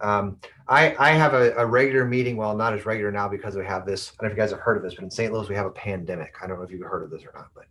um, 0.02 0.38
I, 0.68 0.96
I 1.00 1.12
have 1.12 1.34
a, 1.34 1.54
a, 1.54 1.66
regular 1.66 2.06
meeting, 2.06 2.36
well, 2.36 2.56
not 2.56 2.74
as 2.74 2.86
regular 2.86 3.12
now 3.12 3.30
because 3.30 3.56
we 3.56 3.66
have 3.66 3.86
this. 3.86 4.12
I 4.12 4.24
don't 4.24 4.30
know 4.30 4.34
if 4.34 4.38
you 4.38 4.44
guys 4.44 4.52
have 4.52 4.60
heard 4.60 4.78
of 4.78 4.84
this, 4.84 4.96
but 4.96 5.04
in 5.04 5.10
St. 5.10 5.32
Louis, 5.32 5.48
we 5.48 5.56
have 5.56 5.66
a 5.66 5.72
pandemic. 5.72 6.36
I 6.42 6.48
don't 6.48 6.58
know 6.58 6.64
if 6.64 6.72
you've 6.72 6.82
heard 6.82 7.04
of 7.04 7.10
this 7.10 7.24
or 7.24 7.32
not, 7.34 7.48
but 7.56 7.66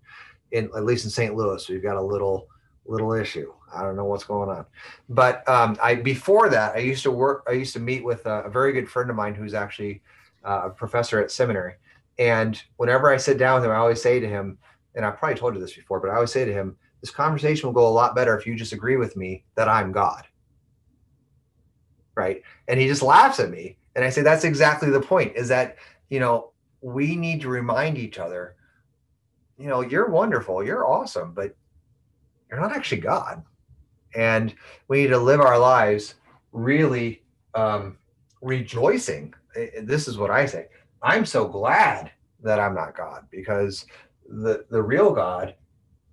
in 0.53 0.71
at 0.77 0.85
least 0.85 1.05
in 1.05 1.11
St. 1.11 1.35
Louis, 1.35 1.69
we've 1.69 1.83
got 1.83 1.97
a 1.97 2.03
little 2.03 2.49
little 2.87 3.13
issue. 3.13 3.53
I 3.75 3.83
don't 3.83 3.97
know 3.97 4.05
what's 4.05 4.25
going 4.25 4.49
on, 4.49 4.65
but 5.09 5.47
um, 5.49 5.77
I 5.83 5.97
before 5.97 6.49
that 6.49 6.75
I 6.75 6.79
used 6.79 7.03
to 7.03 7.11
work. 7.11 7.45
I 7.47 7.53
used 7.53 7.75
to 7.75 7.81
meet 7.81 8.05
with 8.05 8.25
a, 8.27 8.43
a 8.43 8.51
very 8.51 8.73
good 8.73 8.89
friend 8.89 9.11
of 9.11 9.17
mine 9.17 9.35
who's 9.35 9.55
actually 9.55 10.01
uh, 10.45 10.63
a 10.65 10.71
professor 10.71 11.21
at 11.21 11.31
seminary, 11.31 11.75
and 12.19 12.61
whenever 12.77 13.13
I 13.13 13.17
sit 13.17 13.39
down 13.39 13.57
with 13.57 13.65
him, 13.65 13.71
I 13.71 13.77
always 13.77 14.03
say 14.03 14.21
to 14.21 14.29
him, 14.29 14.59
and 14.95 15.05
I 15.05 15.11
probably 15.11 15.39
told 15.39 15.55
you 15.55 15.61
this 15.61 15.75
before, 15.75 16.01
but 16.01 16.11
I 16.11 16.15
always 16.15 16.33
say 16.33 16.45
to 16.45 16.53
him, 16.53 16.77
this 17.01 17.11
conversation 17.11 17.69
will 17.69 17.75
go 17.75 17.87
a 17.87 17.91
lot 17.91 18.15
better 18.15 18.37
if 18.39 18.47
you 18.47 18.55
just 18.55 18.73
agree 18.73 18.97
with 18.97 19.17
me 19.17 19.45
that 19.57 19.69
I'm 19.69 19.93
God. 19.93 20.25
Right, 22.17 22.43
and 22.69 22.79
he 22.79 22.87
just 22.87 23.03
laughs 23.03 23.41
at 23.41 23.51
me, 23.51 23.77
and 23.97 24.05
I 24.05 24.11
say 24.11 24.23
that's 24.23 24.45
exactly 24.45 24.89
the 24.91 25.01
point. 25.01 25.37
Is 25.37 25.49
that 25.49 25.77
you 26.11 26.21
know 26.21 26.53
we 26.81 27.17
need 27.17 27.41
to 27.41 27.49
remind 27.49 27.99
each 27.99 28.19
other 28.19 28.55
you 29.59 29.69
know, 29.69 29.81
you're 29.83 30.09
wonderful, 30.09 30.65
you're 30.65 30.87
awesome, 30.87 31.33
but 31.33 31.55
you're 32.51 32.61
not 32.61 32.75
actually 32.75 33.01
God. 33.01 33.43
And 34.15 34.55
we 34.89 35.03
need 35.03 35.09
to 35.09 35.19
live 35.19 35.41
our 35.41 35.59
lives 35.59 36.17
really 36.53 37.23
um, 37.55 37.99
rejoicing. 38.43 39.35
This 39.83 40.09
is 40.09 40.19
what 40.19 40.31
I 40.31 40.47
say. 40.47 40.67
I'm 41.05 41.25
so 41.25 41.47
glad 41.47 42.11
that 42.43 42.59
I'm 42.59 42.75
not 42.75 42.97
God 42.97 43.27
because 43.31 43.87
the 44.29 44.65
the 44.71 44.83
real 44.83 45.13
God, 45.13 45.55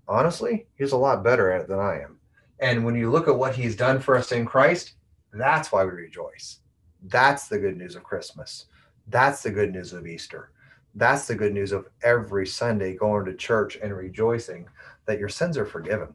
honestly, 0.07 0.67
he's 0.75 0.91
a 0.91 0.97
lot 0.97 1.23
better 1.23 1.51
at 1.51 1.61
it 1.61 1.67
than 1.67 1.79
I 1.79 2.01
am. 2.01 2.19
And 2.59 2.85
when 2.85 2.95
you 2.95 3.09
look 3.09 3.27
at 3.27 3.35
what 3.35 3.55
he's 3.55 3.75
done 3.75 3.99
for 3.99 4.15
us 4.15 4.31
in 4.31 4.45
Christ, 4.45 4.93
that's 5.33 5.71
why 5.71 5.83
we 5.83 5.91
rejoice. 5.91 6.59
That's 7.03 7.47
the 7.47 7.57
good 7.57 7.77
news 7.77 7.95
of 7.95 8.03
Christmas. 8.03 8.65
That's 9.07 9.41
the 9.41 9.49
good 9.49 9.71
news 9.71 9.93
of 9.93 10.05
Easter 10.05 10.51
that's 10.95 11.27
the 11.27 11.35
good 11.35 11.53
news 11.53 11.71
of 11.71 11.87
every 12.03 12.45
Sunday 12.45 12.95
going 12.95 13.25
to 13.25 13.33
church 13.33 13.77
and 13.81 13.95
rejoicing 13.95 14.67
that 15.05 15.19
your 15.19 15.29
sins 15.29 15.57
are 15.57 15.65
forgiven 15.65 16.13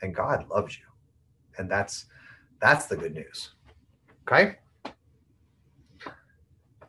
and 0.00 0.14
God 0.14 0.48
loves 0.48 0.78
you. 0.78 0.84
And 1.58 1.70
that's 1.70 2.06
that's 2.60 2.86
the 2.86 2.96
good 2.96 3.14
news. 3.14 3.50
Okay? 4.26 4.56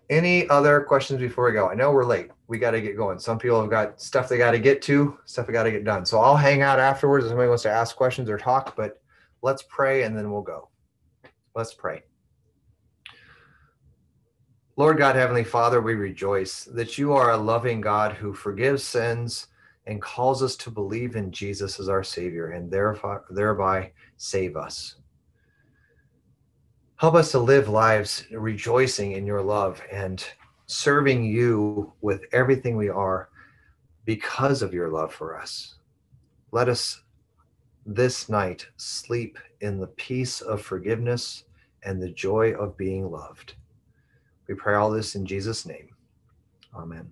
Any 0.09 0.47
other 0.49 0.81
questions 0.81 1.19
before 1.21 1.45
we 1.45 1.53
go? 1.53 1.69
I 1.69 1.75
know 1.75 1.91
we're 1.91 2.05
late. 2.05 2.29
We 2.47 2.59
got 2.59 2.71
to 2.71 2.81
get 2.81 2.97
going. 2.97 3.19
Some 3.19 3.39
people 3.39 3.59
have 3.61 3.69
got 3.69 4.01
stuff 4.01 4.27
they 4.29 4.37
got 4.37 4.51
to 4.51 4.59
get 4.59 4.81
to, 4.83 5.17
stuff 5.25 5.47
they 5.47 5.53
got 5.53 5.63
to 5.63 5.71
get 5.71 5.85
done. 5.85 6.05
So 6.05 6.19
I'll 6.19 6.35
hang 6.35 6.61
out 6.61 6.79
afterwards 6.79 7.25
if 7.25 7.29
somebody 7.29 7.47
wants 7.47 7.63
to 7.63 7.71
ask 7.71 7.95
questions 7.95 8.29
or 8.29 8.37
talk, 8.37 8.75
but 8.75 9.01
let's 9.41 9.63
pray 9.69 10.03
and 10.03 10.15
then 10.17 10.31
we'll 10.31 10.41
go. 10.41 10.69
Let's 11.55 11.73
pray. 11.73 12.03
Lord 14.75 14.97
God, 14.97 15.15
Heavenly 15.15 15.43
Father, 15.43 15.81
we 15.81 15.93
rejoice 15.93 16.65
that 16.65 16.97
you 16.97 17.13
are 17.13 17.31
a 17.31 17.37
loving 17.37 17.79
God 17.79 18.13
who 18.13 18.33
forgives 18.33 18.83
sins 18.83 19.47
and 19.85 20.01
calls 20.01 20.41
us 20.41 20.55
to 20.57 20.71
believe 20.71 21.15
in 21.15 21.31
Jesus 21.31 21.79
as 21.79 21.89
our 21.89 22.03
Savior 22.03 22.51
and 22.51 22.71
thereby 22.71 23.91
save 24.17 24.57
us. 24.57 24.95
Help 26.97 27.15
us 27.15 27.31
to 27.31 27.39
live 27.39 27.67
lives 27.67 28.25
rejoicing 28.31 29.13
in 29.13 29.25
your 29.25 29.41
love 29.41 29.81
and 29.91 30.25
serving 30.67 31.25
you 31.25 31.91
with 32.01 32.21
everything 32.31 32.77
we 32.77 32.89
are 32.89 33.29
because 34.05 34.61
of 34.61 34.73
your 34.73 34.89
love 34.89 35.13
for 35.13 35.37
us. 35.37 35.75
Let 36.51 36.69
us 36.69 37.01
this 37.85 38.29
night 38.29 38.67
sleep 38.77 39.37
in 39.61 39.79
the 39.79 39.87
peace 39.87 40.41
of 40.41 40.61
forgiveness 40.61 41.43
and 41.83 42.01
the 42.01 42.09
joy 42.09 42.53
of 42.53 42.77
being 42.77 43.09
loved. 43.11 43.55
We 44.47 44.55
pray 44.55 44.75
all 44.75 44.89
this 44.89 45.15
in 45.15 45.25
Jesus' 45.25 45.65
name. 45.65 45.89
Amen. 46.75 47.09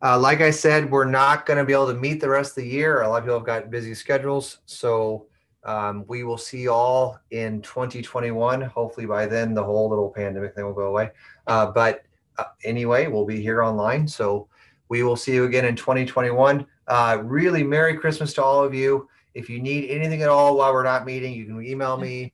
Uh, 0.00 0.18
like 0.18 0.40
I 0.40 0.50
said, 0.50 0.90
we're 0.90 1.04
not 1.04 1.44
going 1.44 1.58
to 1.58 1.64
be 1.64 1.72
able 1.72 1.88
to 1.88 1.94
meet 1.94 2.20
the 2.20 2.28
rest 2.28 2.56
of 2.56 2.62
the 2.62 2.70
year. 2.70 3.02
A 3.02 3.08
lot 3.08 3.18
of 3.18 3.24
people 3.24 3.38
have 3.38 3.46
got 3.46 3.70
busy 3.70 3.94
schedules. 3.94 4.58
So 4.66 5.26
um, 5.68 6.06
we 6.08 6.24
will 6.24 6.38
see 6.38 6.66
all 6.66 7.20
in 7.30 7.60
2021. 7.60 8.62
Hopefully, 8.62 9.04
by 9.04 9.26
then, 9.26 9.52
the 9.52 9.62
whole 9.62 9.90
little 9.90 10.08
pandemic 10.08 10.54
thing 10.54 10.64
will 10.64 10.72
go 10.72 10.86
away. 10.86 11.10
Uh, 11.46 11.66
but 11.66 12.04
uh, 12.38 12.44
anyway, 12.64 13.06
we'll 13.06 13.26
be 13.26 13.42
here 13.42 13.62
online. 13.62 14.08
So 14.08 14.48
we 14.88 15.02
will 15.02 15.14
see 15.14 15.34
you 15.34 15.44
again 15.44 15.66
in 15.66 15.76
2021. 15.76 16.66
Uh, 16.86 17.18
really, 17.22 17.62
Merry 17.62 17.98
Christmas 17.98 18.32
to 18.34 18.42
all 18.42 18.64
of 18.64 18.72
you. 18.72 19.10
If 19.34 19.50
you 19.50 19.60
need 19.60 19.90
anything 19.90 20.22
at 20.22 20.30
all 20.30 20.56
while 20.56 20.72
we're 20.72 20.84
not 20.84 21.04
meeting, 21.04 21.34
you 21.34 21.44
can 21.44 21.62
email 21.62 21.98
me, 21.98 22.32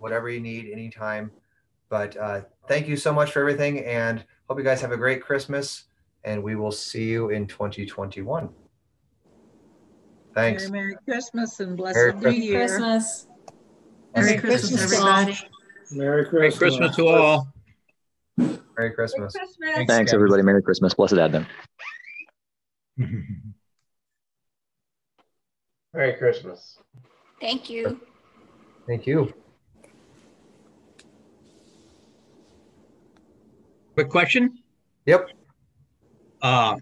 whatever 0.00 0.28
you 0.28 0.40
need, 0.40 0.68
anytime. 0.72 1.30
But 1.88 2.16
uh, 2.16 2.40
thank 2.66 2.88
you 2.88 2.96
so 2.96 3.12
much 3.12 3.30
for 3.30 3.38
everything 3.38 3.84
and 3.84 4.24
hope 4.48 4.58
you 4.58 4.64
guys 4.64 4.80
have 4.80 4.90
a 4.90 4.96
great 4.96 5.22
Christmas 5.22 5.84
and 6.24 6.42
we 6.42 6.56
will 6.56 6.72
see 6.72 7.04
you 7.04 7.30
in 7.30 7.46
2021. 7.46 8.48
Thanks. 10.34 10.68
Merry, 10.68 10.82
Merry 10.82 10.96
Christmas 11.04 11.60
and 11.60 11.76
blessed 11.76 12.16
New 12.16 12.30
Year. 12.30 12.58
Merry 12.58 12.68
Christmas. 12.68 13.26
Merry, 14.16 14.38
Christmas, 14.38 14.82
everybody. 14.82 15.38
Merry 15.92 16.24
Christmas. 16.26 16.32
Merry 16.32 16.52
Christmas 16.52 16.96
to 16.96 17.06
all. 17.08 17.48
Merry 18.36 18.90
Christmas. 18.92 19.34
Merry 19.58 19.74
Christmas. 19.74 19.86
Thanks, 19.86 20.12
everybody. 20.12 20.42
Merry 20.42 20.62
Christmas. 20.62 20.92
Blessed 20.94 21.14
Advent. 21.14 21.46
Merry 25.94 26.14
Christmas. 26.14 26.78
Thank 27.40 27.70
you. 27.70 28.00
Thank 28.86 29.06
you. 29.06 29.32
Quick 33.94 34.10
question. 34.10 34.58
Yep. 35.06 35.30
Uh, 36.42 36.76